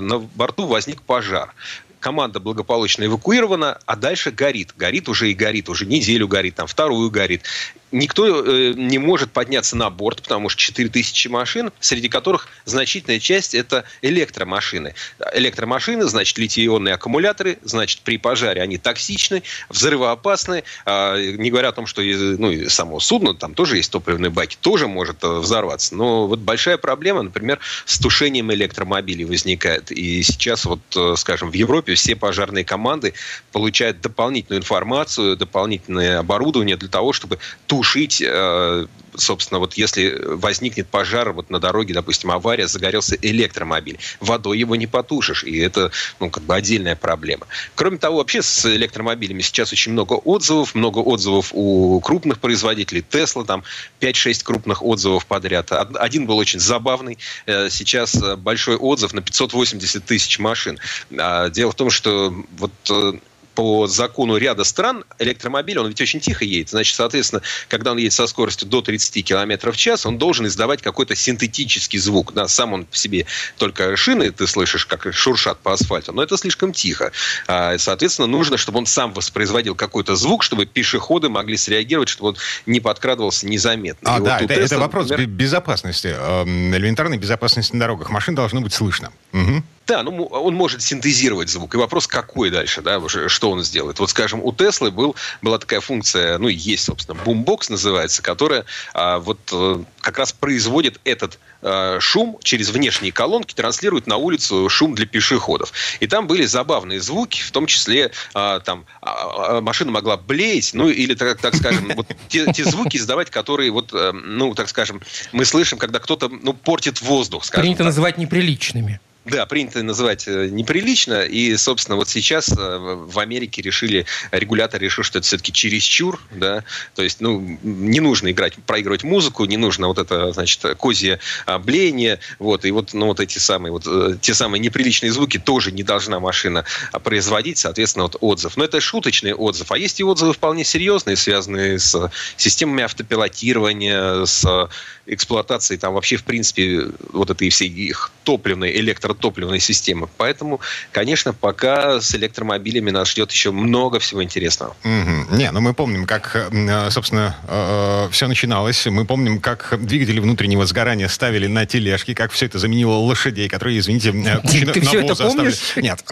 на 0.00 0.18
борту 0.18 0.66
возник 0.66 1.02
пожар 1.02 1.54
команда 2.02 2.40
благополучно 2.40 3.04
эвакуирована, 3.04 3.78
а 3.86 3.96
дальше 3.96 4.32
горит. 4.32 4.74
Горит 4.76 5.08
уже 5.08 5.30
и 5.30 5.34
горит, 5.34 5.68
уже 5.68 5.86
неделю 5.86 6.26
горит, 6.26 6.56
там 6.56 6.66
вторую 6.66 7.10
горит 7.10 7.44
никто 7.92 8.44
э, 8.44 8.72
не 8.74 8.98
может 8.98 9.30
подняться 9.30 9.76
на 9.76 9.90
борт, 9.90 10.22
потому 10.22 10.48
что 10.48 10.60
4000 10.60 11.28
машин, 11.28 11.70
среди 11.78 12.08
которых 12.08 12.48
значительная 12.64 13.20
часть 13.20 13.54
это 13.54 13.84
электромашины. 14.00 14.94
Электромашины, 15.34 16.04
значит, 16.04 16.38
литий-ионные 16.38 16.94
аккумуляторы, 16.94 17.58
значит, 17.62 18.00
при 18.00 18.18
пожаре 18.18 18.62
они 18.62 18.78
токсичны, 18.78 19.42
взрывоопасны, 19.68 20.64
э, 20.86 21.34
не 21.36 21.50
говоря 21.50 21.68
о 21.68 21.72
том, 21.72 21.86
что 21.86 22.02
ну, 22.02 22.68
само 22.68 22.98
судно, 22.98 23.34
там 23.34 23.54
тоже 23.54 23.76
есть 23.76 23.92
топливные 23.92 24.30
баки, 24.30 24.56
тоже 24.60 24.88
может 24.88 25.22
э, 25.22 25.28
взорваться. 25.28 25.94
Но 25.94 26.26
вот 26.26 26.40
большая 26.40 26.78
проблема, 26.78 27.22
например, 27.22 27.60
с 27.84 27.98
тушением 27.98 28.52
электромобилей 28.52 29.24
возникает. 29.24 29.92
И 29.92 30.22
сейчас 30.22 30.64
вот, 30.64 30.80
э, 30.96 31.14
скажем, 31.16 31.50
в 31.50 31.54
Европе 31.54 31.94
все 31.94 32.16
пожарные 32.16 32.64
команды 32.64 33.12
получают 33.52 34.00
дополнительную 34.00 34.60
информацию, 34.60 35.36
дополнительное 35.36 36.18
оборудование 36.18 36.76
для 36.76 36.88
того, 36.88 37.12
чтобы 37.12 37.38
тушить 37.66 37.81
тушить 37.82 38.22
э, 38.24 38.86
собственно, 39.16 39.58
вот 39.58 39.74
если 39.74 40.16
возникнет 40.24 40.88
пожар 40.88 41.32
вот 41.32 41.50
на 41.50 41.58
дороге, 41.58 41.94
допустим, 41.94 42.30
авария, 42.30 42.68
загорелся 42.68 43.16
электромобиль, 43.20 43.98
водой 44.20 44.58
его 44.58 44.76
не 44.76 44.86
потушишь, 44.86 45.42
и 45.42 45.58
это, 45.58 45.90
ну, 46.20 46.30
как 46.30 46.44
бы 46.44 46.54
отдельная 46.54 46.94
проблема. 46.94 47.48
Кроме 47.74 47.98
того, 47.98 48.18
вообще 48.18 48.40
с 48.40 48.64
электромобилями 48.64 49.42
сейчас 49.42 49.72
очень 49.72 49.92
много 49.92 50.14
отзывов, 50.14 50.76
много 50.76 51.00
отзывов 51.00 51.50
у 51.52 52.00
крупных 52.00 52.38
производителей, 52.38 53.02
Тесла, 53.02 53.44
там 53.44 53.64
5-6 54.00 54.44
крупных 54.44 54.82
отзывов 54.82 55.26
подряд. 55.26 55.72
Один 55.72 56.26
был 56.26 56.38
очень 56.38 56.60
забавный, 56.60 57.18
э, 57.46 57.68
сейчас 57.68 58.14
большой 58.38 58.76
отзыв 58.76 59.12
на 59.12 59.22
580 59.22 60.04
тысяч 60.04 60.38
машин. 60.38 60.78
А, 61.18 61.50
дело 61.50 61.72
в 61.72 61.74
том, 61.74 61.90
что 61.90 62.32
вот 62.56 62.72
э, 62.90 63.12
по 63.54 63.86
закону 63.86 64.36
ряда 64.36 64.64
стран 64.64 65.04
электромобиль, 65.18 65.78
он 65.78 65.88
ведь 65.88 66.00
очень 66.00 66.20
тихо 66.20 66.44
едет. 66.44 66.70
Значит, 66.70 66.96
соответственно, 66.96 67.42
когда 67.68 67.92
он 67.92 67.98
едет 67.98 68.12
со 68.12 68.26
скоростью 68.26 68.68
до 68.68 68.82
30 68.82 69.24
км 69.24 69.72
в 69.72 69.76
час, 69.76 70.06
он 70.06 70.18
должен 70.18 70.46
издавать 70.46 70.82
какой-то 70.82 71.14
синтетический 71.14 71.98
звук. 71.98 72.32
Да, 72.34 72.48
сам 72.48 72.72
он 72.72 72.86
в 72.90 72.96
себе 72.96 73.26
только 73.58 73.96
шины, 73.96 74.30
ты 74.30 74.46
слышишь, 74.46 74.86
как 74.86 75.12
шуршат 75.12 75.58
по 75.58 75.72
асфальту, 75.72 76.12
но 76.12 76.22
это 76.22 76.36
слишком 76.36 76.72
тихо. 76.72 77.12
А, 77.46 77.76
соответственно, 77.78 78.26
нужно, 78.28 78.56
чтобы 78.56 78.78
он 78.78 78.86
сам 78.86 79.12
воспроизводил 79.12 79.74
какой-то 79.74 80.16
звук, 80.16 80.42
чтобы 80.42 80.66
пешеходы 80.66 81.28
могли 81.28 81.56
среагировать, 81.56 82.08
чтобы 82.08 82.30
он 82.30 82.36
не 82.66 82.80
подкрадывался 82.80 83.46
незаметно. 83.46 84.14
А, 84.14 84.18
И 84.18 84.22
да, 84.22 84.38
вот 84.40 84.50
это, 84.50 84.60
Tesla, 84.60 84.64
это 84.64 84.78
вопрос 84.78 85.08
например... 85.08 85.30
безопасности, 85.30 86.14
эм, 86.18 86.74
элементарной 86.74 87.18
безопасности 87.18 87.72
на 87.74 87.80
дорогах. 87.80 88.10
Машин 88.10 88.34
должно 88.34 88.60
быть 88.60 88.72
слышно. 88.72 89.12
Угу. 89.32 89.62
Да, 89.86 90.02
ну 90.02 90.24
он 90.24 90.54
может 90.54 90.82
синтезировать 90.82 91.48
звук. 91.48 91.74
И 91.74 91.76
вопрос, 91.76 92.06
какой 92.06 92.50
дальше, 92.50 92.82
да, 92.82 93.00
что 93.08 93.50
он 93.50 93.62
сделает. 93.64 93.98
Вот, 93.98 94.10
скажем, 94.10 94.40
у 94.42 94.52
Теслы 94.52 94.90
был, 94.90 95.16
была 95.40 95.58
такая 95.58 95.80
функция, 95.80 96.38
ну, 96.38 96.48
есть, 96.48 96.84
собственно, 96.84 97.18
бумбокс 97.22 97.68
называется, 97.68 98.22
которая 98.22 98.64
а, 98.94 99.18
вот 99.18 99.38
а, 99.52 99.82
как 100.00 100.18
раз 100.18 100.32
производит 100.32 101.00
этот 101.04 101.40
а, 101.62 101.98
шум 102.00 102.38
через 102.42 102.70
внешние 102.70 103.12
колонки, 103.12 103.54
транслирует 103.54 104.06
на 104.06 104.16
улицу 104.16 104.68
шум 104.68 104.94
для 104.94 105.06
пешеходов. 105.06 105.72
И 105.98 106.06
там 106.06 106.28
были 106.28 106.44
забавные 106.44 107.00
звуки, 107.00 107.42
в 107.42 107.50
том 107.50 107.66
числе 107.66 108.12
а, 108.34 108.60
там 108.60 108.86
а, 109.00 109.58
а 109.58 109.60
машина 109.60 109.90
могла 109.90 110.16
блеять, 110.16 110.74
ну, 110.74 110.88
или, 110.88 111.14
так, 111.14 111.40
так 111.40 111.56
скажем, 111.56 111.90
вот 111.96 112.06
те, 112.28 112.52
те 112.52 112.64
звуки 112.64 112.96
издавать, 112.98 113.30
которые, 113.30 113.72
вот, 113.72 113.90
а, 113.92 114.12
ну, 114.12 114.54
так 114.54 114.68
скажем, 114.68 115.00
мы 115.32 115.44
слышим, 115.44 115.78
когда 115.78 115.98
кто-то, 115.98 116.28
ну, 116.28 116.52
портит 116.52 117.00
воздух, 117.00 117.44
скажем 117.44 117.62
Принято 117.62 117.78
так. 117.78 117.86
называть 117.86 118.18
неприличными. 118.18 119.00
Да, 119.24 119.46
принято 119.46 119.80
называть 119.84 120.26
э, 120.26 120.48
неприлично. 120.48 121.22
И, 121.22 121.56
собственно, 121.56 121.96
вот 121.96 122.08
сейчас 122.08 122.48
э, 122.48 122.54
в 122.56 123.18
Америке 123.20 123.62
решили, 123.62 124.04
регулятор 124.32 124.80
решил, 124.80 125.04
что 125.04 125.20
это 125.20 125.26
все-таки 125.26 125.52
чересчур, 125.52 126.20
да, 126.32 126.64
то 126.96 127.02
есть, 127.02 127.20
ну, 127.20 127.40
не 127.62 128.00
нужно 128.00 128.32
играть, 128.32 128.54
проигрывать 128.66 129.04
музыку, 129.04 129.44
не 129.44 129.56
нужно 129.56 129.86
вот 129.86 129.98
это, 129.98 130.32
значит, 130.32 130.62
козье 130.76 131.20
блеяние, 131.60 132.18
вот, 132.40 132.64
и 132.64 132.72
вот, 132.72 132.94
ну, 132.94 133.06
вот 133.06 133.20
эти 133.20 133.38
самые, 133.38 133.70
вот, 133.70 133.84
э, 133.86 134.16
те 134.20 134.34
самые 134.34 134.58
неприличные 134.58 135.12
звуки 135.12 135.38
тоже 135.38 135.70
не 135.70 135.84
должна 135.84 136.18
машина 136.18 136.64
производить, 137.04 137.58
соответственно, 137.58 138.04
вот 138.04 138.16
отзыв. 138.20 138.56
Но 138.56 138.64
это 138.64 138.80
шуточный 138.80 139.34
отзыв, 139.34 139.70
а 139.70 139.78
есть 139.78 140.00
и 140.00 140.04
отзывы 140.04 140.32
вполне 140.32 140.64
серьезные, 140.64 141.14
связанные 141.14 141.78
с 141.78 142.10
системами 142.36 142.82
автопилотирования, 142.82 144.24
с 144.24 144.68
эксплуатацией 145.06 145.78
там 145.78 145.94
вообще, 145.94 146.16
в 146.16 146.24
принципе, 146.24 146.88
вот 147.12 147.30
этой 147.30 147.48
всей 147.50 147.68
их 147.68 148.10
топливной, 148.24 148.70
электротопливной 149.12 149.60
системы. 149.60 150.08
Поэтому, 150.16 150.60
конечно, 150.90 151.32
пока 151.32 152.00
с 152.00 152.14
электромобилями 152.14 152.90
нас 152.90 153.10
ждет 153.10 153.30
еще 153.32 153.50
много 153.50 153.98
всего 153.98 154.22
интересного. 154.22 154.74
Угу. 154.84 155.36
Не, 155.36 155.50
ну 155.50 155.60
мы 155.60 155.74
помним, 155.74 156.06
как, 156.06 156.48
э, 156.50 156.90
собственно, 156.90 157.36
э, 157.46 158.08
все 158.10 158.28
начиналось. 158.28 158.86
Мы 158.86 159.04
помним, 159.04 159.40
как 159.40 159.78
двигатели 159.80 160.20
внутреннего 160.20 160.66
сгорания 160.66 161.08
ставили 161.08 161.46
на 161.46 161.66
тележки, 161.66 162.14
как 162.14 162.32
все 162.32 162.46
это 162.46 162.58
заменило 162.58 162.94
лошадей, 162.94 163.48
которые, 163.48 163.78
извините, 163.78 164.10
э, 164.10 164.40
кучу 164.40 164.66
Ты 164.72 164.80
все 164.80 165.00
это 165.00 165.14
помнишь? 165.14 165.76
Нет, 165.76 166.04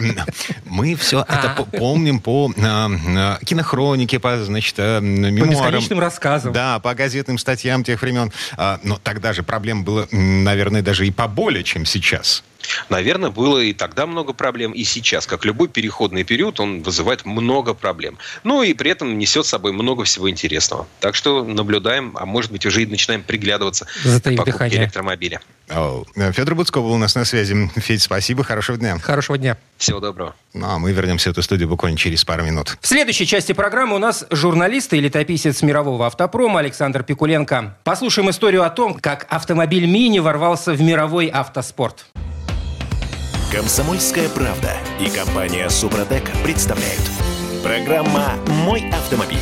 мы 0.65 0.95
все 0.95 1.21
это 1.21 1.55
а. 1.57 1.63
помним 1.63 2.19
по 2.19 2.51
кинохронике, 3.45 4.19
по, 4.19 4.43
значит, 4.43 4.77
мемуарам. 4.77 5.47
По 5.47 5.51
бесконечным 5.51 5.99
рассказам. 5.99 6.53
Да, 6.53 6.79
по 6.79 6.93
газетным 6.93 7.37
статьям 7.37 7.83
тех 7.83 8.01
времен. 8.01 8.31
А, 8.57 8.79
но 8.83 8.97
тогда 8.97 9.33
же 9.33 9.43
проблем 9.43 9.83
было, 9.83 10.07
наверное, 10.11 10.81
даже 10.81 11.07
и 11.07 11.11
поболее, 11.11 11.63
чем 11.63 11.85
сейчас. 11.85 12.43
Наверное, 12.89 13.29
было 13.29 13.59
и 13.59 13.73
тогда 13.73 14.05
много 14.05 14.33
проблем, 14.33 14.71
и 14.71 14.83
сейчас. 14.83 15.25
Как 15.25 15.45
любой 15.45 15.67
переходный 15.67 16.23
период, 16.23 16.59
он 16.59 16.81
вызывает 16.81 17.25
много 17.25 17.73
проблем. 17.73 18.17
Ну 18.43 18.63
и 18.63 18.73
при 18.73 18.91
этом 18.91 19.17
несет 19.17 19.45
с 19.45 19.49
собой 19.49 19.71
много 19.71 20.03
всего 20.03 20.29
интересного. 20.29 20.87
Так 20.99 21.15
что 21.15 21.43
наблюдаем, 21.43 22.15
а 22.19 22.25
может 22.25 22.51
быть 22.51 22.65
уже 22.65 22.83
и 22.83 22.85
начинаем 22.85 23.23
приглядываться 23.23 23.87
Затаив 24.03 24.35
к 24.35 24.39
покупке 24.39 24.51
дыхание. 24.51 24.83
электромобиля. 24.83 25.41
Федор 26.33 26.55
Буцков 26.55 26.83
был 26.83 26.91
у 26.93 26.97
нас 26.97 27.15
на 27.15 27.23
связи. 27.25 27.69
Федь, 27.77 28.01
спасибо, 28.01 28.43
хорошего 28.43 28.77
дня. 28.77 28.99
Хорошего 28.99 29.37
дня. 29.37 29.57
Всего 29.77 29.99
доброго. 29.99 30.35
Ну, 30.53 30.67
а 30.67 30.79
мы 30.79 30.91
вернемся 30.91 31.29
в 31.29 31.31
эту 31.31 31.41
студию 31.41 31.69
буквально 31.69 31.97
через 31.97 32.25
пару 32.25 32.43
минут. 32.43 32.77
В 32.81 32.87
следующей 32.87 33.25
части 33.25 33.53
программы 33.53 33.95
у 33.95 33.99
нас 33.99 34.25
журналист 34.29 34.93
и 34.93 34.99
летописец 34.99 35.61
мирового 35.61 36.07
автопрома 36.07 36.59
Александр 36.59 37.03
Пикуленко. 37.03 37.77
Послушаем 37.83 38.29
историю 38.29 38.63
о 38.63 38.69
том, 38.69 38.95
как 38.99 39.25
автомобиль 39.29 39.85
«Мини» 39.85 40.19
ворвался 40.19 40.73
в 40.73 40.81
мировой 40.81 41.27
автоспорт. 41.27 42.05
Комсомольская 43.51 44.29
правда 44.29 44.77
и 44.97 45.09
компания 45.09 45.69
«Супротек» 45.69 46.23
представляют. 46.41 47.01
Программа 47.61 48.35
«Мой 48.47 48.89
автомобиль». 48.93 49.39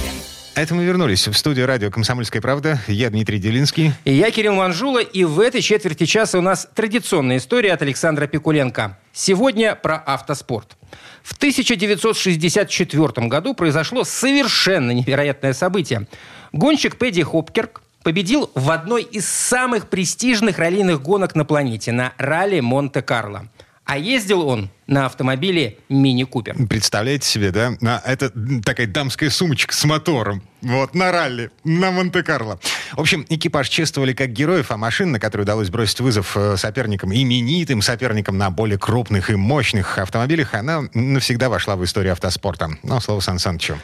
Это 0.56 0.74
мы 0.74 0.84
вернулись 0.84 1.28
в 1.28 1.36
студию 1.36 1.68
радио 1.68 1.92
«Комсомольская 1.92 2.42
правда». 2.42 2.82
Я 2.88 3.12
Дмитрий 3.12 3.38
Делинский. 3.38 3.92
И 4.06 4.14
я 4.14 4.32
Кирилл 4.32 4.56
Манжула. 4.56 4.98
И 5.04 5.26
в 5.26 5.40
этой 5.40 5.62
четверти 5.62 6.08
часа 6.08 6.40
у 6.40 6.42
нас 6.42 6.68
традиционная 6.74 7.38
история 7.38 7.72
от 7.72 7.84
Александра 7.84 8.26
Пикуленко. 8.26 8.98
Сегодня 9.14 9.76
про 9.76 9.98
автоспорт. 9.98 10.76
В 11.22 11.34
1964 11.34 13.28
году 13.28 13.54
произошло 13.54 14.04
совершенно 14.04 14.90
невероятное 14.90 15.54
событие. 15.54 16.08
Гонщик 16.52 16.98
Пэдди 16.98 17.22
Хопкерк 17.22 17.84
победил 18.02 18.50
в 18.56 18.72
одной 18.72 19.04
из 19.04 19.30
самых 19.30 19.88
престижных 19.88 20.58
раллийных 20.58 21.00
гонок 21.00 21.36
на 21.36 21.46
планете, 21.46 21.92
на 21.92 22.14
ралли 22.18 22.60
Монте-Карло. 22.60 23.46
А 23.90 23.98
ездил 23.98 24.48
он 24.48 24.70
на 24.86 25.08
автомобиле 25.08 25.80
Мини 25.90 26.24
Купер. 26.24 26.56
Представляете 26.68 27.28
себе, 27.28 27.50
да? 27.50 27.72
На, 27.82 28.00
это 28.06 28.32
такая 28.64 28.86
дамская 28.86 29.32
сумочка 29.32 29.74
с 29.74 29.84
мотором. 29.84 30.44
Вот, 30.62 30.94
на 30.94 31.12
ралли, 31.12 31.50
на 31.64 31.90
Монте-Карло. 31.90 32.60
В 32.92 33.00
общем, 33.00 33.26
экипаж 33.30 33.68
чествовали 33.68 34.14
как 34.14 34.32
героев, 34.32 34.70
а 34.70 34.78
машина, 34.78 35.14
на 35.14 35.20
которую 35.20 35.46
удалось 35.46 35.72
бросить 35.72 36.02
вызов 36.02 36.38
э, 36.38 36.56
соперникам, 36.58 37.12
именитым 37.12 37.82
соперникам 37.82 38.38
на 38.38 38.52
более 38.52 38.78
крупных 38.78 39.32
и 39.32 39.36
мощных 39.36 39.98
автомобилях, 39.98 40.54
она 40.54 40.84
навсегда 40.94 41.50
вошла 41.50 41.76
в 41.76 41.84
историю 41.84 42.14
автоспорта. 42.14 42.70
Ну, 42.84 43.00
слово 43.00 43.22
Сан 43.22 43.40
Санычу. 43.40 43.80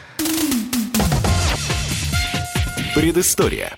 Предыстория. 2.94 3.76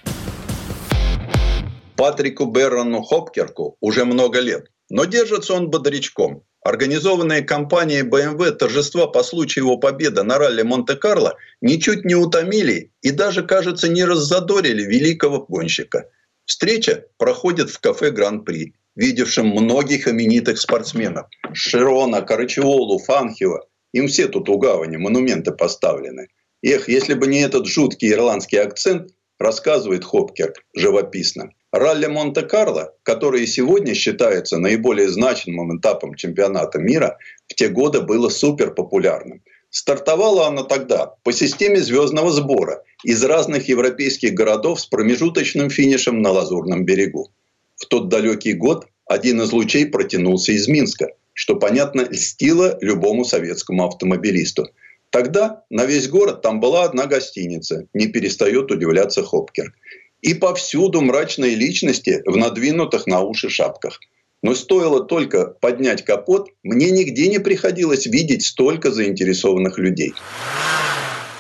Патрику 1.96 2.48
Беррону 2.48 3.02
Хопкерку 3.02 3.78
уже 3.80 4.04
много 4.04 4.42
лет. 4.42 4.68
Но 4.90 5.06
держится 5.06 5.54
он 5.54 5.70
бодрячком. 5.70 6.44
Организованные 6.62 7.44
компанией 7.44 8.02
BMW 8.04 8.52
торжества 8.52 9.08
по 9.08 9.24
случаю 9.24 9.66
его 9.66 9.78
победы 9.78 10.24
на 10.24 10.38
ралли 10.38 10.64
Монте-Карло 10.64 11.38
ничуть 11.62 12.04
не 12.04 12.16
утомили 12.16 12.92
и 13.02 13.12
даже, 13.12 13.44
кажется, 13.44 13.88
не 13.88 14.04
раззадорили 14.04 14.84
великого 14.84 15.46
гонщика. 15.46 16.10
Встреча 16.46 17.06
проходит 17.18 17.70
в 17.70 17.80
кафе 17.80 18.12
«Гран-при», 18.12 18.74
видевшем 18.96 19.48
многих 19.48 20.08
именитых 20.08 20.60
спортсменов. 20.60 21.28
Широна, 21.54 22.22
Карачиолу, 22.22 23.00
Фанхио. 23.00 23.60
Им 23.94 24.08
все 24.08 24.28
тут 24.28 24.50
у 24.50 24.58
гавани 24.58 24.98
монументы 24.98 25.52
поставлены. 25.52 26.28
Эх, 26.62 26.90
если 26.90 27.14
бы 27.14 27.28
не 27.28 27.42
этот 27.42 27.66
жуткий 27.68 28.12
ирландский 28.12 28.58
акцент, 28.58 29.12
рассказывает 29.40 30.04
Хопкерк 30.04 30.66
живописно. 30.76 31.52
Ралли 31.78 32.08
Монте-Карло, 32.08 32.96
которое 33.04 33.46
сегодня 33.46 33.94
считается 33.94 34.58
наиболее 34.58 35.10
значимым 35.10 35.78
этапом 35.78 36.16
чемпионата 36.16 36.80
мира, 36.80 37.18
в 37.48 37.54
те 37.54 37.70
годы 37.70 38.02
было 38.02 38.30
супер 38.30 38.74
популярным. 38.74 39.42
Стартовала 39.70 40.48
она 40.48 40.64
тогда 40.64 41.14
по 41.24 41.32
системе 41.32 41.80
звездного 41.80 42.32
сбора 42.32 42.84
из 43.04 43.24
разных 43.24 43.68
европейских 43.68 44.34
городов 44.34 44.80
с 44.80 44.86
промежуточным 44.86 45.70
финишем 45.70 46.22
на 46.22 46.32
Лазурном 46.32 46.84
берегу. 46.86 47.32
В 47.76 47.86
тот 47.86 48.10
далекий 48.10 48.54
год 48.54 48.88
один 49.06 49.42
из 49.42 49.52
лучей 49.52 49.86
протянулся 49.86 50.54
из 50.54 50.68
Минска, 50.68 51.10
что, 51.34 51.58
понятно, 51.58 52.02
льстило 52.10 52.78
любому 52.82 53.24
советскому 53.24 53.86
автомобилисту. 53.86 54.68
Тогда 55.12 55.64
на 55.70 55.86
весь 55.86 56.10
город 56.10 56.42
там 56.42 56.60
была 56.60 56.84
одна 56.84 57.06
гостиница, 57.06 57.88
не 57.94 58.08
перестает 58.08 58.72
удивляться 58.72 59.22
Хопкер– 59.22 59.74
и 60.22 60.34
повсюду 60.34 61.02
мрачные 61.02 61.56
личности 61.56 62.22
в 62.26 62.38
надвинутых 62.38 63.08
на 63.08 63.22
уши 63.22 63.50
шапках. 63.50 64.00
Но 64.44 64.56
стоило 64.56 65.04
только 65.04 65.48
поднять 65.48 66.06
капот, 66.06 66.50
мне 66.64 66.92
нигде 66.92 67.28
не 67.28 67.40
приходилось 67.40 68.06
видеть 68.06 68.46
столько 68.46 68.92
заинтересованных 68.92 69.78
людей. 69.78 70.14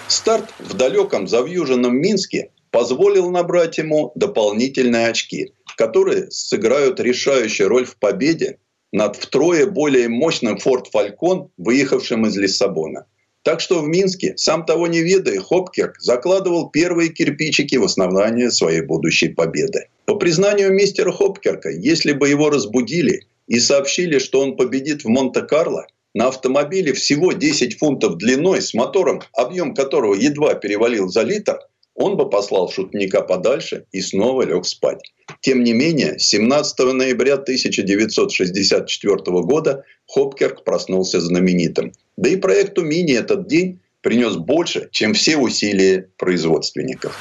Старт 0.08 0.54
в 0.60 0.74
далеком 0.74 1.28
завьюженном 1.28 1.96
Минске 1.96 2.52
позволил 2.72 3.30
набрать 3.30 3.78
ему 3.78 4.12
дополнительные 4.16 5.08
очки, 5.10 5.54
которые 5.76 6.32
сыграют 6.32 7.00
решающую 7.00 7.70
роль 7.70 7.86
в 7.86 7.98
победе 7.98 8.60
над 8.92 9.16
втрое 9.16 9.68
более 9.68 10.10
мощным 10.10 10.58
Ford 10.58 10.86
Falcon, 10.94 11.50
выехавшим 11.58 12.26
из 12.26 12.38
Лиссабона– 12.38 13.06
так 13.48 13.62
что 13.62 13.80
в 13.80 13.88
Минске, 13.88 14.34
сам 14.36 14.66
того 14.66 14.88
не 14.88 15.00
ведая, 15.00 15.40
Хопкерк 15.40 16.02
закладывал 16.02 16.70
первые 16.70 17.08
кирпичики 17.14 17.78
в 17.78 17.86
основание 17.86 18.52
своей 18.52 18.82
будущей 18.82 19.30
победы. 19.30 19.88
По 20.04 20.16
признанию 20.16 20.74
мистера 20.74 21.14
Хопкерка, 21.14 21.70
если 21.70 22.12
бы 22.12 22.28
его 22.28 22.50
разбудили 22.50 23.26
и 23.48 23.62
сообщили, 23.62 24.20
что 24.20 24.42
он 24.42 24.58
победит 24.58 25.06
в 25.06 25.08
Монте-Карло, 25.08 25.88
на 26.14 26.28
автомобиле 26.28 26.92
всего 26.92 27.32
10 27.32 27.78
фунтов 27.78 28.18
длиной 28.18 28.62
с 28.62 28.74
мотором, 28.74 29.22
объем 29.32 29.74
которого 29.74 30.16
едва 30.16 30.54
перевалил 30.56 31.08
за 31.08 31.22
литр, 31.22 31.58
он 31.98 32.16
бы 32.16 32.30
послал 32.30 32.70
шутника 32.70 33.22
подальше 33.22 33.86
и 33.92 34.02
снова 34.02 34.44
лег 34.44 34.66
спать. 34.66 35.02
Тем 35.42 35.64
не 35.64 35.74
менее, 35.74 36.20
17 36.20 36.94
ноября 36.94 37.34
1964 37.34 39.16
года 39.42 39.84
Хопкерк 40.08 40.64
проснулся 40.64 41.20
знаменитым. 41.20 41.92
Да 42.16 42.30
и 42.30 42.36
проекту 42.38 42.84
«Мини» 42.84 43.14
этот 43.14 43.48
день 43.48 43.80
принес 44.02 44.36
больше, 44.36 44.90
чем 44.92 45.16
все 45.16 45.38
усилия 45.38 46.08
производственников. 46.18 47.18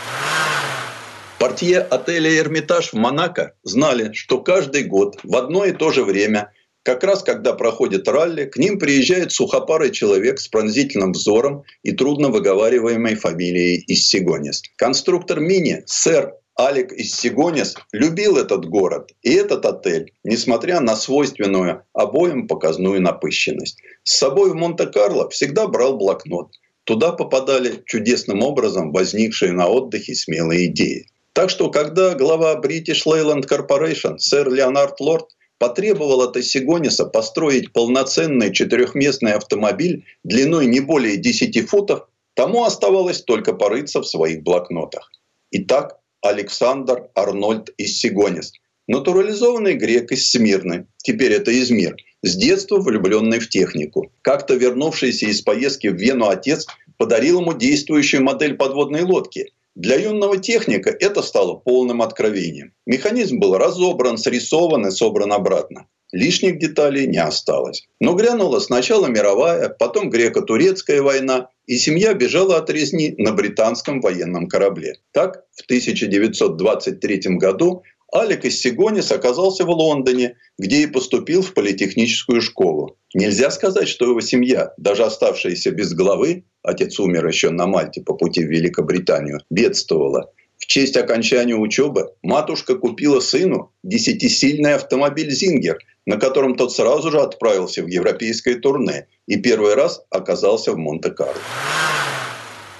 Портье 1.39 1.81
отеля 1.81 2.39
«Эрмитаж» 2.39 2.93
в 2.93 2.97
Монако 2.97 3.55
знали, 3.63 4.13
что 4.13 4.41
каждый 4.41 4.85
год 4.85 5.19
в 5.23 5.37
одно 5.37 5.65
и 5.65 5.73
то 5.73 5.91
же 5.91 6.05
время, 6.05 6.53
как 6.87 7.03
раз 7.03 7.25
когда 7.25 7.53
проходит 7.53 8.07
ралли, 8.07 8.45
к 8.45 8.57
ним 8.59 8.79
приезжает 8.79 9.33
сухопарый 9.33 9.91
человек 9.91 10.39
с 10.39 10.47
пронзительным 10.47 11.11
взором 11.11 11.65
и 11.83 11.91
трудно 11.91 12.29
выговариваемой 12.29 13.17
фамилией 13.17 13.83
Иссигонис. 13.89 14.63
Конструктор 14.77 15.41
«Мини» 15.41 15.83
сэр 15.87 16.35
Алик 16.57 16.93
из 16.93 17.13
Сигонис 17.13 17.75
любил 17.91 18.37
этот 18.37 18.67
город 18.67 19.11
и 19.23 19.35
этот 19.35 19.67
отель, 19.67 20.13
несмотря 20.23 20.79
на 20.79 20.95
свойственную 20.95 21.83
обоим 21.93 22.47
показную 22.47 23.03
напыщенность. 23.03 23.79
С 24.05 24.19
собой 24.19 24.53
в 24.53 24.55
Монте-Карло 24.55 25.29
всегда 25.31 25.67
брал 25.67 25.97
блокнот. 25.97 26.53
Туда 26.85 27.11
попадали 27.11 27.83
чудесным 27.87 28.43
образом 28.43 28.93
возникшие 28.93 29.51
на 29.51 29.67
отдыхе 29.67 30.15
смелые 30.15 30.67
идеи. 30.67 31.09
Так 31.33 31.51
что, 31.51 31.69
когда 31.69 32.15
глава 32.15 32.55
British 32.55 33.03
Leyland 33.05 33.49
Corporation, 33.49 34.19
сэр 34.19 34.49
Леонард 34.49 35.01
Лорд, 35.01 35.27
потребовал 35.59 36.23
от 36.23 36.43
Сигониса 36.45 37.07
построить 37.07 37.73
полноценный 37.73 38.53
четырехместный 38.53 39.33
автомобиль 39.33 40.05
длиной 40.25 40.67
не 40.67 40.81
более 40.81 41.17
10 41.17 41.69
футов, 41.69 42.09
тому 42.35 42.65
оставалось 42.65 43.23
только 43.23 43.53
порыться 43.53 44.01
в 44.01 44.07
своих 44.07 44.43
блокнотах. 44.43 45.11
Итак, 45.51 45.99
Александр 46.21 47.09
Арнольд 47.15 47.71
из 47.79 47.99
Сигонис. 47.99 48.53
Натурализованный 48.89 49.75
грек 49.75 50.13
из 50.13 50.31
Смирны, 50.31 50.87
теперь 50.99 51.33
это 51.33 51.51
Измир, 51.59 51.97
с 52.23 52.37
детства 52.37 52.79
влюбленный 52.79 53.41
в 53.41 53.49
технику. 53.49 54.13
Как-то 54.23 54.55
вернувшийся 54.55 55.27
из 55.27 55.43
поездки 55.43 55.89
в 55.89 55.97
Вену 55.97 56.29
отец 56.29 56.67
подарил 56.97 57.41
ему 57.41 57.53
действующую 57.53 58.23
модель 58.23 58.57
подводной 58.57 59.03
лодки. 59.03 59.53
Для 59.77 59.97
юного 59.97 60.39
техника 60.39 60.89
это 60.89 61.21
стало 61.21 61.55
полным 61.55 62.01
откровением. 62.01 62.73
Механизм 62.87 63.39
был 63.39 63.59
разобран, 63.59 64.17
срисован 64.17 64.87
и 64.87 64.91
собран 64.91 65.35
обратно. 65.35 65.87
Лишних 66.13 66.59
деталей 66.59 67.07
не 67.07 67.19
осталось. 67.19 67.87
Но 68.01 68.15
грянула 68.15 68.61
сначала 68.61 69.07
мировая, 69.07 69.69
потом 69.69 70.09
греко-турецкая 70.09 71.03
война, 71.03 71.51
и 71.67 71.77
семья 71.77 72.15
бежала 72.15 72.57
от 72.57 72.71
резни 72.71 73.15
на 73.19 73.33
британском 73.33 74.01
военном 74.01 74.49
корабле. 74.49 74.95
Так, 75.13 75.43
в 75.53 75.65
1923 75.67 77.37
году 77.37 77.83
Алик 78.17 78.47
из 78.47 78.59
Сигонис 78.61 79.13
оказался 79.13 79.67
в 79.67 79.71
Лондоне, 79.71 80.37
где 80.59 80.83
и 80.83 80.87
поступил 80.87 81.43
в 81.43 81.53
политехническую 81.53 82.41
школу. 82.41 82.97
Нельзя 83.13 83.51
сказать, 83.51 83.89
что 83.89 84.07
его 84.07 84.23
семья, 84.23 84.73
даже 84.79 85.05
оставшаяся 85.05 85.71
без 85.71 85.93
главы, 85.93 86.45
отец 86.63 86.99
умер 86.99 87.27
еще 87.27 87.51
на 87.51 87.67
Мальте 87.67 88.01
по 88.01 88.15
пути 88.15 88.43
в 88.43 88.49
Великобританию, 88.49 89.41
бедствовала. 89.51 90.33
В 90.57 90.65
честь 90.65 90.97
окончания 90.97 91.57
учебы 91.57 92.11
матушка 92.23 92.77
купила 92.77 93.21
сыну 93.21 93.73
десятисильный 93.83 94.75
автомобиль 94.75 95.31
«Зингер», 95.31 95.79
на 96.07 96.17
котором 96.17 96.55
тот 96.55 96.73
сразу 96.73 97.11
же 97.11 97.21
отправился 97.21 97.83
в 97.83 97.87
европейское 97.87 98.55
турне 98.55 99.09
и 99.27 99.37
первый 99.37 99.75
раз 99.75 100.03
оказался 100.09 100.73
в 100.73 100.79
Монте-Карло. 100.79 101.35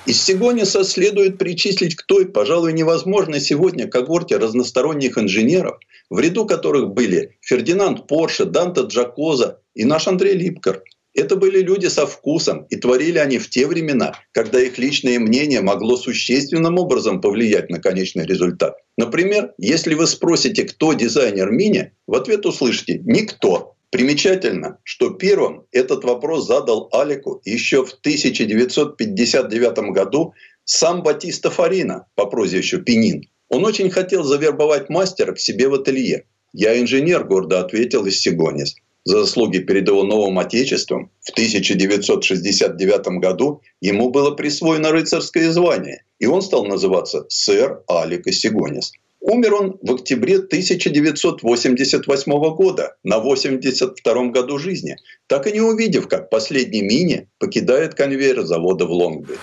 Из 0.07 0.23
Сигониса 0.23 0.85
следует 0.85 1.37
причислить 1.37 1.97
к 1.97 2.07
той, 2.07 2.27
пожалуй, 2.27 2.73
невозможной 2.73 3.41
сегодня 3.41 3.89
когорте 3.89 4.37
разносторонних 4.37 5.19
инженеров, 5.19 5.81
в 6.11 6.21
ряду 6.21 6.47
которых 6.47 6.91
были 6.91 7.37
Фердинанд 7.41 8.07
Порше, 8.07 8.45
Данте 8.45 8.83
Джакоза 8.83 9.61
и 9.75 9.85
наш 9.85 10.07
Андрей 10.07 10.35
Липкер. 10.35 10.85
Это 11.13 11.35
были 11.35 11.61
люди 11.61 11.87
со 11.87 12.07
вкусом, 12.07 12.67
и 12.71 12.77
творили 12.77 13.19
они 13.19 13.39
в 13.39 13.51
те 13.51 13.67
времена, 13.67 14.13
когда 14.33 14.61
их 14.61 14.79
личное 14.79 15.19
мнение 15.19 15.63
могло 15.63 15.97
существенным 15.97 16.79
образом 16.79 17.21
повлиять 17.21 17.69
на 17.71 17.81
конечный 17.81 18.27
результат. 18.27 18.77
Например, 18.97 19.55
если 19.59 19.95
вы 19.95 20.07
спросите, 20.07 20.65
кто 20.65 20.93
дизайнер 20.93 21.51
мини, 21.51 21.93
в 22.07 22.15
ответ 22.15 22.47
услышите 22.47 23.01
«никто». 23.05 23.76
Примечательно, 23.91 24.79
что 24.83 25.11
первым 25.11 25.67
этот 25.73 26.05
вопрос 26.05 26.47
задал 26.47 26.89
Алику 26.93 27.41
еще 27.45 27.85
в 27.85 27.93
1959 27.93 29.79
году 29.93 30.35
сам 30.65 31.03
Батиста 31.03 31.51
Фарина 31.51 32.07
по 32.15 32.27
прозвищу 32.27 32.83
Пенин. 32.83 33.23
Он 33.49 33.65
очень 33.65 33.91
хотел 33.91 34.25
завербовать 34.25 34.89
мастера 34.89 35.33
к 35.33 35.39
себе 35.39 35.69
в 35.69 35.75
ателье. 35.75 36.27
«Я 36.53 36.81
инженер»,– 36.81 37.25
гордо 37.29 37.61
ответил 37.61 38.07
из 38.07 38.21
Сигонис. 38.21 38.75
За 39.05 39.21
заслуги 39.21 39.59
перед 39.59 39.87
его 39.87 40.03
новым 40.03 40.41
отечеством 40.41 41.13
в 41.21 41.31
1969 41.31 43.21
году 43.21 43.63
ему 43.81 44.11
было 44.11 44.33
присвоено 44.33 44.91
рыцарское 44.91 45.53
звание, 45.53 46.03
и 46.19 46.27
он 46.27 46.43
стал 46.43 46.65
называться 46.65 47.25
сэр 47.29 47.85
Алик 47.89 48.27
Сигонис. 48.33 48.93
Умер 49.29 49.55
он 49.55 49.79
в 49.83 49.93
октябре 49.93 50.37
1988 50.37 52.33
года, 52.55 52.97
на 53.03 53.19
82 53.19 54.27
году 54.29 54.57
жизни, 54.59 54.99
так 55.27 55.49
и 55.49 55.53
не 55.53 55.61
увидев, 55.61 56.07
как 56.07 56.31
последний 56.31 56.83
мини 56.83 57.29
покидает 57.39 57.95
конвейер 57.95 58.43
завода 58.43 58.87
в 58.87 58.93
Лонгбридже. 58.93 59.41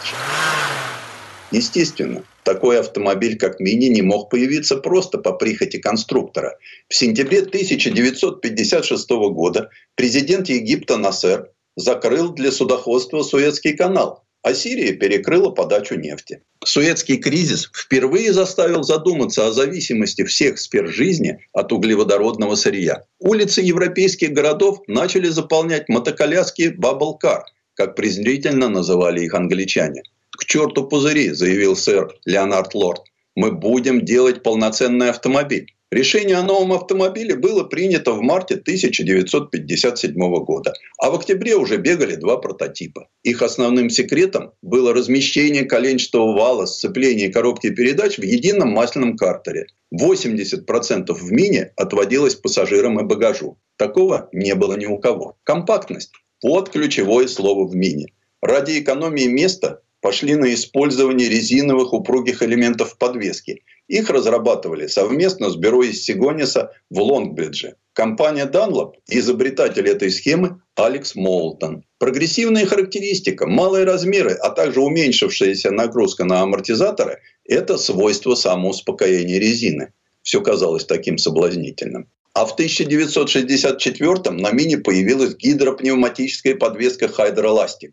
Естественно, 1.51 2.23
такой 2.45 2.79
автомобиль, 2.79 3.37
как 3.37 3.59
Мини, 3.59 3.87
не 3.87 4.01
мог 4.01 4.29
появиться 4.29 4.77
просто 4.77 5.17
по 5.17 5.33
прихоти 5.33 5.79
конструктора. 5.79 6.57
В 6.87 6.95
сентябре 6.95 7.39
1956 7.39 9.09
года 9.09 9.69
президент 9.95 10.47
Египта 10.47 10.95
Насер 10.95 11.49
закрыл 11.75 12.29
для 12.33 12.53
судоходства 12.53 13.21
Суэцкий 13.21 13.75
канал, 13.75 14.22
а 14.43 14.53
Сирия 14.53 14.91
перекрыла 14.93 15.49
подачу 15.49 15.95
нефти. 15.95 16.41
Суэцкий 16.63 17.17
кризис 17.17 17.71
впервые 17.73 18.33
заставил 18.33 18.83
задуматься 18.83 19.47
о 19.47 19.53
зависимости 19.53 20.23
всех 20.25 20.59
сфер 20.59 20.87
жизни 20.89 21.39
от 21.53 21.71
углеводородного 21.71 22.55
сырья. 22.55 23.03
Улицы 23.19 23.61
европейских 23.61 24.33
городов 24.33 24.81
начали 24.87 25.29
заполнять 25.29 25.87
мотоколяски 25.87 26.73
«баблкар», 26.77 27.45
как 27.73 27.95
презрительно 27.95 28.67
называли 28.67 29.21
их 29.21 29.33
англичане. 29.33 30.03
«К 30.31 30.45
черту 30.45 30.87
пузыри»,– 30.87 31.29
заявил 31.31 31.75
сэр 31.77 32.13
Леонард 32.25 32.73
Лорд. 32.73 33.03
«Мы 33.35 33.51
будем 33.51 34.03
делать 34.03 34.43
полноценный 34.43 35.09
автомобиль. 35.09 35.73
Решение 35.93 36.37
о 36.37 36.41
новом 36.41 36.73
автомобиле 36.73 37.35
было 37.35 37.63
принято 37.65 38.13
в 38.13 38.21
марте 38.23 38.55
1957 38.55 40.15
года, 40.43 40.73
а 40.97 41.11
в 41.11 41.15
октябре 41.15 41.55
уже 41.55 41.77
бегали 41.77 42.15
два 42.15 42.37
прототипа. 42.37 43.09
Их 43.21 43.43
основным 43.43 43.91
секретом 43.91 44.53
было 44.63 44.91
размещение 44.91 45.65
коленчатого 45.65 46.33
вала, 46.33 46.65
сцепления 46.65 47.31
коробки 47.31 47.69
передач 47.69 48.17
в 48.17 48.23
едином 48.23 48.69
масляном 48.69 49.15
картере. 49.15 49.67
80% 49.93 51.13
в 51.13 51.31
мини 51.31 51.69
отводилось 51.75 52.33
пассажирам 52.33 52.99
и 52.99 53.03
багажу. 53.03 53.59
Такого 53.77 54.29
не 54.31 54.55
было 54.55 54.73
ни 54.73 54.87
у 54.87 54.97
кого. 54.97 55.37
Компактность– 55.43 56.11
вот 56.43 56.71
ключевое 56.71 57.27
слово 57.27 57.67
в 57.67 57.75
мини. 57.75 58.07
Ради 58.41 58.79
экономии 58.79 59.27
места 59.27 59.81
пошли 60.01 60.33
на 60.33 60.55
использование 60.55 61.29
резиновых 61.29 61.93
упругих 61.93 62.41
элементов 62.41 62.97
подвески– 62.97 63.61
их 63.93 64.09
разрабатывали 64.09 64.87
совместно 64.87 65.51
с 65.51 65.55
бюро 65.55 65.83
из 65.83 66.03
Сигониса 66.03 66.71
в 66.89 66.99
Лонгбридже. 66.99 67.75
Компания 67.93 68.49
Dunlop 68.51 68.93
изобретатель 69.07 69.87
этой 69.87 70.09
схемы 70.09 70.61
Алекс 70.75 71.13
Молтон. 71.13 71.83
Прогрессивная 71.99 72.65
характеристика, 72.65 73.45
малые 73.45 73.85
размеры, 73.85 74.31
а 74.31 74.49
также 74.49 74.81
уменьшившаяся 74.81 75.69
нагрузка 75.69 76.25
на 76.25 76.41
амортизаторы– 76.41 77.19
это 77.45 77.77
свойство 77.77 78.33
самоуспокоения 78.33 79.39
резины. 79.39 79.93
Все 80.23 80.41
казалось 80.41 80.85
таким 80.85 81.19
соблазнительным. 81.19 82.07
А 82.33 82.45
в 82.45 82.53
1964 82.53 84.31
на 84.31 84.51
Мини 84.51 84.77
появилась 84.77 85.35
гидропневматическая 85.35 86.55
подвеска 86.55 87.05
Hydrolastic. 87.05 87.91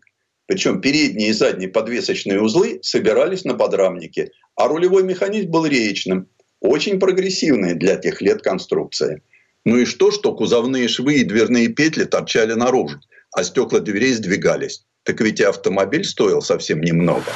Причем 0.51 0.81
передние 0.81 1.29
и 1.29 1.31
задние 1.31 1.69
подвесочные 1.69 2.41
узлы 2.41 2.79
собирались 2.81 3.45
на 3.45 3.53
подрамнике, 3.53 4.31
а 4.57 4.67
рулевой 4.67 5.01
механизм 5.01 5.49
был 5.49 5.65
реечным. 5.65 6.27
Очень 6.59 6.99
прогрессивная 6.99 7.73
для 7.73 7.95
тех 7.95 8.21
лет 8.21 8.41
конструкция. 8.41 9.21
Ну 9.63 9.77
и 9.77 9.85
что, 9.85 10.11
что 10.11 10.35
кузовные 10.35 10.89
швы 10.89 11.19
и 11.19 11.23
дверные 11.23 11.69
петли 11.69 12.03
торчали 12.03 12.51
наружу, 12.51 12.99
а 13.33 13.45
стекла 13.45 13.79
дверей 13.79 14.13
сдвигались. 14.13 14.83
Так 15.03 15.21
ведь 15.21 15.39
и 15.39 15.45
автомобиль 15.45 16.03
стоил 16.03 16.41
совсем 16.41 16.81
немного. 16.81 17.31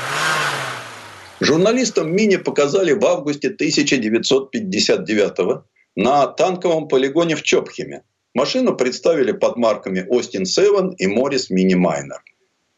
Журналистам 1.39 2.13
Мини 2.13 2.35
показали 2.35 2.91
в 2.91 3.05
августе 3.05 3.47
1959 3.47 5.63
на 5.95 6.27
танковом 6.27 6.89
полигоне 6.89 7.37
в 7.37 7.43
Чопхеме. 7.43 8.03
Машину 8.33 8.75
представили 8.75 9.31
под 9.31 9.55
марками 9.55 10.01
Austin 10.01 10.43
7 10.43 10.95
и 10.97 11.07
Morris 11.07 11.49
Mini 11.49 11.81
Minor. 11.81 12.19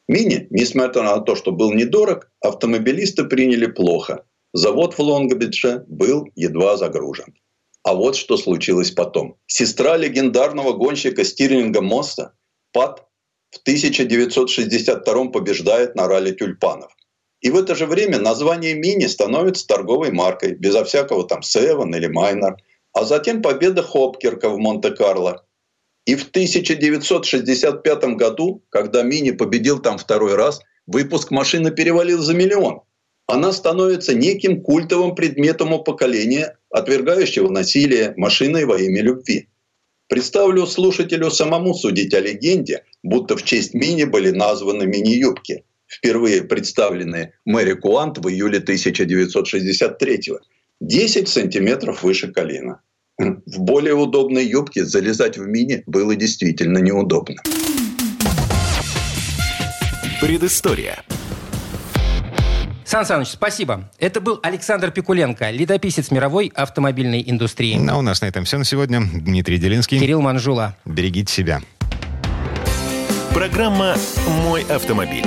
Мини, 0.08 0.48
несмотря 0.52 1.04
на 1.04 1.20
то, 1.20 1.36
что 1.36 1.52
был 1.52 1.74
недорог, 1.74 2.32
автомобилисты 2.40 3.26
приняли 3.26 3.66
плохо. 3.66 4.24
Завод 4.54 4.94
в 4.94 5.00
Лонгобидже 5.00 5.84
был 5.88 6.28
едва 6.36 6.78
загружен. 6.78 7.36
А 7.84 7.94
вот 7.94 8.16
что 8.16 8.38
случилось 8.38 8.92
потом. 8.92 9.36
Сестра 9.48 9.98
легендарного 9.98 10.74
гонщика 10.74 11.24
Стирлинга 11.24 11.82
Мосса, 11.82 12.34
Пат, 12.72 13.06
в 13.50 13.60
1962 13.62 15.26
побеждает 15.26 15.96
на 15.96 16.08
ралли 16.08 16.32
тюльпанов. 16.32 16.92
И 17.42 17.50
в 17.50 17.58
это 17.58 17.76
же 17.76 17.86
время 17.86 18.20
название 18.20 18.74
Мини 18.76 19.06
становится 19.06 19.68
торговой 19.68 20.12
маркой, 20.12 20.54
безо 20.54 20.84
всякого 20.86 21.28
там 21.28 21.44
Севен 21.44 21.94
или 21.94 22.08
Майнер. 22.08 22.58
А 22.94 23.04
затем 23.04 23.42
победа 23.42 23.84
Хопкерка 23.84 24.50
в 24.50 24.58
Монте-Карло– 24.58 25.44
и 26.08 26.16
в 26.16 26.24
1965 26.30 28.04
году, 28.16 28.64
когда 28.70 29.04
Мини 29.04 29.32
победил 29.32 29.80
там 29.80 29.98
второй 29.98 30.36
раз, 30.36 30.62
выпуск 30.88 31.32
машины 31.32 31.70
перевалил 31.72 32.20
за 32.20 32.34
миллион. 32.34 32.80
Она 33.28 33.52
становится 33.52 34.14
неким 34.14 34.62
культовым 34.62 35.16
предметом 35.16 35.74
у 35.74 35.84
поколения, 35.84 36.56
отвергающего 36.70 37.50
насилие 37.50 38.14
машиной 38.16 38.64
во 38.64 38.80
имя 38.80 39.02
любви. 39.02 39.50
Представлю 40.08 40.66
слушателю 40.66 41.30
самому 41.30 41.74
судить 41.74 42.14
о 42.14 42.22
легенде, 42.22 42.86
будто 43.04 43.36
в 43.36 43.44
честь 43.44 43.74
Мини 43.74 44.06
были 44.06 44.32
названы 44.32 44.86
мини-юбки, 44.86 45.66
впервые 45.88 46.44
представленные 46.44 47.34
Мэри 47.44 47.74
Куант 47.74 48.18
в 48.18 48.30
июле 48.30 48.62
1963 48.62 50.32
-го. 50.32 50.40
10 50.80 51.28
сантиметров 51.28 52.04
выше 52.04 52.32
колена. 52.32 52.80
В 53.18 53.60
более 53.60 53.96
удобной 53.96 54.46
юбке 54.46 54.86
залезать 54.86 55.38
в 55.38 55.48
мини 55.48 55.82
было 55.88 56.16
действительно 56.16 56.78
неудобно. 56.78 57.38
Предыстория. 60.22 61.00
Сан 62.86 63.06
Саныч, 63.06 63.30
спасибо. 63.30 63.90
Это 63.98 64.22
был 64.22 64.40
Александр 64.44 64.92
Пикуленко, 64.92 65.50
летописец 65.50 66.12
мировой 66.12 66.52
автомобильной 66.54 67.24
индустрии. 67.26 67.78
А 67.90 67.98
у 67.98 68.02
нас 68.02 68.22
на 68.22 68.28
этом 68.28 68.46
все 68.46 68.60
на 68.60 68.64
сегодня. 68.64 69.02
Дмитрий 69.02 69.58
Делинский. 69.58 70.00
Кирилл 70.00 70.22
Манжула. 70.22 70.78
Берегите 70.86 71.34
себя. 71.34 71.62
Программа 73.34 73.96
«Мой 74.44 74.64
автомобиль». 74.70 75.26